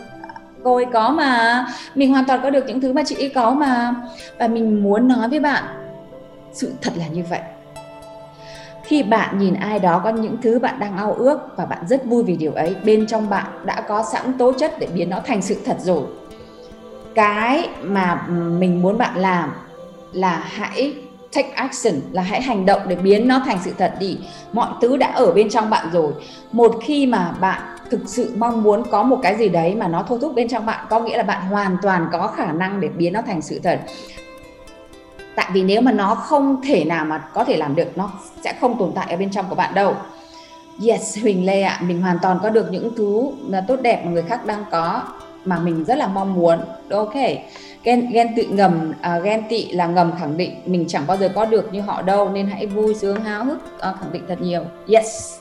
cô 0.65 0.75
ấy 0.75 0.87
có 0.93 1.11
mà. 1.11 1.67
Mình 1.95 2.13
hoàn 2.13 2.25
toàn 2.25 2.41
có 2.43 2.51
được 2.51 2.65
những 2.67 2.81
thứ 2.81 2.93
mà 2.93 3.03
chị 3.07 3.15
ấy 3.19 3.29
có 3.29 3.51
mà. 3.51 3.95
Và 4.39 4.49
mình 4.49 4.83
muốn 4.83 5.09
nói 5.09 5.29
với 5.29 5.41
bạn, 5.41 5.65
sự 6.53 6.73
thật 6.83 6.93
là 6.97 7.07
như 7.07 7.23
vậy. 7.31 7.41
Khi 8.85 9.03
bạn 9.03 9.39
nhìn 9.39 9.55
ai 9.55 9.79
đó 9.79 10.01
có 10.05 10.11
những 10.11 10.37
thứ 10.43 10.59
bạn 10.59 10.79
đang 10.81 10.97
ao 10.97 11.13
ước 11.13 11.39
và 11.57 11.65
bạn 11.65 11.79
rất 11.89 12.05
vui 12.05 12.23
vì 12.23 12.37
điều 12.37 12.53
ấy, 12.53 12.77
bên 12.85 13.07
trong 13.07 13.31
bạn 13.31 13.47
đã 13.65 13.81
có 13.81 14.05
sẵn 14.13 14.39
tố 14.39 14.53
chất 14.53 14.79
để 14.79 14.87
biến 14.95 15.11
nó 15.11 15.21
thành 15.27 15.43
sự 15.43 15.57
thật 15.65 15.77
rồi 15.81 16.03
cái 17.19 17.69
mà 17.83 18.27
mình 18.59 18.83
muốn 18.83 18.99
bạn 18.99 19.17
làm 19.17 19.53
là 20.13 20.43
hãy 20.47 20.95
take 21.33 21.51
action 21.51 21.95
là 22.13 22.23
hãy 22.23 22.43
hành 22.43 22.67
động 22.67 22.81
để 22.89 22.97
biến 22.97 23.29
nó 23.29 23.41
thành 23.47 23.59
sự 23.65 23.73
thật 23.79 23.95
đi. 24.01 24.19
Mọi 24.53 24.69
thứ 24.81 24.97
đã 24.97 25.07
ở 25.07 25.33
bên 25.33 25.51
trong 25.51 25.71
bạn 25.71 25.89
rồi. 25.93 26.13
Một 26.53 26.77
khi 26.83 27.07
mà 27.07 27.33
bạn 27.41 27.63
thực 27.91 28.01
sự 28.07 28.33
mong 28.37 28.63
muốn 28.63 28.83
có 28.91 29.03
một 29.03 29.19
cái 29.23 29.37
gì 29.37 29.49
đấy 29.49 29.75
mà 29.75 29.89
nó 29.89 30.05
thôi 30.09 30.19
thúc 30.23 30.35
bên 30.35 30.49
trong 30.49 30.67
bạn 30.67 30.87
có 30.91 31.01
nghĩa 31.01 31.17
là 31.17 31.23
bạn 31.23 31.47
hoàn 31.47 31.77
toàn 31.83 32.09
có 32.13 32.27
khả 32.27 32.53
năng 32.53 32.81
để 32.81 32.89
biến 32.89 33.13
nó 33.13 33.23
thành 33.23 33.43
sự 33.43 33.61
thật. 33.63 33.81
Tại 35.37 35.51
vì 35.53 35.63
nếu 35.63 35.81
mà 35.81 35.93
nó 35.93 36.15
không 36.15 36.63
thể 36.63 36.85
nào 36.85 37.05
mà 37.05 37.19
có 37.19 37.45
thể 37.45 37.57
làm 37.57 37.77
được 37.77 37.97
nó 37.97 38.11
sẽ 38.45 38.55
không 38.61 38.79
tồn 38.79 38.93
tại 38.95 39.07
ở 39.11 39.17
bên 39.17 39.31
trong 39.31 39.47
của 39.49 39.55
bạn 39.55 39.75
đâu. 39.75 39.95
Yes 40.87 41.19
huỳnh 41.23 41.47
lê 41.47 41.63
ạ 41.63 41.79
à, 41.81 41.85
mình 41.87 42.03
hoàn 42.03 42.19
toàn 42.23 42.39
có 42.43 42.51
được 42.51 42.73
những 42.73 42.91
thứ 42.97 43.23
là 43.49 43.65
tốt 43.69 43.77
đẹp 43.83 44.03
mà 44.05 44.11
người 44.11 44.23
khác 44.23 44.47
đang 44.47 44.65
có 44.71 45.03
mà 45.45 45.59
mình 45.59 45.85
rất 45.85 45.95
là 45.99 46.07
mong 46.07 46.35
muốn. 46.35 46.59
Ok. 46.91 47.15
Ghen 47.85 48.11
ghen 48.11 48.35
tị 48.37 48.47
ngầm 48.47 48.93
à, 49.01 49.19
ghen 49.19 49.43
tị 49.49 49.73
là 49.73 49.87
ngầm 49.87 50.13
khẳng 50.19 50.37
định 50.37 50.51
mình 50.67 50.85
chẳng 50.89 51.07
bao 51.07 51.17
giờ 51.17 51.29
có 51.35 51.45
được 51.45 51.73
như 51.73 51.81
họ 51.81 52.03
đâu 52.03 52.29
nên 52.29 52.47
hãy 52.47 52.67
vui 52.67 52.95
sướng 52.95 53.21
háo 53.21 53.45
hức 53.45 53.81
à, 53.81 53.95
khẳng 54.01 54.13
định 54.13 54.23
thật 54.29 54.41
nhiều. 54.41 54.63
Yes 54.89 55.39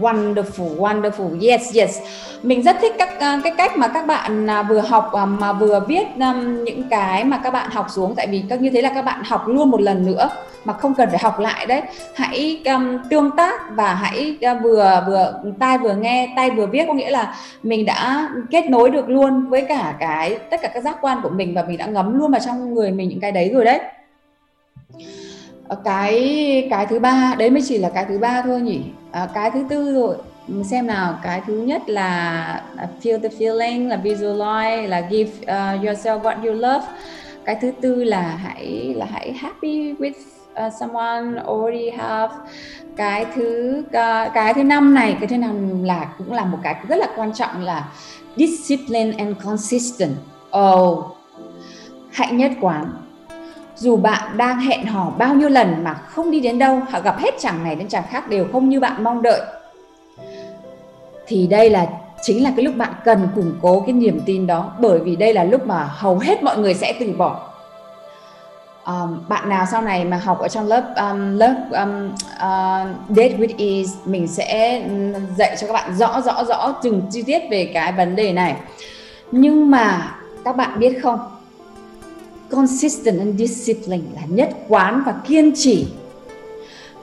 wonderful 0.00 0.76
wonderful. 0.76 1.50
Yes 1.50 1.76
yes. 1.76 2.00
Mình 2.42 2.62
rất 2.62 2.76
thích 2.80 2.92
các 2.98 3.20
à, 3.20 3.40
cái 3.44 3.52
cách 3.58 3.78
mà 3.78 3.88
các 3.88 4.06
bạn 4.06 4.50
à, 4.50 4.62
vừa 4.62 4.80
học 4.80 5.12
à, 5.12 5.24
mà 5.24 5.52
vừa 5.52 5.80
viết 5.88 6.04
um, 6.20 6.64
những 6.64 6.88
cái 6.88 7.24
mà 7.24 7.40
các 7.44 7.50
bạn 7.50 7.70
học 7.70 7.86
xuống. 7.90 8.14
Tại 8.16 8.26
vì 8.26 8.44
các 8.48 8.60
như 8.60 8.70
thế 8.70 8.82
là 8.82 8.90
các 8.94 9.02
bạn 9.02 9.22
học 9.24 9.48
luôn 9.48 9.70
một 9.70 9.80
lần 9.80 10.06
nữa 10.06 10.30
mà 10.64 10.72
không 10.72 10.94
cần 10.94 11.08
phải 11.08 11.18
học 11.22 11.38
lại 11.38 11.66
đấy. 11.66 11.82
Hãy 12.14 12.62
um, 12.64 12.98
tương 13.10 13.30
tác 13.36 13.60
và 13.74 13.94
hãy 13.94 14.36
uh, 14.52 14.62
vừa 14.62 15.04
vừa 15.06 15.34
tai 15.58 15.78
vừa 15.78 15.94
nghe 15.94 16.32
tay 16.36 16.50
vừa 16.50 16.66
viết. 16.66 16.84
Có 16.88 16.94
nghĩa 16.94 17.10
là 17.10 17.34
mình 17.62 17.86
đã 17.86 18.28
kết 18.50 18.70
nối 18.70 18.90
được 18.90 19.08
luôn 19.08 19.48
với 19.48 19.60
cả 19.60 19.94
cái 20.00 20.38
tất 20.50 20.60
cả 20.62 20.68
các 20.74 20.84
giác 20.84 20.96
quan 21.00 21.20
của 21.22 21.30
mình 21.30 21.54
và 21.54 21.62
mình 21.62 21.78
đã 21.78 21.86
ngấm 21.86 22.18
luôn 22.18 22.30
vào 22.30 22.40
trong 22.44 22.74
người 22.74 22.90
mình 22.90 23.08
những 23.08 23.20
cái 23.20 23.32
đấy 23.32 23.50
rồi 23.54 23.64
đấy. 23.64 23.80
Ờ, 25.72 25.78
cái 25.84 26.66
cái 26.70 26.86
thứ 26.86 26.98
ba 26.98 27.34
đấy 27.38 27.50
mới 27.50 27.62
chỉ 27.68 27.78
là 27.78 27.88
cái 27.88 28.04
thứ 28.08 28.18
ba 28.18 28.42
thôi 28.42 28.60
nhỉ? 28.60 28.80
À, 29.12 29.28
cái 29.34 29.50
thứ 29.50 29.64
tư 29.68 29.94
rồi. 29.94 30.16
Ừ, 30.48 30.62
xem 30.70 30.86
nào. 30.86 31.18
Cái 31.22 31.40
thứ 31.46 31.54
nhất 31.54 31.82
là 31.86 32.40
à, 32.76 32.88
feel 33.02 33.20
the 33.20 33.28
feeling 33.28 33.88
là 33.88 34.00
visualize 34.04 34.88
là 34.88 35.02
give 35.10 35.30
uh, 35.40 35.84
yourself 35.84 36.20
what 36.20 36.44
you 36.44 36.52
love. 36.52 36.86
Cái 37.44 37.56
thứ 37.60 37.70
tư 37.80 38.04
là 38.04 38.22
hãy 38.22 38.94
là 38.96 39.06
hãy 39.12 39.32
happy 39.32 39.92
with 39.92 40.12
uh, 40.66 40.72
someone 40.80 41.42
already 41.46 41.90
have. 41.90 42.34
Cái 42.96 43.26
thứ 43.34 43.78
uh, 43.86 44.32
cái 44.34 44.54
thứ 44.54 44.64
năm 44.64 44.94
này 44.94 45.16
cái 45.20 45.28
thứ 45.28 45.36
năm 45.36 45.84
là 45.84 46.14
cũng 46.18 46.32
là 46.32 46.44
một 46.44 46.58
cái 46.62 46.74
rất 46.88 46.96
là 46.96 47.06
quan 47.16 47.32
trọng 47.34 47.62
là 47.62 47.88
discipline 48.36 49.12
and 49.18 49.36
consistent 49.44 50.14
oh 50.58 51.04
hạnh 52.10 52.36
nhất 52.36 52.52
quán 52.60 53.01
dù 53.76 53.96
bạn 53.96 54.36
đang 54.36 54.60
hẹn 54.60 54.86
hò 54.86 55.10
bao 55.18 55.34
nhiêu 55.34 55.48
lần 55.48 55.84
mà 55.84 55.94
không 55.94 56.30
đi 56.30 56.40
đến 56.40 56.58
đâu 56.58 56.80
họ 56.90 57.00
gặp 57.00 57.18
hết 57.18 57.34
chàng 57.38 57.64
này 57.64 57.76
đến 57.76 57.88
chàng 57.88 58.04
khác 58.10 58.28
đều 58.28 58.46
không 58.52 58.68
như 58.68 58.80
bạn 58.80 59.04
mong 59.04 59.22
đợi. 59.22 59.40
Thì 61.26 61.46
đây 61.46 61.70
là 61.70 61.86
chính 62.22 62.42
là 62.42 62.52
cái 62.56 62.64
lúc 62.64 62.76
bạn 62.76 62.92
cần 63.04 63.28
củng 63.34 63.52
cố 63.62 63.80
cái 63.80 63.92
niềm 63.92 64.20
tin 64.26 64.46
đó 64.46 64.72
bởi 64.78 64.98
vì 64.98 65.16
đây 65.16 65.34
là 65.34 65.44
lúc 65.44 65.66
mà 65.66 65.88
hầu 65.90 66.18
hết 66.18 66.42
mọi 66.42 66.58
người 66.58 66.74
sẽ 66.74 66.92
từ 67.00 67.12
bỏ. 67.12 67.48
Um, 68.86 69.28
bạn 69.28 69.48
nào 69.48 69.66
sau 69.70 69.82
này 69.82 70.04
mà 70.04 70.16
học 70.16 70.38
ở 70.40 70.48
trong 70.48 70.66
lớp 70.66 70.84
um, 70.96 71.36
lớp 71.38 71.54
um, 71.70 72.12
uh, 72.34 73.16
date 73.16 73.36
with 73.38 73.54
ease 73.58 73.98
mình 74.04 74.28
sẽ 74.28 74.82
dạy 75.36 75.56
cho 75.60 75.66
các 75.66 75.72
bạn 75.72 75.94
rõ 75.94 76.20
rõ 76.20 76.44
rõ 76.44 76.74
từng 76.82 77.02
chi 77.10 77.22
tiết 77.22 77.42
về 77.50 77.70
cái 77.74 77.92
vấn 77.92 78.16
đề 78.16 78.32
này. 78.32 78.56
Nhưng 79.32 79.70
mà 79.70 80.14
các 80.44 80.56
bạn 80.56 80.78
biết 80.78 80.98
không? 81.02 81.20
Consistent 82.52 83.18
and 83.18 83.38
discipline 83.38 84.04
là 84.14 84.22
nhất 84.28 84.50
quán 84.68 85.02
và 85.06 85.14
kiên 85.28 85.52
trì. 85.54 85.86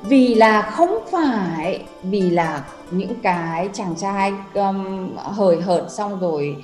Vì 0.03 0.35
là 0.35 0.61
không 0.61 0.99
phải 1.11 1.83
vì 2.03 2.29
là 2.29 2.63
những 2.91 3.15
cái 3.23 3.69
chàng 3.73 3.95
trai 3.97 4.33
um, 4.53 5.09
hời 5.15 5.61
hợt 5.61 5.83
xong 5.89 6.19
rồi 6.19 6.55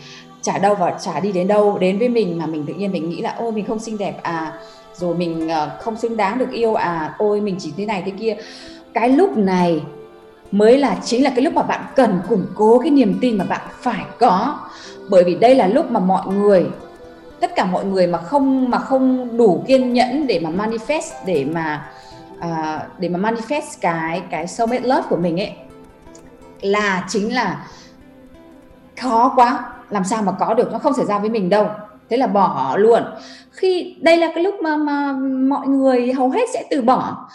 trả 0.42 0.58
đâu 0.58 0.75
và 0.75 0.98
trả 1.01 1.20
đi 1.20 1.32
đến 1.32 1.48
đâu 1.48 1.77
đến 1.77 2.00
với 2.00 2.10
mình 2.10 2.38
mà 2.38 2.46
mình 2.46 2.65
tự 2.65 2.74
nhiên 2.74 2.92
mình 2.92 3.10
nghĩ 3.10 3.22
là 3.22 3.36
ôi 3.39 3.51
mình 3.51 3.65
không 3.65 3.80
xinh 3.80 3.98
đẹp 3.98 4.24
à 4.24 4.54
rồi 4.98 5.15
mình 5.15 5.48
uh, 5.48 5.82
không 5.82 5.98
xứng 5.98 6.18
đáng 6.18 6.38
được 6.38 6.51
yêu 6.51 6.74
à 6.74 7.15
ôi 7.18 7.42
mình 7.42 7.56
chỉ 7.60 7.74
thế 7.77 7.86
này 7.86 8.04
thế 8.06 8.12
kia. 8.20 8.38
Cái 8.94 9.10
lúc 9.10 9.38
này 9.38 9.84
mới 10.51 10.77
là 10.77 10.98
chính 11.06 11.24
là 11.24 11.30
cái 11.30 11.42
lúc 11.42 11.54
mà 11.54 11.63
bạn 11.63 11.86
cần 11.96 12.20
củng 12.30 12.46
cố 12.56 12.80
cái 12.80 12.92
niềm 12.92 13.18
tin 13.22 13.38
mà 13.38 13.46
bạn 13.46 13.62
phải 13.82 14.06
có. 14.20 14.60
Bởi 15.10 15.24
vì 15.24 15.36
đây 15.36 15.56
là 15.56 15.68
lúc 15.68 15.92
mà 15.92 16.00
mọi 16.00 16.27
người 16.27 16.65
tất 17.46 17.56
cả 17.56 17.66
mọi 17.66 17.86
người 17.86 18.08
mà 18.08 18.18
không 18.18 18.70
mà 18.70 18.78
không 18.78 19.38
đủ 19.38 19.64
kiên 19.68 19.94
nhẫn 19.94 20.28
để 20.28 20.40
mà 20.40 20.66
manifest 20.66 21.12
để 21.25 21.46
mà 21.52 21.90
uh, 22.38 23.00
để 23.00 23.10
mà 23.10 23.30
manifest 23.30 23.78
cái 23.82 24.22
cái 24.32 24.48
soulmate 24.48 24.88
love 24.88 25.04
của 25.10 25.17
mình 25.17 25.39
ấy 25.39 25.54
là 26.62 27.06
chính 27.10 27.36
là 27.36 27.65
khó 29.02 29.34
quá. 29.36 29.63
Làm 29.89 30.04
sao 30.04 30.22
mà 30.22 30.32
có 30.32 30.54
được? 30.54 30.72
Nó 30.72 30.80
không 30.80 30.93
xảy 30.93 31.06
ra 31.06 31.19
với 31.19 31.30
mình 31.30 31.50
đâu. 31.50 31.67
Thế 32.10 32.17
là 32.17 32.28
bỏ 32.28 32.76
luôn. 32.78 33.04
Khi 33.52 33.96
đây 34.02 34.17
là 34.17 34.32
cái 34.36 34.43
lúc 34.43 34.56
mà 34.62 34.78
mà 34.78 35.13
mọi 35.50 35.67
người 35.67 36.13
hầu 36.13 36.30
hết 36.30 36.50
sẽ 36.54 36.63
từ 36.69 36.82
bỏ 36.82 37.30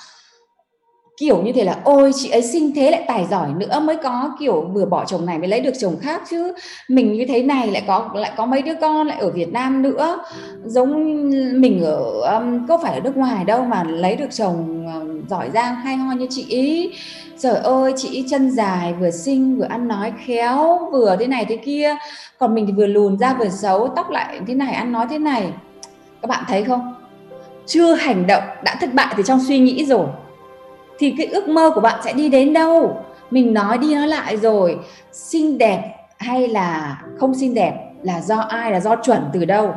kiểu 1.20 1.42
như 1.42 1.52
thế 1.52 1.64
là 1.64 1.76
ôi 1.84 2.12
chị 2.14 2.30
ấy 2.30 2.42
sinh 2.42 2.72
thế 2.74 2.90
lại 2.90 3.04
tài 3.08 3.26
giỏi 3.30 3.48
nữa 3.56 3.80
mới 3.80 3.96
có 3.96 4.36
kiểu 4.40 4.70
vừa 4.72 4.84
bỏ 4.84 5.04
chồng 5.04 5.26
này 5.26 5.38
mới 5.38 5.48
lấy 5.48 5.60
được 5.60 5.72
chồng 5.80 5.96
khác 6.00 6.22
chứ. 6.30 6.52
Mình 6.88 7.12
như 7.12 7.24
thế 7.28 7.42
này 7.42 7.70
lại 7.70 7.82
có 7.86 8.10
lại 8.14 8.32
có 8.36 8.46
mấy 8.46 8.62
đứa 8.62 8.74
con 8.80 9.06
lại 9.06 9.20
ở 9.20 9.30
Việt 9.30 9.52
Nam 9.52 9.82
nữa. 9.82 10.18
Giống 10.64 10.90
mình 11.60 11.84
ở 11.84 11.98
um, 12.34 12.66
có 12.66 12.78
phải 12.78 12.94
ở 12.94 13.00
nước 13.00 13.16
ngoài 13.16 13.44
đâu 13.44 13.64
mà 13.64 13.84
lấy 13.84 14.16
được 14.16 14.28
chồng 14.30 14.86
um, 14.94 15.26
giỏi 15.26 15.50
giang 15.54 15.74
hay 15.74 15.96
ho 15.96 16.12
như 16.12 16.26
chị 16.30 16.44
ý. 16.48 16.92
Trời 17.38 17.56
ơi 17.56 17.92
chị 17.96 18.24
chân 18.30 18.50
dài 18.50 18.94
vừa 19.00 19.10
xinh 19.10 19.58
vừa 19.58 19.66
ăn 19.68 19.88
nói 19.88 20.12
khéo 20.26 20.88
vừa 20.92 21.16
thế 21.20 21.26
này 21.26 21.44
thế 21.48 21.56
kia. 21.56 21.96
Còn 22.38 22.54
mình 22.54 22.66
thì 22.66 22.72
vừa 22.72 22.86
lùn 22.86 23.18
ra 23.18 23.34
vừa 23.38 23.48
xấu 23.48 23.88
tóc 23.88 24.10
lại 24.10 24.40
thế 24.46 24.54
này 24.54 24.74
ăn 24.74 24.92
nói 24.92 25.06
thế 25.10 25.18
này. 25.18 25.52
Các 26.22 26.28
bạn 26.28 26.44
thấy 26.48 26.64
không? 26.64 26.94
Chưa 27.66 27.94
hành 27.94 28.26
động 28.26 28.42
đã 28.64 28.76
thất 28.80 28.94
bại 28.94 29.14
từ 29.16 29.22
trong 29.22 29.40
suy 29.48 29.58
nghĩ 29.58 29.84
rồi 29.84 30.06
thì 31.00 31.14
cái 31.18 31.26
ước 31.26 31.48
mơ 31.48 31.70
của 31.74 31.80
bạn 31.80 32.00
sẽ 32.04 32.12
đi 32.12 32.28
đến 32.28 32.52
đâu? 32.52 33.04
Mình 33.30 33.54
nói 33.54 33.78
đi 33.78 33.94
nói 33.94 34.08
lại 34.08 34.36
rồi, 34.36 34.78
xinh 35.12 35.58
đẹp 35.58 35.94
hay 36.18 36.48
là 36.48 37.02
không 37.18 37.34
xinh 37.34 37.54
đẹp 37.54 37.74
là 38.02 38.20
do 38.20 38.36
ai, 38.36 38.72
là 38.72 38.80
do 38.80 38.96
chuẩn 38.96 39.22
từ 39.32 39.44
đâu? 39.44 39.74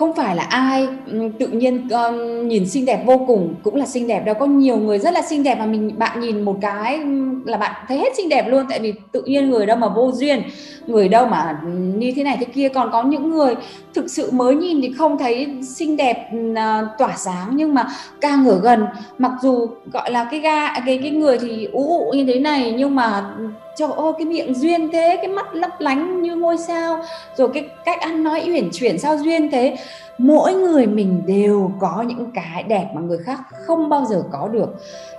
Không 0.00 0.14
phải 0.14 0.36
là 0.36 0.42
ai 0.42 0.88
ừ, 1.06 1.28
tự 1.38 1.46
nhiên 1.46 1.88
um, 1.88 2.48
nhìn 2.48 2.68
xinh 2.68 2.84
đẹp 2.84 3.02
vô 3.06 3.24
cùng 3.26 3.54
cũng 3.62 3.76
là 3.76 3.86
xinh 3.86 4.06
đẹp 4.06 4.24
đâu. 4.24 4.34
Có 4.34 4.46
nhiều 4.46 4.76
người 4.76 4.98
rất 4.98 5.14
là 5.14 5.22
xinh 5.22 5.42
đẹp 5.42 5.54
mà 5.58 5.66
mình 5.66 5.98
bạn 5.98 6.20
nhìn 6.20 6.42
một 6.42 6.56
cái 6.60 6.96
ừ, 6.96 7.30
là 7.44 7.56
bạn 7.58 7.84
thấy 7.88 7.98
hết 7.98 8.16
xinh 8.16 8.28
đẹp 8.28 8.48
luôn. 8.48 8.64
Tại 8.68 8.78
vì 8.78 8.94
tự 9.12 9.22
nhiên 9.22 9.50
người 9.50 9.66
đâu 9.66 9.76
mà 9.76 9.88
vô 9.88 10.12
duyên 10.14 10.42
người 10.86 11.08
đâu 11.08 11.26
mà 11.26 11.58
ừ, 11.62 11.68
như 11.96 12.12
thế 12.16 12.24
này 12.24 12.36
thế 12.40 12.44
kia. 12.44 12.68
Còn 12.68 12.90
có 12.92 13.02
những 13.02 13.30
người 13.30 13.54
thực 13.94 14.10
sự 14.10 14.30
mới 14.30 14.54
nhìn 14.54 14.80
thì 14.82 14.92
không 14.98 15.18
thấy 15.18 15.46
xinh 15.62 15.96
đẹp 15.96 16.30
uh, 16.52 16.58
tỏa 16.98 17.16
sáng. 17.16 17.50
Nhưng 17.52 17.74
mà 17.74 17.86
càng 18.20 18.48
ở 18.48 18.60
gần 18.60 18.86
mặc 19.18 19.32
dù 19.42 19.66
gọi 19.92 20.10
là 20.10 20.28
cái 20.30 20.40
ga 20.40 20.74
cái 20.86 20.98
cái 21.02 21.10
người 21.10 21.38
thì 21.38 21.64
ú 21.72 21.98
ụ 21.98 22.12
như 22.12 22.24
thế 22.24 22.40
này 22.40 22.74
nhưng 22.76 22.94
mà 22.94 23.34
trời 23.80 23.90
ơi 23.96 24.12
cái 24.18 24.26
miệng 24.26 24.54
duyên 24.54 24.90
thế 24.92 25.16
cái 25.16 25.28
mắt 25.28 25.54
lấp 25.54 25.70
lánh 25.78 26.22
như 26.22 26.36
ngôi 26.36 26.58
sao. 26.58 27.00
Rồi 27.36 27.50
cái 27.54 27.68
cách 27.84 28.00
ăn 28.00 28.24
nói 28.24 28.42
uyển 28.46 28.68
chuyển 28.72 28.98
sao 28.98 29.16
duyên 29.16 29.50
thế. 29.50 29.76
Mỗi 30.18 30.54
người 30.54 30.86
mình 30.86 31.22
đều 31.26 31.72
có 31.78 32.04
những 32.06 32.30
cái 32.34 32.62
đẹp 32.62 32.86
mà 32.94 33.00
người 33.00 33.18
khác 33.18 33.38
không 33.66 33.88
bao 33.88 34.04
giờ 34.04 34.22
có 34.32 34.48
được. 34.48 34.68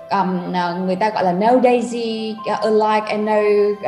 Um, 0.09 0.53
người 0.85 0.95
ta 0.95 1.09
gọi 1.09 1.23
là 1.23 1.31
no 1.31 1.47
daisy 1.63 2.35
uh, 2.51 2.59
alike 2.59 3.07
and 3.07 3.23
no 3.23 3.39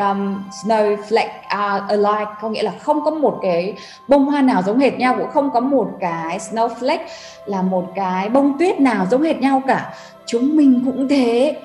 um, 0.09 0.43
snowflake 0.63 1.27
uh, 1.45 1.89
alike. 1.89 2.31
Có 2.41 2.49
nghĩa 2.49 2.63
là 2.63 2.71
không 2.79 3.05
có 3.05 3.11
một 3.11 3.39
cái 3.41 3.73
bông 4.07 4.25
hoa 4.25 4.41
nào 4.41 4.61
giống 4.61 4.79
hệt 4.79 4.97
nhau 4.97 5.15
cũng 5.19 5.31
không 5.33 5.49
có 5.53 5.59
một 5.59 5.89
cái 5.99 6.39
snowflake 6.39 7.05
là 7.45 7.61
một 7.61 7.85
cái 7.95 8.29
bông 8.29 8.57
tuyết 8.59 8.79
nào 8.79 9.05
giống 9.11 9.21
hệt 9.21 9.39
nhau 9.39 9.61
cả. 9.67 9.93
Chúng 10.25 10.57
mình 10.57 10.81
cũng 10.85 11.07
thế. 11.07 11.57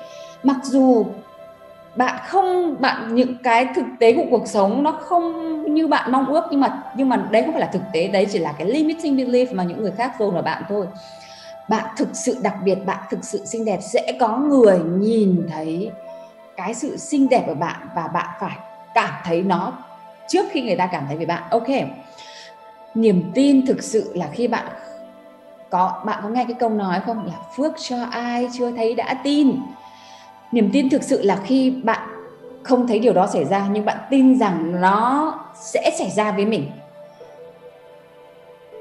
Mặc 0.43 0.57
dù 0.63 1.05
bạn 1.99 2.19
không, 2.27 2.81
bạn, 2.81 3.15
những 3.15 3.35
cái 3.43 3.67
thực 3.75 3.85
tế 3.99 4.13
của 4.13 4.25
cuộc 4.31 4.47
sống 4.47 4.83
nó 4.83 4.91
không 4.91 5.63
như 5.73 5.87
bạn 5.87 6.11
mong 6.11 6.25
ước, 6.25 6.43
nhưng 6.51 6.61
mà 6.61 6.83
nhưng 6.95 7.09
mà 7.09 7.27
đấy 7.31 7.43
không 7.43 7.51
phải 7.51 7.61
là 7.61 7.67
thực 7.67 7.81
tế, 7.93 8.07
đấy 8.07 8.27
chỉ 8.31 8.39
là 8.39 8.51
cái 8.51 8.67
limiting 8.67 9.17
belief 9.17 9.55
mà 9.55 9.63
những 9.63 9.81
người 9.81 9.91
khác 9.91 10.13
dồn 10.19 10.33
vào 10.33 10.41
bạn 10.41 10.63
thôi. 10.69 10.87
Bạn 11.69 11.85
thực 11.97 12.07
sự 12.13 12.37
đặc 12.41 12.55
biệt, 12.63 12.75
bạn 12.85 12.97
thực 13.09 13.23
sự 13.23 13.45
xinh 13.45 13.65
đẹp, 13.65 13.79
sẽ 13.81 14.17
có 14.19 14.37
người 14.37 14.79
nhìn 14.79 15.47
thấy 15.51 15.91
cái 16.55 16.73
sự 16.73 16.97
xinh 16.97 17.29
đẹp 17.29 17.43
của 17.47 17.53
bạn 17.53 17.87
và 17.95 18.07
bạn 18.07 18.27
phải 18.39 18.57
cảm 18.93 19.13
thấy 19.23 19.43
nó 19.43 19.73
trước 20.27 20.45
khi 20.51 20.61
người 20.61 20.75
ta 20.75 20.87
cảm 20.91 21.03
thấy 21.07 21.17
về 21.17 21.25
bạn. 21.25 21.43
Ok. 21.49 21.67
Niềm 22.95 23.31
tin 23.33 23.65
thực 23.65 23.83
sự 23.83 24.11
là 24.15 24.27
khi 24.33 24.47
bạn 24.47 24.65
có 25.69 26.01
bạn 26.05 26.19
có 26.23 26.29
nghe 26.29 26.45
cái 26.45 26.55
câu 26.59 26.69
nói 26.69 26.99
không? 27.05 27.25
Là 27.25 27.33
phước 27.55 27.73
cho 27.89 27.97
ai 28.11 28.49
chưa 28.53 28.71
thấy 28.71 28.95
đã 28.95 29.13
tin 29.23 29.55
niềm 30.51 30.69
tin 30.73 30.89
thực 30.89 31.03
sự 31.03 31.21
là 31.21 31.39
khi 31.45 31.73
bạn 31.83 32.09
không 32.63 32.87
thấy 32.87 32.99
điều 32.99 33.13
đó 33.13 33.27
xảy 33.27 33.45
ra 33.45 33.67
nhưng 33.71 33.85
bạn 33.85 33.97
tin 34.09 34.39
rằng 34.39 34.81
nó 34.81 35.33
sẽ 35.61 35.91
xảy 35.99 36.09
ra 36.09 36.31
với 36.31 36.45
mình. 36.45 36.65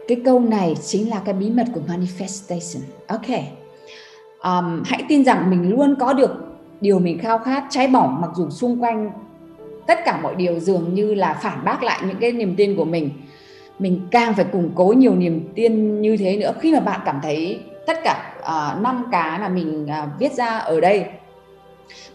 Cái 0.08 0.20
câu 0.24 0.40
này 0.40 0.74
chính 0.82 1.10
là 1.10 1.20
cái 1.24 1.34
bí 1.34 1.50
mật 1.50 1.64
của 1.74 1.80
manifestation. 1.88 2.80
Ok. 3.06 3.28
Um, 4.44 4.82
hãy 4.84 5.02
tin 5.08 5.24
rằng 5.24 5.50
mình 5.50 5.70
luôn 5.70 5.94
có 6.00 6.12
được 6.12 6.30
điều 6.80 6.98
mình 6.98 7.18
khao 7.18 7.38
khát. 7.38 7.64
Cháy 7.70 7.88
bỏng 7.88 8.20
mặc 8.20 8.30
dù 8.36 8.50
xung 8.50 8.82
quanh 8.82 9.10
tất 9.86 9.98
cả 10.04 10.20
mọi 10.22 10.34
điều 10.34 10.60
dường 10.60 10.94
như 10.94 11.14
là 11.14 11.34
phản 11.42 11.64
bác 11.64 11.82
lại 11.82 12.00
những 12.06 12.16
cái 12.20 12.32
niềm 12.32 12.54
tin 12.56 12.76
của 12.76 12.84
mình 12.84 13.10
mình 13.78 14.00
càng 14.10 14.34
phải 14.34 14.44
củng 14.44 14.70
cố 14.74 14.84
nhiều 14.96 15.14
niềm 15.14 15.48
tin 15.54 16.00
như 16.00 16.16
thế 16.16 16.36
nữa. 16.36 16.52
Khi 16.60 16.72
mà 16.72 16.80
bạn 16.80 17.00
cảm 17.04 17.20
thấy 17.22 17.60
tất 17.86 17.98
cả 18.04 18.32
uh, 18.38 18.82
năm 18.82 19.04
cái 19.12 19.38
mà 19.38 19.48
mình 19.48 19.84
uh, 19.84 20.08
viết 20.18 20.32
ra 20.32 20.58
ở 20.58 20.80
đây 20.80 21.06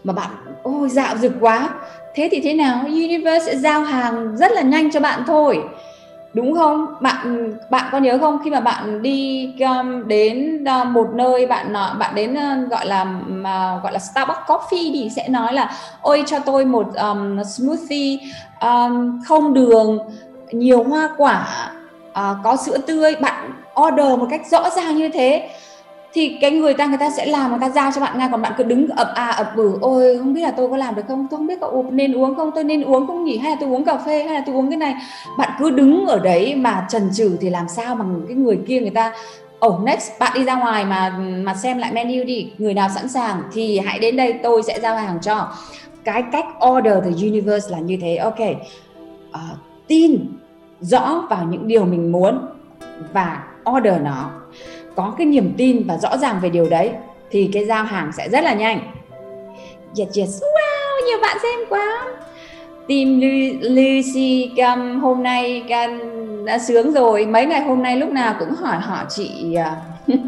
mà 0.04 0.12
bạn 0.12 0.30
ôi 0.62 0.88
dạo 0.88 1.16
dực 1.16 1.32
quá. 1.40 1.68
Thế 2.14 2.28
thì 2.32 2.40
thế 2.40 2.54
nào? 2.54 2.80
Universe 2.84 3.46
sẽ 3.46 3.56
giao 3.56 3.82
hàng 3.82 4.36
rất 4.36 4.52
là 4.52 4.62
nhanh 4.62 4.90
cho 4.90 5.00
bạn 5.00 5.22
thôi. 5.26 5.64
Đúng 6.34 6.54
không? 6.54 6.86
Bạn 7.00 7.52
bạn 7.70 7.84
có 7.92 7.98
nhớ 7.98 8.18
không? 8.18 8.38
Khi 8.44 8.50
mà 8.50 8.60
bạn 8.60 9.02
đi 9.02 9.50
um, 9.60 10.08
đến 10.08 10.64
uh, 10.80 10.86
một 10.86 11.06
nơi 11.14 11.46
bạn 11.46 11.72
uh, 11.72 11.98
bạn 11.98 12.14
đến 12.14 12.32
uh, 12.32 12.70
gọi 12.70 12.86
là 12.86 13.04
mà 13.28 13.80
gọi 13.82 13.92
là 13.92 13.98
Starbucks 13.98 14.40
coffee 14.46 14.92
thì 14.92 15.10
sẽ 15.16 15.28
nói 15.28 15.52
là 15.52 15.70
ôi 16.02 16.24
cho 16.26 16.38
tôi 16.38 16.64
một 16.64 16.86
um, 16.96 17.42
smoothie 17.42 18.18
um, 18.60 19.20
không 19.26 19.54
đường 19.54 19.98
nhiều 20.52 20.82
hoa 20.82 21.08
quả 21.16 21.46
uh, 22.10 22.36
có 22.44 22.56
sữa 22.56 22.78
tươi. 22.78 23.14
Bạn 23.20 23.50
order 23.82 24.18
một 24.18 24.26
cách 24.30 24.42
rõ 24.50 24.70
ràng 24.70 24.96
như 24.96 25.08
thế 25.08 25.50
thì 26.14 26.36
cái 26.40 26.50
người 26.50 26.74
ta 26.74 26.86
người 26.86 26.98
ta 26.98 27.10
sẽ 27.10 27.26
làm 27.26 27.50
người 27.50 27.60
ta 27.60 27.68
giao 27.68 27.90
cho 27.94 28.00
bạn 28.00 28.18
ngay 28.18 28.28
còn 28.32 28.42
bạn 28.42 28.52
cứ 28.56 28.64
đứng 28.64 28.88
ập 28.88 29.08
à 29.14 29.28
ập 29.28 29.52
bử 29.56 29.78
ôi 29.80 30.18
không 30.18 30.34
biết 30.34 30.40
là 30.40 30.50
tôi 30.50 30.70
có 30.70 30.76
làm 30.76 30.94
được 30.94 31.02
không? 31.08 31.26
Tôi 31.30 31.38
không 31.38 31.46
biết 31.46 31.60
có 31.60 31.82
nên 31.90 32.12
uống 32.12 32.34
không? 32.34 32.50
Tôi 32.54 32.64
nên 32.64 32.82
uống 32.82 33.06
không 33.06 33.24
nhỉ? 33.24 33.38
Hay 33.38 33.50
là 33.50 33.56
tôi 33.60 33.70
uống 33.70 33.84
cà 33.84 33.96
phê? 33.96 34.24
Hay 34.24 34.34
là 34.34 34.42
tôi 34.46 34.54
uống 34.54 34.70
cái 34.70 34.76
này? 34.76 34.94
Bạn 35.38 35.50
cứ 35.58 35.70
đứng 35.70 36.06
ở 36.06 36.18
đấy 36.18 36.54
mà 36.54 36.86
trần 36.90 37.10
trừ 37.12 37.36
thì 37.40 37.50
làm 37.50 37.68
sao 37.68 37.94
mà 37.94 38.04
cái 38.28 38.36
người 38.36 38.58
kia 38.66 38.80
người 38.80 38.90
ta 38.90 39.12
Oh 39.66 39.82
next 39.84 40.10
bạn 40.18 40.32
đi 40.34 40.44
ra 40.44 40.54
ngoài 40.54 40.84
mà 40.84 41.18
mà 41.18 41.54
xem 41.54 41.78
lại 41.78 41.92
menu 41.92 42.24
đi 42.24 42.50
người 42.58 42.74
nào 42.74 42.88
sẵn 42.94 43.08
sàng 43.08 43.42
thì 43.52 43.78
hãy 43.78 43.98
đến 43.98 44.16
đây 44.16 44.32
tôi 44.32 44.62
sẽ 44.62 44.80
giao 44.80 44.96
hàng 44.96 45.18
cho. 45.22 45.48
Cái 46.04 46.22
cách 46.32 46.46
order 46.66 47.04
the 47.04 47.10
universe 47.26 47.70
là 47.70 47.78
như 47.78 47.98
thế. 48.02 48.16
Ok. 48.16 48.40
Uh, 48.40 49.40
tin 49.86 50.26
rõ 50.80 51.26
vào 51.30 51.44
những 51.44 51.68
điều 51.68 51.84
mình 51.84 52.12
muốn 52.12 52.46
và 53.12 53.42
order 53.76 54.00
nó 54.02 54.30
có 54.94 55.14
cái 55.18 55.26
niềm 55.26 55.54
tin 55.56 55.86
và 55.86 55.96
rõ 55.96 56.16
ràng 56.16 56.38
về 56.42 56.48
điều 56.48 56.68
đấy 56.68 56.90
thì 57.30 57.50
cái 57.52 57.64
giao 57.64 57.84
hàng 57.84 58.10
sẽ 58.16 58.28
rất 58.28 58.44
là 58.44 58.54
nhanh. 58.54 58.80
Yes 59.98 60.08
yes. 60.18 60.42
Wow 60.42 60.74
nhiều 61.06 61.18
bạn 61.22 61.36
xem 61.42 61.60
quá. 61.68 62.04
Team 62.88 63.20
Lucy 63.60 64.50
um, 64.56 65.00
hôm 65.00 65.22
nay 65.22 65.62
um, 65.68 66.44
đã 66.44 66.58
sướng 66.58 66.92
rồi. 66.92 67.26
Mấy 67.26 67.46
ngày 67.46 67.60
hôm 67.60 67.82
nay 67.82 67.96
lúc 67.96 68.10
nào 68.10 68.34
cũng 68.38 68.54
hỏi 68.54 68.76
họ 68.80 69.04
chị 69.08 69.56
uh, 70.10 70.14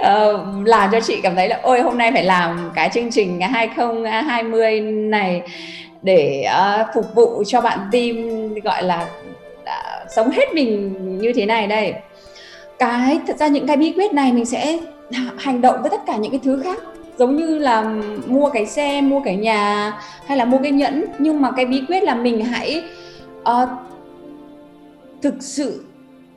uh, 0.00 0.66
làm 0.66 0.90
cho 0.92 1.00
chị 1.00 1.20
cảm 1.22 1.36
thấy 1.36 1.48
là 1.48 1.60
ôi 1.62 1.80
hôm 1.80 1.98
nay 1.98 2.12
phải 2.12 2.24
làm 2.24 2.70
cái 2.74 2.90
chương 2.94 3.10
trình 3.10 3.40
2020 3.40 4.80
này 4.80 5.42
để 6.02 6.46
uh, 6.80 6.86
phục 6.94 7.14
vụ 7.14 7.42
cho 7.46 7.60
bạn 7.60 7.78
team 7.92 8.14
gọi 8.64 8.82
là 8.82 9.06
uh, 9.62 10.10
sống 10.16 10.30
hết 10.30 10.54
mình 10.54 11.18
như 11.18 11.32
thế 11.32 11.46
này 11.46 11.66
đây 11.66 11.94
cái 12.82 13.20
thật 13.26 13.36
ra 13.38 13.46
những 13.46 13.66
cái 13.66 13.76
bí 13.76 13.92
quyết 13.96 14.12
này 14.12 14.32
mình 14.32 14.44
sẽ 14.44 14.78
hành 15.38 15.60
động 15.60 15.76
với 15.80 15.90
tất 15.90 16.06
cả 16.06 16.16
những 16.16 16.30
cái 16.30 16.40
thứ 16.44 16.60
khác. 16.64 16.78
Giống 17.18 17.36
như 17.36 17.58
là 17.58 17.94
mua 18.26 18.50
cái 18.50 18.66
xe 18.66 19.00
mua 19.00 19.20
cái 19.20 19.36
nhà 19.36 19.92
hay 20.26 20.38
là 20.38 20.44
mua 20.44 20.58
cái 20.58 20.72
nhẫn. 20.72 21.04
Nhưng 21.18 21.42
mà 21.42 21.50
cái 21.50 21.66
bí 21.66 21.82
quyết 21.88 22.02
là 22.02 22.14
mình 22.14 22.44
hãy 22.44 22.84
uh, 23.40 23.68
thực 25.22 25.34
sự 25.40 25.84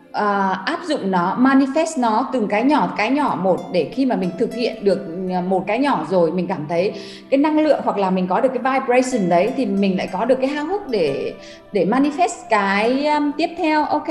uh, 0.10 0.66
áp 0.66 0.80
dụng 0.88 1.12
nó 1.12 1.38
manifest 1.40 2.02
nó 2.02 2.30
từng 2.34 2.48
cái 2.48 2.64
nhỏ 2.64 2.94
cái 2.98 3.12
nhỏ 3.12 3.40
một 3.42 3.60
để 3.72 3.92
khi 3.94 4.06
mà 4.06 4.16
mình 4.16 4.30
thực 4.40 4.56
hiện 4.56 4.84
được 4.84 5.00
ờ, 5.34 5.42
một 5.42 5.64
cái 5.68 5.80
nhỏ 5.80 6.06
rồi 6.10 6.32
mình 6.32 6.48
cảm 6.48 6.66
thấy 6.70 6.94
cái 7.30 7.38
năng 7.38 7.60
lượng 7.60 7.82
hoặc 7.84 7.98
là 7.98 8.10
mình 8.10 8.28
có 8.28 8.42
được 8.42 8.50
cái 8.54 8.80
vibration 8.80 9.30
đấy 9.30 9.52
thì 9.58 9.66
mình 9.66 9.98
lại 9.98 10.10
có 10.12 10.26
được 10.26 10.38
cái 10.42 10.48
hao 10.48 10.66
hức 10.66 10.90
để 10.90 11.34
để 11.72 11.86
manifest 11.86 12.50
cái 12.50 13.06
um, 13.06 13.32
tiếp 13.38 13.50
theo. 13.58 13.86
Ok 13.86 14.10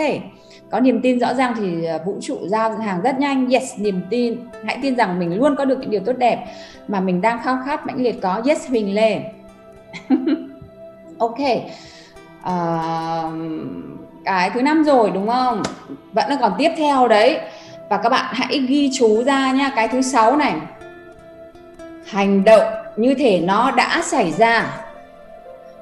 có 0.74 0.80
niềm 0.80 1.00
tin 1.00 1.18
rõ 1.18 1.34
ràng 1.34 1.54
thì 1.56 1.84
à, 1.84 1.98
vũ 2.04 2.16
trụ 2.20 2.38
giao 2.46 2.76
hàng 2.76 3.00
rất 3.02 3.18
nhanh. 3.18 3.50
Yes 3.50 3.72
niềm 3.76 4.00
tin. 4.10 4.36
Hãy 4.64 4.78
tin 4.82 4.96
rằng 4.96 5.18
mình 5.18 5.38
luôn 5.38 5.56
có 5.56 5.64
được 5.64 5.78
những 5.80 5.90
điều 5.90 6.00
tốt 6.00 6.12
đẹp 6.18 6.46
mà 6.88 7.00
mình 7.00 7.20
đang 7.20 7.42
khao 7.42 7.58
khát 7.66 7.86
mãnh 7.86 8.02
liệt 8.02 8.22
có. 8.22 8.42
Yes 8.46 8.68
huỳnh 8.68 8.94
lê 8.94 9.20
ok. 11.18 11.38
Uh, 12.42 13.34
cái 14.24 14.50
thứ 14.50 14.62
năm 14.62 14.84
rồi 14.84 15.10
đúng 15.14 15.28
không? 15.28 15.62
Vẫn 16.12 16.30
còn 16.40 16.52
tiếp 16.58 16.70
theo 16.76 17.08
đấy. 17.08 17.40
Và 17.90 17.96
các 17.96 18.08
bạn 18.08 18.24
hãy 18.28 18.58
ghi 18.58 18.90
chú 18.94 19.22
ra 19.24 19.52
nha. 19.52 19.72
Cái 19.76 19.88
thứ 19.88 20.02
sáu 20.02 20.36
này. 20.36 20.54
Hành 22.06 22.44
động 22.44 22.72
như 22.96 23.14
thể 23.14 23.40
nó 23.40 23.70
đã 23.70 24.02
xảy 24.02 24.32
ra. 24.32 24.80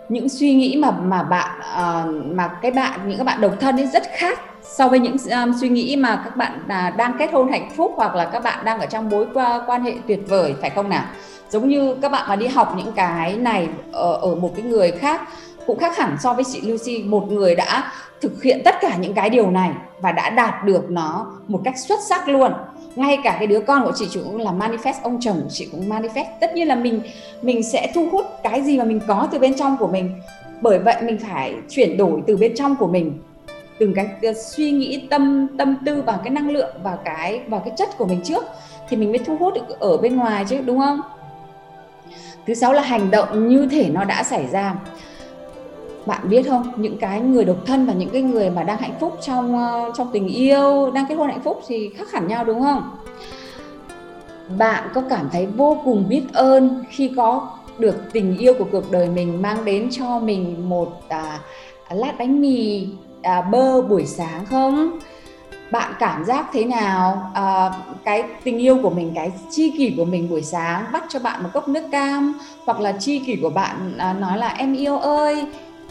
Những 0.08 0.28
suy 0.28 0.54
nghĩ 0.54 0.76
mà 0.76 0.90
mà 0.90 1.22
bạn 1.22 1.60
uh, 1.60 2.34
mà 2.36 2.48
cái 2.62 2.70
bạn 2.70 3.00
những 3.06 3.18
các 3.18 3.24
bạn 3.24 3.40
độc 3.40 3.52
thân 3.60 3.76
ấy 3.76 3.86
rất 3.86 4.02
khác 4.16 4.40
so 4.64 4.88
với 4.88 4.98
những 4.98 5.16
um, 5.30 5.52
suy 5.60 5.68
nghĩ 5.68 5.96
mà 5.96 6.22
các 6.24 6.36
bạn 6.36 6.60
uh, 6.64 6.96
đang 6.96 7.16
kết 7.18 7.32
hôn 7.32 7.52
hạnh 7.52 7.70
phúc 7.76 7.92
hoặc 7.96 8.14
là 8.14 8.24
các 8.24 8.42
bạn 8.42 8.64
đang 8.64 8.80
ở 8.80 8.86
trong 8.86 9.08
mối 9.10 9.26
qua, 9.34 9.64
quan 9.66 9.84
hệ 9.84 9.94
tuyệt 10.06 10.20
vời 10.28 10.54
phải 10.60 10.70
không 10.70 10.88
nào? 10.88 11.04
Giống 11.50 11.68
như 11.68 11.94
các 12.02 12.12
bạn 12.12 12.28
mà 12.28 12.36
đi 12.36 12.46
học 12.46 12.74
những 12.76 12.92
cái 12.92 13.36
này 13.36 13.68
ở, 13.92 14.12
ở 14.12 14.34
một 14.34 14.50
cái 14.56 14.64
người 14.64 14.90
khác 14.90 15.20
cũng 15.66 15.78
khác 15.78 15.96
hẳn 15.96 16.16
so 16.20 16.32
với 16.32 16.44
chị 16.44 16.60
Lucy. 16.60 17.02
Một 17.02 17.32
người 17.32 17.54
đã 17.54 17.92
thực 18.20 18.42
hiện 18.42 18.62
tất 18.64 18.74
cả 18.80 18.96
những 18.96 19.14
cái 19.14 19.30
điều 19.30 19.50
này 19.50 19.70
và 20.00 20.12
đã 20.12 20.30
đạt 20.30 20.64
được 20.64 20.90
nó 20.90 21.26
một 21.48 21.60
cách 21.64 21.78
xuất 21.78 22.00
sắc 22.08 22.28
luôn. 22.28 22.52
Ngay 22.96 23.18
cả 23.24 23.36
cái 23.38 23.46
đứa 23.46 23.60
con 23.60 23.84
của 23.84 23.92
chị 23.94 24.08
cũng 24.14 24.40
là 24.40 24.52
manifest 24.52 24.94
ông 25.02 25.20
chồng 25.20 25.40
của 25.42 25.50
chị 25.50 25.68
cũng 25.72 25.88
manifest. 25.88 26.24
Tất 26.40 26.54
nhiên 26.54 26.68
là 26.68 26.74
mình 26.74 27.00
mình 27.42 27.62
sẽ 27.62 27.92
thu 27.94 28.08
hút 28.12 28.26
cái 28.42 28.62
gì 28.62 28.78
mà 28.78 28.84
mình 28.84 29.00
có 29.06 29.28
từ 29.32 29.38
bên 29.38 29.54
trong 29.54 29.76
của 29.76 29.88
mình. 29.88 30.20
Bởi 30.60 30.78
vậy 30.78 30.96
mình 31.02 31.18
phải 31.18 31.54
chuyển 31.70 31.96
đổi 31.96 32.22
từ 32.26 32.36
bên 32.36 32.54
trong 32.56 32.76
của 32.76 32.86
mình 32.86 33.18
từng 33.78 33.94
cái 33.94 34.34
suy 34.34 34.70
nghĩ 34.70 35.06
tâm 35.10 35.46
tâm 35.58 35.76
tư 35.86 36.02
và 36.06 36.18
cái 36.24 36.30
năng 36.30 36.50
lượng 36.50 36.74
và 36.82 36.98
cái 37.04 37.40
và 37.48 37.58
cái 37.58 37.74
chất 37.76 37.98
của 37.98 38.06
mình 38.06 38.20
trước 38.24 38.44
thì 38.88 38.96
mình 38.96 39.10
mới 39.10 39.18
thu 39.18 39.36
hút 39.36 39.54
được 39.54 39.80
ở 39.80 39.96
bên 39.96 40.16
ngoài 40.16 40.44
chứ 40.48 40.58
đúng 40.64 40.78
không? 40.78 41.00
Thứ 42.46 42.54
sáu 42.54 42.72
là 42.72 42.82
hành 42.82 43.10
động 43.10 43.48
như 43.48 43.66
thể 43.66 43.88
nó 43.88 44.04
đã 44.04 44.22
xảy 44.22 44.46
ra. 44.46 44.74
Bạn 46.06 46.28
biết 46.28 46.42
không? 46.48 46.72
Những 46.76 46.98
cái 46.98 47.20
người 47.20 47.44
độc 47.44 47.56
thân 47.66 47.86
và 47.86 47.92
những 47.92 48.10
cái 48.10 48.22
người 48.22 48.50
mà 48.50 48.62
đang 48.62 48.78
hạnh 48.78 48.94
phúc 49.00 49.18
trong 49.22 49.58
ờ, 49.58 49.92
trong 49.96 50.10
tình 50.12 50.28
yêu 50.28 50.90
đang 50.90 51.06
kết 51.08 51.14
hôn 51.14 51.28
hạnh 51.28 51.40
phúc 51.40 51.62
thì 51.68 51.90
khác 51.96 52.12
hẳn 52.12 52.28
nhau 52.28 52.44
đúng 52.44 52.62
không? 52.62 52.90
Bạn 54.58 54.88
có 54.94 55.02
cảm 55.10 55.28
thấy 55.32 55.46
vô 55.46 55.78
cùng 55.84 56.04
biết 56.08 56.22
ơn 56.32 56.84
khi 56.90 57.12
có 57.16 57.58
được 57.78 57.96
tình 58.12 58.38
yêu 58.38 58.54
của 58.58 58.66
cuộc 58.72 58.90
đời 58.90 59.08
mình 59.08 59.42
mang 59.42 59.64
đến 59.64 59.88
cho 59.90 60.18
mình 60.18 60.68
một 60.68 61.02
à, 61.08 61.40
lát 61.90 62.12
bánh 62.18 62.40
mì 62.40 62.86
à, 63.22 63.40
bơ 63.40 63.82
buổi 63.82 64.06
sáng 64.06 64.46
không? 64.46 64.98
Bạn 65.70 65.92
cảm 65.98 66.24
giác 66.24 66.46
thế 66.52 66.64
nào? 66.64 67.30
À, 67.34 67.70
cái 68.04 68.24
tình 68.44 68.58
yêu 68.58 68.78
của 68.82 68.90
mình 68.90 69.12
cái 69.14 69.32
chi 69.50 69.74
kỷ 69.78 69.94
của 69.96 70.04
mình 70.04 70.30
buổi 70.30 70.42
sáng 70.42 70.84
bắt 70.92 71.04
cho 71.08 71.18
bạn 71.18 71.42
một 71.42 71.48
cốc 71.52 71.68
nước 71.68 71.84
cam 71.90 72.38
hoặc 72.66 72.80
là 72.80 72.92
chi 72.92 73.18
kỷ 73.18 73.36
của 73.42 73.50
bạn 73.50 73.94
à, 73.98 74.12
nói 74.12 74.38
là 74.38 74.48
em 74.48 74.74
yêu 74.74 74.98
ơi 74.98 75.44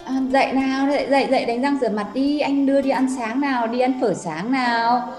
à, 0.05 0.13
dậy 0.31 0.53
nào 0.53 0.87
dậy 0.87 1.07
dậy 1.09 1.27
dậy 1.31 1.45
đánh 1.45 1.61
răng 1.61 1.77
rửa 1.81 1.89
mặt 1.89 2.07
đi 2.13 2.39
anh 2.39 2.65
đưa 2.65 2.81
đi 2.81 2.89
ăn 2.89 3.07
sáng 3.17 3.41
nào 3.41 3.67
đi 3.67 3.79
ăn 3.79 4.01
phở 4.01 4.13
sáng 4.13 4.51
nào. 4.51 5.13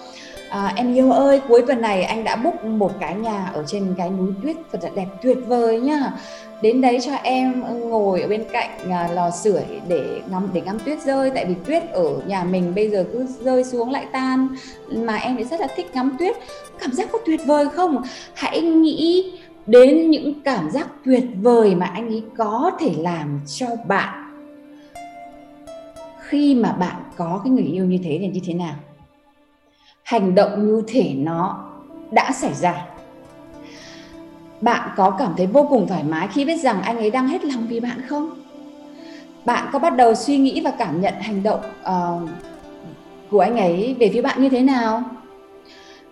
À, 0.50 0.72
em 0.76 0.94
yêu 0.94 1.12
ơi 1.12 1.40
cuối 1.48 1.64
tuần 1.66 1.80
này 1.80 2.02
anh 2.02 2.24
đã 2.24 2.36
book 2.36 2.64
một 2.64 2.92
cái 3.00 3.14
nhà 3.14 3.50
ở 3.54 3.64
trên 3.66 3.94
cái 3.98 4.10
núi 4.10 4.32
tuyết 4.42 4.56
thật 4.72 4.78
là 4.82 4.90
đẹp 4.94 5.06
tuyệt 5.22 5.38
vời 5.46 5.80
nhá 5.80 6.12
đến 6.62 6.80
đấy 6.80 6.98
cho 7.02 7.12
em 7.14 7.62
ngồi 7.90 8.20
ở 8.20 8.28
bên 8.28 8.44
cạnh 8.52 8.90
à, 8.90 9.08
lò 9.12 9.30
sưởi 9.30 9.62
để 9.88 10.20
ngắm 10.30 10.48
để 10.52 10.60
ngắm 10.60 10.78
tuyết 10.84 11.02
rơi. 11.02 11.30
Tại 11.30 11.44
vì 11.44 11.54
tuyết 11.66 11.90
ở 11.90 12.20
nhà 12.26 12.44
mình 12.44 12.74
bây 12.74 12.90
giờ 12.90 13.04
cứ 13.12 13.26
rơi 13.40 13.64
xuống 13.64 13.90
lại 13.90 14.06
tan, 14.12 14.48
mà 14.88 15.16
em 15.16 15.36
thì 15.36 15.44
rất 15.44 15.60
là 15.60 15.66
thích 15.76 15.90
ngắm 15.94 16.16
tuyết. 16.18 16.36
Cảm 16.80 16.92
giác 16.92 17.08
có 17.12 17.18
tuyệt 17.26 17.40
vời 17.46 17.68
không? 17.68 18.02
Hãy 18.34 18.60
nghĩ 18.60 19.32
đến 19.66 20.10
những 20.10 20.40
cảm 20.44 20.70
giác 20.70 20.88
tuyệt 21.04 21.24
vời 21.42 21.74
mà 21.74 21.86
anh 21.86 22.08
ấy 22.08 22.22
có 22.36 22.70
thể 22.80 22.92
làm 22.98 23.40
cho 23.46 23.66
bạn. 23.88 24.18
Khi 26.20 26.54
mà 26.54 26.72
bạn 26.72 27.02
có 27.16 27.40
cái 27.44 27.50
người 27.50 27.64
yêu 27.64 27.84
như 27.84 27.98
thế 28.04 28.18
thì 28.20 28.28
như 28.28 28.40
thế 28.46 28.54
nào? 28.54 28.74
Hành 30.02 30.34
động 30.34 30.66
như 30.66 30.82
thể 30.86 31.12
nó 31.16 31.68
đã 32.10 32.32
xảy 32.32 32.54
ra 32.54 32.86
bạn 34.62 34.88
có 34.96 35.10
cảm 35.10 35.34
thấy 35.36 35.46
vô 35.46 35.66
cùng 35.70 35.86
thoải 35.86 36.02
mái 36.04 36.28
khi 36.28 36.44
biết 36.44 36.56
rằng 36.56 36.82
anh 36.82 36.96
ấy 36.96 37.10
đang 37.10 37.28
hết 37.28 37.44
lòng 37.44 37.66
vì 37.68 37.80
bạn 37.80 38.02
không? 38.08 38.30
Bạn 39.44 39.68
có 39.72 39.78
bắt 39.78 39.96
đầu 39.96 40.14
suy 40.14 40.38
nghĩ 40.38 40.60
và 40.64 40.70
cảm 40.70 41.00
nhận 41.00 41.14
hành 41.20 41.42
động 41.42 41.60
uh, 41.82 42.28
của 43.30 43.40
anh 43.40 43.56
ấy 43.56 43.96
về 43.98 44.10
phía 44.12 44.22
bạn 44.22 44.42
như 44.42 44.48
thế 44.48 44.62
nào? 44.62 45.02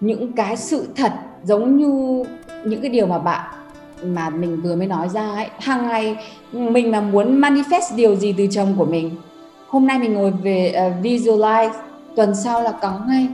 Những 0.01 0.33
cái 0.33 0.57
sự 0.57 0.89
thật 0.97 1.13
giống 1.45 1.77
như 1.77 2.25
những 2.65 2.81
cái 2.81 2.91
điều 2.91 3.07
mà 3.07 3.19
bạn 3.19 3.51
mà 4.03 4.31
mình 4.31 4.61
vừa 4.61 4.77
mới 4.77 4.87
nói 4.87 5.09
ra 5.09 5.31
ấy. 5.31 5.47
Hàng 5.59 5.89
ngày 5.89 6.17
mình 6.53 6.91
mà 6.91 7.01
muốn 7.01 7.41
manifest 7.41 7.97
điều 7.97 8.17
gì 8.17 8.35
từ 8.39 8.47
chồng 8.51 8.75
của 8.79 8.85
mình? 8.85 9.11
Hôm 9.69 9.87
nay 9.87 9.99
mình 9.99 10.15
ngồi 10.15 10.31
về 10.31 10.93
uh, 10.99 11.05
visualize 11.05 11.71
tuần 12.17 12.35
sau 12.35 12.63
là 12.63 12.73
có 12.83 13.01
ngay 13.09 13.27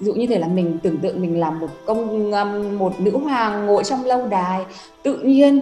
ví 0.00 0.06
dụ 0.06 0.14
như 0.14 0.26
thế 0.26 0.38
là 0.38 0.48
mình 0.48 0.78
tưởng 0.82 0.98
tượng 0.98 1.22
mình 1.22 1.40
là 1.40 1.50
một 1.50 1.68
công 1.86 2.32
um, 2.32 2.78
một 2.78 3.00
nữ 3.00 3.18
hoàng 3.18 3.66
ngồi 3.66 3.84
trong 3.84 4.04
lâu 4.04 4.26
đài, 4.26 4.64
tự 5.02 5.18
nhiên, 5.18 5.60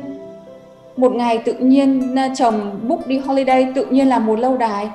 một 0.96 1.12
ngày 1.12 1.38
tự 1.38 1.52
nhiên 1.52 2.14
uh, 2.14 2.32
chồng 2.36 2.80
book 2.88 3.06
đi 3.06 3.18
holiday, 3.18 3.72
tự 3.74 3.86
nhiên 3.86 4.08
là 4.08 4.18
một 4.18 4.38
lâu 4.38 4.56
đài. 4.56 4.90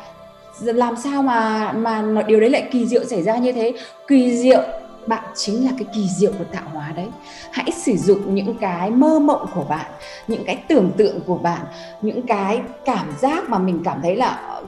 Làm 0.62 0.96
sao 0.96 1.22
mà 1.22 1.72
mà 1.72 2.24
điều 2.28 2.40
đấy 2.40 2.50
lại 2.50 2.68
kỳ 2.72 2.86
diệu 2.86 3.06
xảy 3.06 3.24
ra 3.24 3.38
như 3.38 3.52
thế? 3.52 3.74
Kỳ 4.08 4.38
diệu, 4.38 4.62
bạn 5.08 5.24
chính 5.36 5.66
là 5.66 5.72
cái 5.78 5.88
kỳ 5.96 6.08
diệu 6.18 6.32
của 6.32 6.46
tạo 6.52 6.64
hóa 6.74 6.94
đấy. 6.96 7.08
Hãy 7.52 7.72
sử 7.72 7.98
dụng 7.98 8.36
những 8.36 8.56
cái 8.62 8.92
mơ 8.92 9.20
mộng 9.20 9.46
của 9.56 9.66
bạn, 9.70 9.92
những 10.28 10.44
cái 10.46 10.64
tưởng 10.68 10.92
tượng 10.98 11.20
của 11.26 11.38
bạn, 11.38 11.62
những 12.02 12.22
cái 12.22 12.62
cảm 12.86 13.06
giác 13.20 13.50
mà 13.50 13.58
mình 13.58 13.82
cảm 13.84 14.00
thấy 14.02 14.16
là 14.16 14.62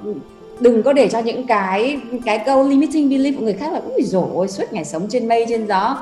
đừng 0.59 0.83
có 0.83 0.93
để 0.93 1.09
cho 1.09 1.19
những 1.19 1.47
cái 1.47 1.99
cái 2.25 2.39
câu 2.45 2.67
limiting 2.67 3.09
belief 3.09 3.35
của 3.37 3.43
người 3.43 3.53
khác 3.53 3.73
là 3.73 3.81
ui 3.93 4.03
rồi 4.03 4.47
suốt 4.47 4.73
ngày 4.73 4.85
sống 4.85 5.07
trên 5.09 5.27
mây 5.27 5.45
trên 5.49 5.67
gió. 5.67 5.97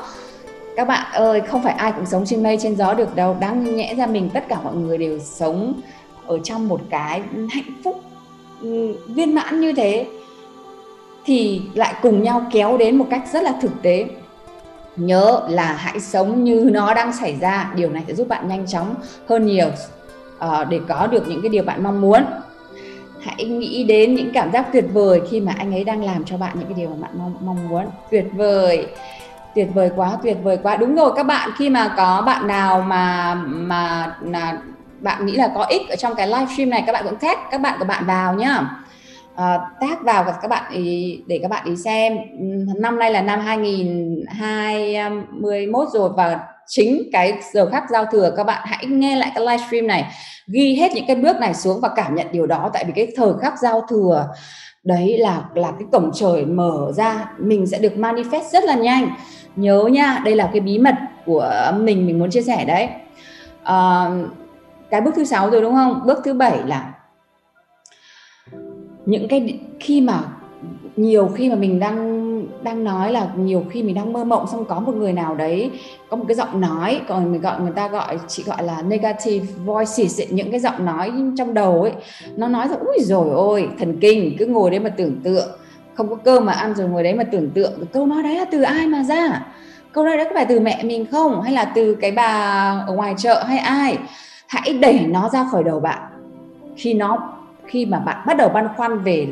Các 0.76 0.88
bạn 0.88 1.14
ơi 1.14 1.42
không 1.42 1.64
phải 1.64 1.74
ai 1.74 1.92
cũng 1.92 2.06
sống 2.06 2.26
trên 2.26 2.44
mây 2.44 2.58
trên 2.62 2.76
gió 2.76 2.94
được 2.94 3.16
đâu. 3.16 3.38
Đáng 3.40 3.76
nhẽ 3.76 3.96
ra 3.96 4.06
mình 4.06 4.30
tất 4.34 4.44
cả 4.48 4.58
mọi 4.64 4.76
người 4.76 4.98
đều 4.98 5.20
sống 5.20 5.82
ở 6.26 6.40
trong 6.44 6.68
một 6.68 6.82
cái 6.90 7.22
hạnh 7.50 7.82
phúc 7.84 8.02
ừ, 8.62 8.96
viên 9.08 9.36
mãn 9.36 9.62
như 9.62 9.74
thế 9.74 10.06
thì 11.26 11.62
lại 11.74 11.94
cùng 12.02 12.24
nhau 12.24 12.46
kéo 12.52 12.78
đến 12.78 12.96
một 12.96 13.06
cách 13.10 13.24
rất 13.34 13.44
là 13.44 13.54
thực 13.62 13.72
tế. 13.82 14.06
Nhớ 14.96 15.42
là 15.50 15.74
hãy 15.74 16.00
sống 16.00 16.44
như 16.44 16.70
nó 16.72 16.94
đang 16.94 17.14
xảy 17.14 17.36
ra. 17.42 17.72
Điều 17.76 17.90
này 17.90 18.04
sẽ 18.08 18.14
giúp 18.14 18.28
bạn 18.28 18.48
nhanh 18.48 18.68
chóng 18.68 18.96
hơn 19.28 19.46
nhiều 19.46 19.68
uh, 20.46 20.68
để 20.70 20.80
có 20.88 21.08
được 21.08 21.28
những 21.28 21.42
cái 21.42 21.50
điều 21.50 21.64
bạn 21.64 21.84
mong 21.84 22.02
muốn 22.02 22.24
hãy 23.22 23.46
nghĩ 23.46 23.84
đến 23.84 24.16
những 24.16 24.32
cảm 24.34 24.52
giác 24.52 24.66
tuyệt 24.74 24.86
vời 24.94 25.22
khi 25.32 25.40
mà 25.40 25.54
anh 25.58 25.74
ấy 25.74 25.84
đang 25.84 26.04
làm 26.04 26.24
cho 26.26 26.38
bạn 26.38 26.56
những 26.60 26.68
cái 26.68 26.76
điều 26.78 26.90
mà 26.90 26.96
bạn 27.02 27.12
mong 27.18 27.36
mong 27.42 27.70
muốn. 27.70 27.86
Tuyệt 28.12 28.26
vời. 28.34 28.88
Tuyệt 29.56 29.68
vời 29.74 29.92
quá 29.96 30.18
tuyệt 30.24 30.38
vời 30.44 30.58
quá. 30.64 30.78
Đúng 30.78 30.96
rồi 30.96 31.12
các 31.16 31.24
bạn 31.24 31.50
khi 31.58 31.70
mà 31.70 31.94
có 31.98 32.24
bạn 32.26 32.48
nào 32.48 32.82
mà 32.82 33.36
mà 33.46 34.16
là 34.22 34.58
bạn 35.00 35.26
nghĩ 35.26 35.36
là 35.36 35.52
có 35.56 35.64
ích 35.64 35.90
ở 35.90 35.96
trong 35.96 36.16
cái 36.16 36.28
livestream 36.28 36.70
này 36.70 36.84
các 36.86 36.92
bạn 36.92 37.06
cũng 37.10 37.20
tag 37.20 37.38
các 37.52 37.62
bạn 37.62 37.80
của 37.80 37.86
bạn 37.86 38.06
vào 38.06 38.34
nhá. 38.34 38.62
À, 39.36 39.60
tag 39.80 40.04
vào 40.04 40.24
các 40.42 40.48
bạn 40.48 40.72
ý, 40.72 41.22
để 41.28 41.40
các 41.42 41.52
bạn 41.52 41.66
ý 41.66 41.76
xem. 41.76 42.18
Năm 42.80 43.00
nay 43.00 43.12
là 43.12 43.22
năm 43.22 43.40
2021 43.40 45.88
rồi 45.94 46.10
và 46.18 46.40
chính 46.74 47.10
cái 47.12 47.40
giờ 47.54 47.70
khắc 47.70 47.84
giao 47.90 48.06
thừa 48.06 48.34
các 48.38 48.44
bạn 48.44 48.64
hãy 48.66 48.86
nghe 48.86 49.16
lại 49.16 49.32
cái 49.36 49.46
livestream 49.46 49.88
này 49.88 50.06
ghi 50.48 50.76
hết 50.76 50.92
những 50.94 51.06
cái 51.08 51.16
bước 51.16 51.40
này 51.40 51.54
xuống 51.54 51.80
và 51.82 51.90
cảm 51.96 52.16
nhận 52.16 52.28
điều 52.32 52.48
đó. 52.48 52.70
Tại 52.74 52.84
vì 52.86 52.94
cái 52.96 53.14
thời 53.16 53.34
khắc 53.42 53.60
giao 53.60 53.86
thừa 53.90 54.28
đấy 54.84 55.18
là 55.18 55.44
là 55.54 55.72
cái 55.72 55.88
cổng 55.92 56.12
trời 56.14 56.46
mở 56.46 56.92
ra 56.96 57.32
mình 57.38 57.68
sẽ 57.68 57.80
được 57.80 57.94
manifest 57.96 58.50
rất 58.52 58.64
là 58.64 58.76
nhanh. 58.76 59.10
Nhớ 59.56 59.90
nha 59.92 60.22
đây 60.26 60.36
là 60.36 60.50
cái 60.54 60.60
bí 60.60 60.78
mật 60.78 60.96
của 61.26 61.72
mình 61.80 62.08
mình 62.08 62.20
muốn 62.20 62.30
chia 62.30 62.42
sẻ 62.42 62.66
đấy. 62.66 62.90
À, 63.64 64.10
cái 64.90 65.02
bước 65.02 65.14
thứ 65.16 65.26
sáu 65.26 65.50
rồi 65.50 65.62
đúng 65.62 65.74
không? 65.74 66.02
Bước 66.06 66.20
thứ 66.24 66.34
bảy 66.34 66.60
là 66.66 66.94
những 69.06 69.28
cái 69.28 69.60
khi 69.80 70.02
mà 70.02 70.20
nhiều 70.96 71.28
khi 71.36 71.50
mà 71.50 71.56
mình 71.56 71.80
đang 71.80 72.22
đang 72.64 72.84
nói 72.84 73.12
là 73.12 73.28
nhiều 73.38 73.66
khi 73.70 73.84
mình 73.84 73.96
đang 73.96 74.14
mơ 74.14 74.24
mộng 74.24 74.48
xong 74.52 74.66
có 74.66 74.80
một 74.80 74.96
người 74.96 75.14
nào 75.14 75.36
đấy 75.36 75.72
có 76.10 76.18
một 76.18 76.26
cái 76.28 76.36
giọng 76.36 76.62
nói 76.62 77.02
còn 77.08 77.32
mình 77.32 77.42
gọi 77.42 77.62
người 77.62 77.72
ta 77.76 77.88
gọi 77.88 78.20
chị 78.28 78.44
gọi 78.44 78.64
là 78.64 78.82
negative 78.82 79.46
voices 79.66 80.22
ấy, 80.22 80.28
những 80.32 80.52
cái 80.52 80.60
giọng 80.60 80.86
nói 80.86 81.12
trong 81.38 81.54
đầu 81.54 81.82
ấy 81.82 81.92
nó 82.36 82.48
nói 82.48 82.68
rằng 82.68 82.80
ui 82.80 82.98
rồi 83.00 83.30
ôi 83.30 83.70
thần 83.80 83.98
kinh 84.02 84.36
cứ 84.40 84.46
ngồi 84.46 84.72
đấy 84.72 84.80
mà 84.80 84.90
tưởng 84.90 85.22
tượng 85.24 85.48
không 85.94 86.10
có 86.10 86.16
cơm 86.16 86.46
mà 86.46 86.54
ăn 86.54 86.76
rồi 86.76 86.88
ngồi 86.88 87.04
đấy 87.04 87.14
mà 87.14 87.24
tưởng 87.24 87.50
tượng 87.50 87.72
câu 87.94 88.06
nói 88.06 88.24
đấy 88.24 88.36
là 88.36 88.46
từ 88.46 88.62
ai 88.62 88.88
mà 88.88 89.04
ra? 89.04 89.46
Câu 89.92 90.06
nói 90.06 90.18
đấy 90.18 90.26
có 90.30 90.32
phải 90.36 90.46
từ 90.46 90.60
mẹ 90.60 90.84
mình 90.84 91.06
không? 91.12 91.42
Hay 91.42 91.54
là 91.54 91.66
từ 91.66 91.96
cái 91.96 92.12
bà 92.12 92.26
ở 92.88 92.94
ngoài 92.94 93.14
chợ 93.18 93.44
hay 93.44 93.58
ai? 93.58 93.98
Hãy 94.48 94.74
đẩy 94.74 95.00
nó 95.00 95.30
ra 95.30 95.46
khỏi 95.52 95.64
đầu 95.64 95.80
bạn. 95.80 96.02
Khi 96.76 96.94
nó 96.94 97.34
khi 97.66 97.86
mà 97.86 98.00
bạn 98.00 98.18
bắt 98.28 98.38
đầu 98.38 98.50
băn 98.50 98.68
khoăn 98.78 99.00
về 99.00 99.28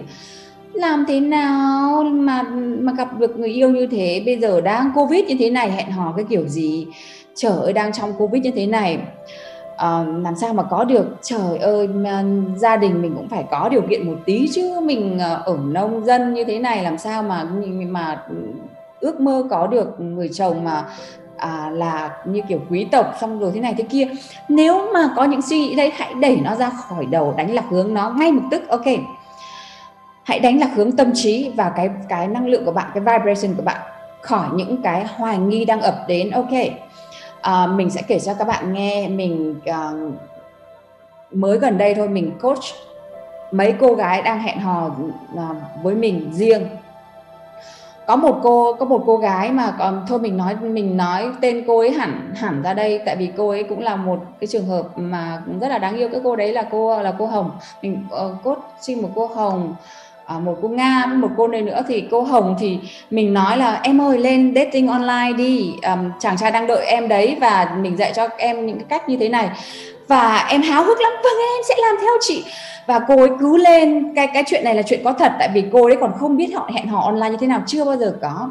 làm 0.74 1.06
thế 1.08 1.20
nào 1.20 2.04
mà 2.04 2.44
mà 2.80 2.94
gặp 2.98 3.20
được 3.20 3.40
người 3.40 3.50
yêu 3.50 3.70
như 3.70 3.88
thế? 3.88 4.24
Bây 4.26 4.40
giờ 4.40 4.62
đang 4.62 4.92
covid 4.96 5.26
như 5.26 5.36
thế 5.40 5.50
này 5.50 5.72
hẹn 5.72 5.92
hò 5.92 6.14
cái 6.18 6.26
kiểu 6.30 6.48
gì? 6.48 6.88
Trời 7.36 7.52
ơi 7.64 7.74
đang 7.74 7.94
trong 7.94 8.14
covid 8.14 8.44
như 8.44 8.52
thế 8.56 8.66
này. 8.66 8.98
À, 9.78 10.04
làm 10.24 10.36
sao 10.36 10.54
mà 10.54 10.64
có 10.64 10.84
được? 10.84 11.06
Trời 11.22 11.58
ơi 11.58 11.88
mà 11.88 12.24
gia 12.56 12.78
đình 12.78 13.02
mình 13.02 13.14
cũng 13.16 13.30
phải 13.30 13.44
có 13.52 13.70
điều 13.70 13.82
kiện 13.82 14.08
một 14.08 14.18
tí 14.26 14.48
chứ. 14.54 14.80
Mình 14.84 15.20
ờ, 15.20 15.42
ở 15.46 15.58
nông 15.66 16.06
dân 16.06 16.34
như 16.34 16.44
thế 16.44 16.60
này 16.60 16.84
làm 16.84 16.98
sao 16.98 17.24
mà 17.24 17.44
mà 17.88 18.24
ước 19.00 19.20
mơ 19.20 19.44
có 19.50 19.68
được 19.68 20.00
người 20.00 20.30
chồng 20.34 20.64
mà 20.64 20.86
à, 21.38 21.70
là 21.74 22.10
như 22.26 22.42
kiểu 22.50 22.60
quý 22.70 22.88
tộc 22.92 23.16
xong 23.22 23.40
rồi 23.40 23.52
thế 23.54 23.60
này 23.62 23.74
thế 23.78 23.84
kia. 23.84 24.08
Nếu 24.50 24.88
mà 24.94 25.14
có 25.16 25.24
những 25.24 25.42
suy 25.42 25.60
nghĩ 25.60 25.76
đấy 25.76 25.92
hãy 25.96 26.14
đẩy 26.14 26.36
nó 26.44 26.56
ra 26.56 26.70
khỏi 26.70 27.06
đầu 27.06 27.34
đánh 27.38 27.54
lạc 27.54 27.66
hướng 27.70 27.94
nó 27.94 28.10
ngay 28.10 28.32
lập 28.32 28.44
tức 28.52 28.68
ok 28.68 28.86
hãy 30.30 30.40
đánh 30.40 30.60
lạc 30.60 30.70
hướng 30.76 30.92
tâm 30.92 31.12
trí 31.14 31.52
và 31.56 31.70
cái 31.76 31.90
cái 32.10 32.28
năng 32.28 32.48
lượng 32.48 32.66
của 32.66 32.72
bạn 32.72 32.92
cái 32.94 33.02
vibration 33.02 33.56
của 33.56 33.64
bạn 33.64 33.82
khỏi 34.22 34.48
những 34.54 34.82
cái 34.82 35.06
hoài 35.06 35.38
nghi 35.38 35.66
đang 35.66 35.82
ập 35.82 35.96
đến. 36.08 36.32
Ok. 36.32 36.52
À, 37.42 37.68
mình 37.68 37.90
sẽ 37.90 38.02
kể 38.08 38.20
cho 38.20 38.34
các 38.34 38.48
bạn 38.48 38.74
nghe 38.74 39.08
mình 39.08 39.56
uh, 39.70 40.14
mới 41.32 41.58
gần 41.58 41.78
đây 41.78 41.96
thôi 41.96 42.10
mình 42.10 42.32
coach 42.42 42.64
mấy 43.52 43.74
cô 43.80 43.94
gái 43.94 44.22
đang 44.22 44.40
hẹn 44.40 44.60
hò 44.60 44.88
uh, 45.34 45.56
với 45.84 45.96
mình 45.96 46.30
riêng. 46.34 46.68
Có 48.08 48.16
một 48.16 48.40
cô 48.44 48.74
có 48.74 48.86
một 48.86 49.04
cô 49.06 49.18
gái 49.18 49.52
mà 49.52 49.74
còn 49.80 50.06
thôi 50.08 50.20
mình 50.20 50.38
nói 50.38 50.56
mình 50.56 50.98
nói 50.98 51.30
tên 51.42 51.64
cô 51.68 51.80
ấy 51.80 51.92
hẳn 51.92 52.34
hẳn 52.36 52.62
ra 52.62 52.74
đây. 52.74 53.02
Tại 53.06 53.16
vì 53.16 53.30
cô 53.38 53.50
ấy 53.50 53.64
cũng 53.64 53.84
là 53.84 53.96
một 53.96 54.20
cái 54.40 54.48
trường 54.48 54.66
hợp 54.66 54.84
mà 54.96 55.42
rất 55.62 55.68
là 55.68 55.78
đáng 55.78 55.98
yêu. 55.98 56.10
Cái 56.12 56.22
cô 56.24 56.36
đấy 56.36 56.54
là 56.54 56.68
cô 56.72 57.02
là 57.02 57.14
cô 57.20 57.26
Hồng. 57.26 57.52
Mình 57.82 58.04
ờ, 58.10 58.26
uh, 58.26 58.44
cốt 58.44 58.58
xin 58.82 59.02
một 59.02 59.10
cô 59.16 59.26
Hồng 59.26 59.76
à, 60.30 60.40
một 60.40 60.58
cô 60.62 60.68
Nga 60.68 61.06
một 61.06 61.30
cô 61.38 61.48
này 61.48 61.62
nữa 61.62 61.82
thì 61.88 62.04
cô 62.12 62.22
Hồng 62.22 62.56
thì 62.60 62.80
mình 63.12 63.34
nói 63.34 63.58
là 63.58 63.80
em 63.84 64.02
ơi 64.02 64.18
lên 64.18 64.54
dating 64.56 64.88
online 64.88 65.34
đi. 65.38 65.74
Um, 65.84 66.12
chàng 66.20 66.38
trai 66.38 66.52
đang 66.52 66.68
đợi 66.68 66.86
em 66.86 67.08
đấy 67.08 67.38
và 67.42 67.76
mình 67.82 67.98
dạy 67.98 68.12
cho 68.16 68.28
em 68.38 68.66
những 68.66 68.78
cái 68.78 68.86
cách 68.90 69.10
như 69.10 69.18
thế 69.18 69.30
này 69.30 69.50
và 70.10 70.48
em 70.50 70.62
háo 70.62 70.84
hức 70.84 71.02
lắm. 71.02 71.12
Vâng 71.24 71.34
em 71.40 71.64
sẽ 71.68 71.76
làm 71.82 71.96
theo 72.02 72.14
chị. 72.22 72.44
Và 72.88 73.00
cô 73.08 73.18
ấy 73.18 73.30
cứ 73.40 73.58
lên. 73.58 74.14
Cái 74.16 74.28
cái 74.34 74.44
chuyện 74.48 74.64
này 74.64 74.76
là 74.76 74.82
chuyện 74.82 75.02
có 75.04 75.14
thật, 75.14 75.32
tại 75.40 75.50
vì 75.54 75.64
cô 75.72 75.86
ấy 75.86 75.98
còn 76.02 76.12
không 76.20 76.38
biết 76.38 76.54
họ 76.56 76.70
hẹn 76.74 76.88
hò 76.88 77.02
online 77.06 77.30
như 77.30 77.38
thế 77.40 77.48
nào, 77.48 77.62
chưa 77.68 77.86
bao 77.86 77.98
giờ 77.98 78.16
có. 78.22 78.50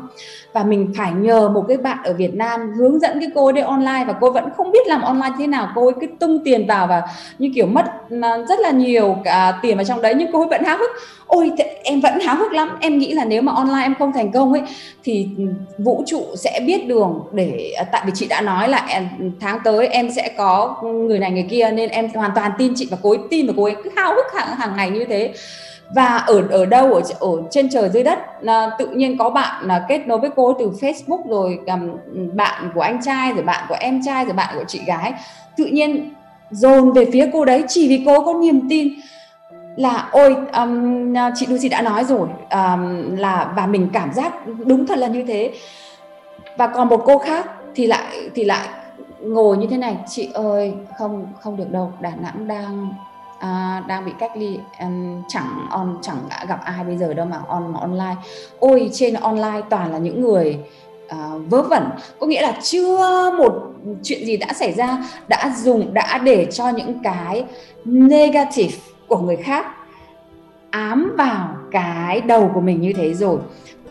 Và 0.53 0.65
mình 0.65 0.93
phải 0.97 1.13
nhờ 1.13 1.49
một 1.49 1.65
cái 1.69 1.77
bạn 1.77 1.99
ở 2.05 2.13
Việt 2.13 2.35
Nam 2.35 2.73
hướng 2.79 3.01
dẫn 3.01 3.21
cái 3.21 3.29
cô 3.35 3.45
ấy 3.45 3.53
đi 3.53 3.61
online 3.61 4.05
và 4.07 4.15
cô 4.21 4.31
vẫn 4.31 4.45
không 4.57 4.73
biết 4.73 4.87
làm 4.87 5.03
online 5.03 5.35
thế 5.39 5.47
nào. 5.47 5.69
Cô 5.75 5.85
ấy 5.87 5.95
cứ 6.01 6.07
tung 6.21 6.39
tiền 6.45 6.67
vào 6.67 6.87
và 6.87 7.03
như 7.39 7.53
kiểu 7.55 7.67
mất 7.67 7.85
à, 8.23 8.39
rất 8.49 8.61
là 8.61 8.71
nhiều 8.71 9.17
cả 9.25 9.59
tiền 9.63 9.77
vào 9.77 9.85
trong 9.85 10.03
đấy. 10.03 10.15
Nhưng 10.17 10.33
cô 10.33 10.41
ấy 10.41 10.49
vẫn 10.49 10.65
háo 10.65 10.79
hức. 10.79 10.91
Ôi 11.27 11.53
em 11.85 12.01
vẫn 12.01 12.21
háo 12.21 12.37
hức 12.37 12.53
lắm. 12.53 12.77
Em 12.81 12.99
nghĩ 12.99 13.13
là 13.13 13.25
nếu 13.25 13.43
mà 13.43 13.53
online 13.53 13.83
em 13.83 13.95
không 13.99 14.13
thành 14.13 14.33
công 14.33 14.53
ấy, 14.53 14.63
thì 15.05 15.29
vũ 15.79 16.03
trụ 16.07 16.23
sẽ 16.37 16.61
biết 16.67 16.87
đường 16.87 17.21
để 17.33 17.73
à, 17.79 17.85
tại 17.93 18.03
vì 18.07 18.13
chị 18.15 18.27
đã 18.27 18.41
nói 18.41 18.69
là 18.69 18.89
tháng 19.41 19.59
tới 19.65 19.87
em 19.87 20.11
sẽ 20.11 20.29
có 20.39 20.77
người 20.83 21.19
này, 21.19 21.31
người 21.31 21.47
kia 21.49 21.71
nên 21.71 21.91
em 21.91 22.09
hoàn 22.15 22.31
toàn 22.35 22.53
tin 22.59 22.73
chị 22.77 22.89
và 22.91 22.97
cô 23.03 23.11
ấy 23.11 23.19
tin 23.31 23.47
và 23.47 23.53
cô 23.57 23.65
ấy 23.65 23.77
cứ 23.85 23.91
háo 23.97 24.15
hức 24.15 24.27
hàng, 24.35 24.57
hàng 24.57 24.77
ngày 24.77 24.91
như 24.91 25.05
thế. 25.05 25.33
Và 25.95 26.17
ở 26.17 26.43
ở 26.51 26.67
đâu 26.67 26.95
ở 26.95 27.03
ở 27.21 27.29
trên 27.51 27.71
trời 27.71 27.89
dưới 27.89 28.03
đất 28.03 28.19
à, 28.47 28.71
tự 28.79 28.87
nhiên 28.87 29.19
có 29.19 29.31
bạn 29.31 29.67
là 29.67 29.85
kết 29.89 30.07
nối 30.07 30.19
với 30.19 30.31
cô 30.37 30.53
từ 30.53 30.71
Facebook 30.81 31.29
rồi 31.29 31.59
um, 31.67 31.91
bạn 32.37 32.71
của 32.75 32.81
anh 32.81 33.03
trai 33.03 33.33
rồi 33.33 33.43
bạn 33.43 33.65
của 33.69 33.77
em 33.81 34.01
trai 34.05 34.25
rồi 34.25 34.35
bạn 34.35 34.55
của 34.59 34.65
chị 34.69 34.81
gái. 34.87 35.13
Tự 35.57 35.65
nhiên 35.65 36.15
dồn 36.51 36.93
về 36.93 37.07
phía 37.13 37.31
cô 37.33 37.45
đấy 37.45 37.65
chỉ 37.69 37.89
vì 37.89 38.03
cô 38.07 38.25
có 38.25 38.35
niềm 38.35 38.69
tin 38.69 38.89
là 39.77 40.09
ôi 40.11 40.37
um, 40.53 41.15
chị 41.35 41.47
Lucy 41.47 41.69
đã 41.69 41.83
nói 41.83 42.05
rồi 42.05 42.29
um, 42.51 43.17
là 43.17 43.53
và 43.57 43.67
mình 43.67 43.89
cảm 43.93 44.13
giác 44.13 44.33
đúng 44.47 44.87
thật 44.87 44.99
là 44.99 45.07
như 45.07 45.25
thế. 45.29 45.53
Và 46.57 46.67
còn 46.67 46.89
một 46.89 47.03
cô 47.05 47.19
khác 47.19 47.47
thì 47.75 47.87
lại 47.87 48.31
thì 48.35 48.45
lại 48.45 48.69
ngồi 49.21 49.57
như 49.57 49.67
thế 49.67 49.77
này 49.77 49.97
chị 50.09 50.29
ơi 50.35 50.75
không 50.99 51.27
không 51.41 51.57
được 51.57 51.71
đâu 51.71 51.93
Đà 52.01 52.13
Nẵng 52.21 52.49
đang 52.49 52.95
à, 53.39 53.83
đang 53.89 54.05
bị 54.05 54.13
cách 54.19 54.37
ly 54.37 54.59
um, 54.81 55.23
chẳng 55.29 55.67
on 55.71 55.99
chẳng 56.03 56.17
gặp 56.49 56.61
ai 56.65 56.85
bây 56.85 56.97
giờ 56.97 57.15
đâu 57.15 57.27
mà 57.27 57.41
on 57.49 57.73
mà 57.73 57.81
online. 57.81 58.17
Ôi 58.59 58.91
trên 58.93 59.15
online 59.15 59.61
toàn 59.71 59.93
là 59.93 59.99
những 59.99 60.21
người 60.21 60.59
uh, 61.07 61.51
vớ 61.51 61.63
vẩn. 61.63 61.89
Có 62.21 62.27
nghĩa 62.27 62.43
là 62.43 62.59
chưa 62.63 63.31
một 63.39 63.53
chuyện 64.03 64.27
gì 64.27 64.37
đã 64.37 64.53
xảy 64.53 64.73
ra 64.73 64.99
đã 65.29 65.55
dùng 65.57 65.95
đã 65.95 66.19
để 66.19 66.47
cho 66.51 66.69
những 66.69 67.03
cái 67.03 67.45
negative 67.85 68.77
của 69.09 69.19
người 69.19 69.37
khác 69.37 69.67
ám 70.71 71.15
vào 71.19 71.49
cái 71.71 72.21
đầu 72.21 72.51
của 72.55 72.61
mình 72.61 72.81
như 72.81 72.93
thế 72.97 73.15
rồi 73.15 73.39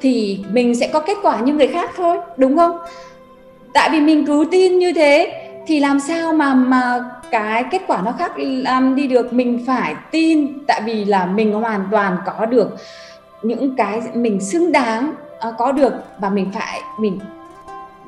thì 0.02 0.40
mình 0.52 0.76
sẽ 0.76 0.88
có 0.88 1.00
kết 1.00 1.18
quả 1.24 1.40
như 1.40 1.54
người 1.54 1.68
khác 1.68 1.92
thôi 1.98 2.18
đúng 2.38 2.58
không? 2.58 2.78
Tại 3.78 3.90
vì 3.90 4.00
mình 4.00 4.26
cứ 4.26 4.48
tin 4.52 4.80
như 4.80 4.94
thế 4.94 5.44
thì 5.68 5.80
làm 5.80 6.00
sao 6.00 6.34
mà 6.34 6.54
mà 6.54 7.00
cái 7.32 7.64
kết 7.72 7.82
quả 7.88 8.02
nó 8.06 8.12
khác 8.20 8.32
làm 8.38 8.96
đi 8.96 9.08
được? 9.08 9.34
Mình 9.34 9.64
phải 9.68 9.96
tin 10.12 10.66
tại 10.68 10.82
vì 10.86 11.06
là 11.06 11.26
mình 11.26 11.54
hoàn 11.54 11.88
toàn 11.92 12.18
có 12.26 12.46
được 12.46 12.78
những 13.42 13.76
cái 13.76 14.02
mình 14.14 14.42
xứng 14.42 14.72
đáng 14.72 15.14
uh, 15.48 15.54
có 15.58 15.72
được 15.72 15.94
và 16.20 16.30
mình 16.30 16.52
phải 16.54 16.82
mình 17.00 17.20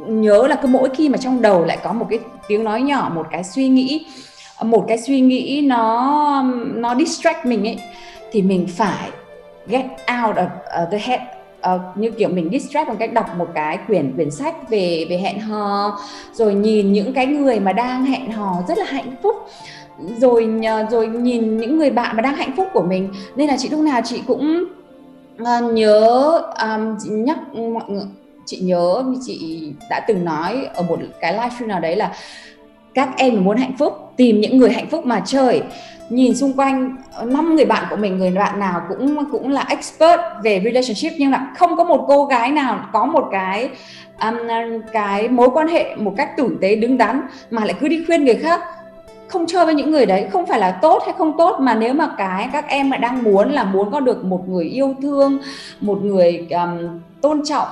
nhớ 0.07 0.47
là 0.47 0.55
cứ 0.55 0.67
mỗi 0.67 0.89
khi 0.89 1.09
mà 1.09 1.17
trong 1.17 1.41
đầu 1.41 1.65
lại 1.65 1.77
có 1.83 1.93
một 1.93 2.07
cái 2.09 2.19
tiếng 2.47 2.63
nói 2.63 2.81
nhỏ 2.81 3.11
một 3.15 3.27
cái 3.31 3.43
suy 3.43 3.67
nghĩ 3.67 4.05
một 4.61 4.85
cái 4.87 4.97
suy 4.97 5.21
nghĩ 5.21 5.61
nó 5.67 6.43
nó 6.75 6.95
distract 6.95 7.45
mình 7.45 7.67
ấy 7.67 7.79
thì 8.31 8.41
mình 8.41 8.67
phải 8.77 9.09
get 9.67 9.85
out 10.25 10.35
of 10.35 10.89
the 10.91 10.97
head 10.97 11.38
uh, 11.59 11.81
như 11.95 12.11
kiểu 12.11 12.29
mình 12.29 12.49
distract 12.51 12.87
bằng 12.87 12.97
cách 12.97 13.13
đọc 13.13 13.25
một 13.37 13.47
cái 13.53 13.79
quyển 13.87 14.13
quyển 14.15 14.31
sách 14.31 14.69
về 14.69 15.05
về 15.09 15.17
hẹn 15.17 15.39
hò 15.39 15.99
rồi 16.33 16.53
nhìn 16.53 16.93
những 16.93 17.13
cái 17.13 17.25
người 17.25 17.59
mà 17.59 17.73
đang 17.73 18.05
hẹn 18.05 18.31
hò 18.31 18.63
rất 18.67 18.77
là 18.77 18.85
hạnh 18.85 19.15
phúc 19.23 19.35
rồi 20.17 20.49
rồi 20.91 21.07
nhìn 21.07 21.57
những 21.57 21.77
người 21.77 21.89
bạn 21.89 22.15
mà 22.15 22.21
đang 22.21 22.35
hạnh 22.35 22.53
phúc 22.57 22.67
của 22.73 22.83
mình. 22.83 23.09
Nên 23.35 23.47
là 23.47 23.57
chị 23.57 23.69
lúc 23.69 23.79
nào 23.79 24.01
chị 24.05 24.21
cũng 24.27 24.65
uh, 25.41 25.73
nhớ 25.73 26.31
um, 26.61 26.97
nhắc 27.09 27.37
mọi 27.53 27.83
người 27.87 28.03
chị 28.45 28.59
nhớ 28.59 29.03
chị 29.25 29.61
đã 29.89 29.99
từng 30.07 30.25
nói 30.25 30.67
ở 30.73 30.83
một 30.83 30.99
cái 31.21 31.33
livestream 31.33 31.67
nào 31.67 31.79
đấy 31.79 31.95
là 31.95 32.13
các 32.93 33.09
em 33.17 33.43
muốn 33.43 33.57
hạnh 33.57 33.73
phúc 33.79 33.93
tìm 34.17 34.41
những 34.41 34.57
người 34.57 34.69
hạnh 34.69 34.89
phúc 34.89 35.05
mà 35.05 35.21
chơi 35.25 35.61
nhìn 36.09 36.35
xung 36.35 36.53
quanh 36.53 36.95
ờ, 37.13 37.25
năm 37.25 37.55
người 37.55 37.65
bạn 37.65 37.83
của 37.89 37.95
mình 37.95 38.17
người 38.17 38.31
bạn 38.31 38.59
nào 38.59 38.81
cũng 38.89 39.25
cũng 39.31 39.49
là 39.49 39.65
expert 39.69 40.21
về 40.43 40.61
relationship 40.63 41.13
nhưng 41.17 41.31
là 41.31 41.51
không 41.57 41.77
có 41.77 41.83
một 41.83 42.05
cô 42.07 42.25
gái 42.25 42.51
nào 42.51 42.79
có 42.93 43.05
một 43.05 43.27
cái 43.31 43.69
um, 44.21 44.37
cái 44.93 45.27
mối 45.27 45.49
quan 45.53 45.67
hệ 45.67 45.95
một 45.95 46.13
cách 46.17 46.37
tử 46.37 46.57
tế 46.61 46.75
đứng 46.75 46.97
đắn 46.97 47.21
mà 47.51 47.65
lại 47.65 47.75
cứ 47.79 47.87
đi 47.87 48.03
khuyên 48.05 48.25
người 48.25 48.35
khác. 48.35 48.61
Không 49.27 49.45
chơi 49.45 49.65
với 49.65 49.75
những 49.75 49.91
người 49.91 50.05
đấy 50.05 50.27
không 50.31 50.45
phải 50.45 50.59
là 50.59 50.71
tốt 50.71 51.03
hay 51.05 51.15
không 51.17 51.37
tốt 51.37 51.59
mà 51.59 51.75
nếu 51.75 51.93
mà 51.93 52.09
cái 52.17 52.49
các 52.53 52.67
em 52.67 52.89
mà 52.89 52.97
đang 52.97 53.23
muốn 53.23 53.51
là 53.51 53.63
muốn 53.63 53.91
có 53.91 53.99
được 53.99 54.25
một 54.25 54.49
người 54.49 54.65
yêu 54.65 54.95
thương 55.01 55.39
một 55.81 56.03
người 56.03 56.47
um, 56.49 56.99
tôn 57.21 57.41
trọng 57.45 57.67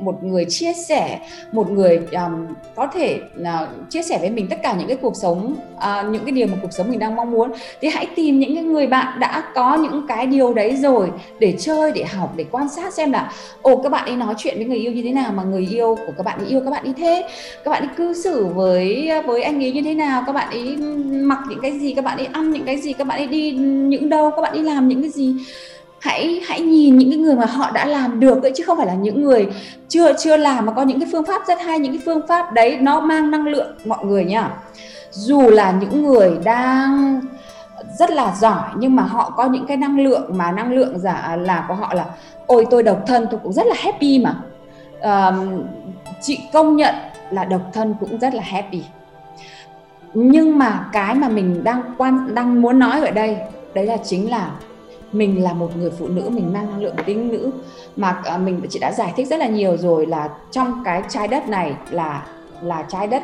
một 0.00 0.24
người 0.24 0.44
chia 0.44 0.72
sẻ 0.72 1.20
một 1.52 1.70
người 1.70 2.00
um, 2.12 2.46
có 2.76 2.86
thể 2.86 3.20
uh, 3.40 3.90
chia 3.90 4.02
sẻ 4.02 4.18
với 4.18 4.30
mình 4.30 4.46
tất 4.50 4.56
cả 4.62 4.74
những 4.78 4.88
cái 4.88 4.96
cuộc 4.96 5.16
sống 5.16 5.56
uh, 5.76 6.12
những 6.12 6.24
cái 6.24 6.32
điều 6.32 6.46
mà 6.46 6.56
cuộc 6.62 6.72
sống 6.72 6.90
mình 6.90 6.98
đang 6.98 7.16
mong 7.16 7.30
muốn 7.30 7.52
thì 7.80 7.88
hãy 7.88 8.06
tìm 8.16 8.38
những 8.38 8.54
cái 8.54 8.64
người 8.64 8.86
bạn 8.86 9.20
đã 9.20 9.42
có 9.54 9.76
những 9.76 10.06
cái 10.08 10.26
điều 10.26 10.54
đấy 10.54 10.76
rồi 10.76 11.10
để 11.38 11.54
chơi 11.58 11.92
để 11.92 12.04
học 12.04 12.32
để 12.36 12.44
quan 12.50 12.68
sát 12.68 12.94
xem 12.94 13.12
là 13.12 13.32
ồ 13.62 13.76
các 13.76 13.88
bạn 13.92 14.06
ấy 14.06 14.16
nói 14.16 14.34
chuyện 14.38 14.56
với 14.56 14.66
người 14.66 14.78
yêu 14.78 14.92
như 14.92 15.02
thế 15.02 15.12
nào 15.12 15.32
mà 15.32 15.42
người 15.42 15.68
yêu 15.70 15.96
của 16.06 16.12
các 16.16 16.22
bạn 16.22 16.38
ấy 16.38 16.48
yêu 16.48 16.60
các 16.64 16.70
bạn 16.70 16.84
ấy 16.84 16.94
thế. 16.96 17.28
Các 17.64 17.70
bạn 17.70 17.82
ấy 17.82 17.90
cư 17.96 18.14
xử 18.14 18.46
với 18.46 19.10
với 19.26 19.42
anh 19.42 19.64
ấy 19.64 19.72
như 19.72 19.82
thế 19.82 19.94
nào 19.94 20.22
các 20.26 20.32
bạn 20.32 20.50
ấy 20.50 20.76
mặc 21.10 21.38
những 21.48 21.60
cái 21.62 21.78
gì 21.78 21.94
các 21.94 22.04
bạn 22.04 22.16
ấy 22.18 22.26
ăn 22.26 22.50
những 22.50 22.64
cái 22.64 22.78
gì 22.78 22.92
các 22.92 23.06
bạn 23.06 23.18
ấy 23.18 23.26
đi 23.26 23.50
những 23.52 24.08
đâu 24.08 24.30
các 24.30 24.42
bạn 24.42 24.52
ấy 24.52 24.62
làm 24.62 24.88
những 24.88 25.02
cái 25.02 25.10
gì 25.10 25.34
hãy 26.00 26.40
hãy 26.46 26.60
nhìn 26.60 26.98
những 26.98 27.10
cái 27.10 27.18
người 27.18 27.34
mà 27.34 27.46
họ 27.46 27.70
đã 27.70 27.86
làm 27.86 28.20
được 28.20 28.42
ấy 28.42 28.52
chứ 28.56 28.64
không 28.66 28.76
phải 28.76 28.86
là 28.86 28.94
những 28.94 29.22
người 29.22 29.48
chưa 29.88 30.12
chưa 30.18 30.36
làm 30.36 30.66
mà 30.66 30.72
có 30.72 30.82
những 30.82 31.00
cái 31.00 31.08
phương 31.12 31.24
pháp 31.24 31.42
rất 31.48 31.60
hay 31.60 31.78
những 31.78 31.92
cái 31.92 32.02
phương 32.04 32.26
pháp 32.28 32.52
đấy 32.52 32.78
nó 32.80 33.00
mang 33.00 33.30
năng 33.30 33.46
lượng 33.46 33.76
mọi 33.84 34.04
người 34.04 34.24
nhá. 34.24 34.50
Dù 35.10 35.40
là 35.40 35.74
những 35.80 36.02
người 36.02 36.38
đang 36.44 37.20
rất 37.98 38.10
là 38.10 38.34
giỏi 38.40 38.68
nhưng 38.76 38.96
mà 38.96 39.02
họ 39.02 39.30
có 39.30 39.44
những 39.44 39.66
cái 39.66 39.76
năng 39.76 40.00
lượng 40.00 40.30
mà 40.34 40.52
năng 40.52 40.72
lượng 40.72 40.98
giả 40.98 41.36
là 41.40 41.64
của 41.68 41.74
họ 41.74 41.94
là 41.94 42.04
ôi 42.46 42.66
tôi 42.70 42.82
độc 42.82 43.02
thân 43.06 43.26
tôi 43.30 43.40
cũng 43.42 43.52
rất 43.52 43.66
là 43.66 43.74
happy 43.78 44.24
mà. 44.24 44.34
Um, 45.02 45.62
chị 46.20 46.38
công 46.52 46.76
nhận 46.76 46.94
là 47.30 47.44
độc 47.44 47.60
thân 47.72 47.94
cũng 48.00 48.18
rất 48.18 48.34
là 48.34 48.42
happy. 48.42 48.82
Nhưng 50.14 50.58
mà 50.58 50.88
cái 50.92 51.14
mà 51.14 51.28
mình 51.28 51.64
đang 51.64 51.82
quan 51.98 52.34
đang 52.34 52.62
muốn 52.62 52.78
nói 52.78 53.00
ở 53.00 53.10
đây 53.10 53.36
đấy 53.74 53.86
là 53.86 53.96
chính 53.96 54.30
là 54.30 54.50
mình 55.12 55.42
là 55.42 55.52
một 55.52 55.76
người 55.76 55.90
phụ 55.98 56.08
nữ 56.08 56.30
mình 56.30 56.52
mang 56.52 56.70
năng 56.70 56.82
lượng 56.82 56.94
tính 57.06 57.28
nữ 57.28 57.50
mà 57.96 58.20
à, 58.24 58.38
mình 58.38 58.60
chị 58.70 58.78
đã 58.78 58.92
giải 58.92 59.12
thích 59.16 59.28
rất 59.28 59.36
là 59.36 59.46
nhiều 59.46 59.76
rồi 59.76 60.06
là 60.06 60.28
trong 60.50 60.82
cái 60.84 61.02
trái 61.08 61.28
đất 61.28 61.48
này 61.48 61.74
là 61.90 62.26
là 62.62 62.82
trái 62.88 63.06
đất 63.06 63.22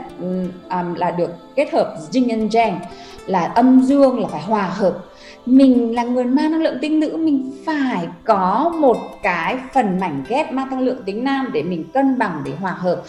um, 0.71 0.95
là 0.95 1.11
được 1.11 1.31
kết 1.57 1.73
hợp 1.73 1.97
yin 2.13 2.29
and 2.29 2.57
yang 2.57 2.81
là 3.27 3.45
âm 3.45 3.81
dương 3.81 4.21
là 4.21 4.29
phải 4.29 4.43
hòa 4.43 4.63
hợp. 4.63 4.99
Mình 5.47 5.95
là 5.95 6.05
người 6.05 6.25
mang 6.25 6.51
năng 6.51 6.63
lượng 6.63 6.79
tính 6.81 7.01
nữ 7.01 7.17
mình 7.17 7.53
phải 7.67 8.07
có 8.25 8.73
một 8.79 8.97
cái 9.23 9.57
phần 9.75 10.01
mảnh 10.01 10.25
ghép 10.29 10.53
mang 10.53 10.71
năng 10.71 10.81
lượng 10.81 11.03
tính 11.07 11.25
nam 11.25 11.51
để 11.53 11.63
mình 11.63 11.85
cân 11.95 12.19
bằng 12.19 12.43
để 12.45 12.53
hòa 12.61 12.73
hợp 12.73 13.03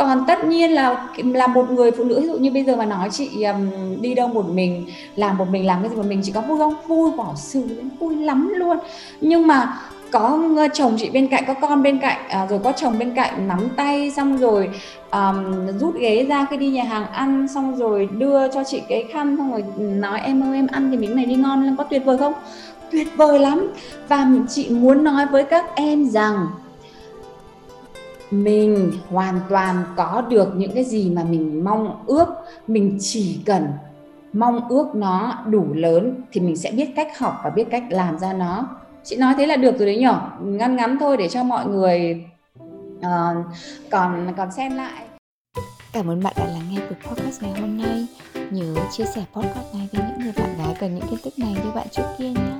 còn 0.00 0.24
tất 0.26 0.44
nhiên 0.44 0.70
là 0.70 1.08
là 1.16 1.46
một 1.46 1.70
người 1.70 1.90
phụ 1.90 2.04
nữ 2.04 2.20
ví 2.20 2.26
dụ 2.26 2.38
như 2.38 2.50
bây 2.50 2.64
giờ 2.64 2.76
mà 2.76 2.84
nói 2.84 3.08
chị 3.12 3.42
um, 3.42 3.70
đi 4.00 4.14
đâu 4.14 4.28
một 4.28 4.48
mình 4.48 4.86
làm 5.16 5.38
một 5.38 5.48
mình 5.50 5.66
làm 5.66 5.82
cái 5.82 5.90
gì 5.90 5.96
một 5.96 6.06
mình 6.06 6.20
chị 6.24 6.32
có 6.32 6.40
vui 6.40 6.58
không? 6.58 6.74
Vui 6.86 7.10
bỏ 7.10 7.34
xử 7.36 7.62
vui 7.98 8.16
lắm 8.16 8.52
luôn. 8.56 8.78
Nhưng 9.20 9.46
mà 9.46 9.78
có 10.10 10.38
chồng 10.74 10.96
chị 10.98 11.10
bên 11.10 11.28
cạnh 11.28 11.44
có 11.46 11.54
con 11.54 11.82
bên 11.82 11.98
cạnh 11.98 12.18
à, 12.28 12.46
rồi 12.50 12.58
có 12.64 12.72
chồng 12.72 12.98
bên 12.98 13.14
cạnh 13.14 13.48
nắm 13.48 13.68
tay 13.76 14.10
xong 14.16 14.38
rồi 14.38 14.70
um, 15.10 15.66
rút 15.78 15.94
ghế 15.94 16.26
ra 16.28 16.46
khi 16.50 16.56
đi 16.56 16.70
nhà 16.70 16.84
hàng 16.84 17.06
ăn 17.12 17.48
xong 17.48 17.76
rồi 17.76 18.08
đưa 18.18 18.48
cho 18.48 18.64
chị 18.64 18.82
cái 18.88 19.04
khăn 19.12 19.36
xong 19.36 19.52
rồi 19.52 19.64
nói 19.78 20.20
em 20.20 20.42
ơi 20.42 20.56
em 20.56 20.66
ăn 20.66 20.90
thì 20.90 20.96
miếng 20.96 21.16
này 21.16 21.26
đi 21.26 21.34
ngon 21.34 21.64
lắm 21.64 21.76
có 21.76 21.84
tuyệt 21.84 22.04
vời 22.04 22.18
không? 22.18 22.32
Tuyệt 22.90 23.08
vời 23.16 23.38
lắm. 23.38 23.72
Và 24.08 24.26
chị 24.48 24.68
muốn 24.70 25.04
nói 25.04 25.26
với 25.26 25.44
các 25.44 25.64
em 25.74 26.10
rằng 26.10 26.46
mình 28.30 28.92
hoàn 29.08 29.40
toàn 29.48 29.84
có 29.96 30.24
được 30.30 30.52
những 30.56 30.72
cái 30.74 30.84
gì 30.84 31.10
mà 31.10 31.24
mình 31.24 31.64
mong 31.64 32.04
ước 32.06 32.26
mình 32.66 32.98
chỉ 33.00 33.40
cần 33.46 33.68
mong 34.32 34.68
ước 34.68 34.94
nó 34.94 35.44
đủ 35.46 35.66
lớn 35.74 36.22
thì 36.32 36.40
mình 36.40 36.56
sẽ 36.56 36.70
biết 36.70 36.88
cách 36.96 37.18
học 37.18 37.40
và 37.44 37.50
biết 37.50 37.64
cách 37.70 37.84
làm 37.90 38.18
ra 38.18 38.32
nó. 38.32 38.68
Chị 39.04 39.16
nói 39.16 39.34
thế 39.36 39.46
là 39.46 39.56
được 39.56 39.78
rồi 39.78 39.86
đấy 39.86 39.98
nhỏ 39.98 40.38
ngắn 40.42 40.76
ngắn 40.76 40.96
thôi 41.00 41.16
để 41.16 41.28
cho 41.28 41.44
mọi 41.44 41.66
người 41.66 42.24
uh, 42.98 43.46
còn 43.90 44.34
còn 44.36 44.52
xem 44.52 44.76
lại. 44.76 45.04
Cảm 45.92 46.10
ơn 46.10 46.22
bạn 46.22 46.32
đã 46.36 46.46
lắng 46.46 46.62
nghe 46.70 46.78
buổi 46.78 46.96
podcast 47.06 47.42
ngày 47.42 47.60
hôm 47.60 47.78
nay. 47.78 48.06
Nhớ 48.50 48.74
chia 48.92 49.04
sẻ 49.04 49.24
podcast 49.32 49.74
này 49.74 49.88
với 49.92 50.02
những 50.08 50.20
người 50.20 50.32
bạn 50.36 50.58
gái 50.58 50.76
cần 50.80 50.94
những 50.94 51.08
kiến 51.10 51.18
thức 51.24 51.38
này 51.38 51.52
như 51.64 51.70
bạn 51.74 51.86
trước 51.90 52.02
kia 52.18 52.28
nhé 52.28 52.59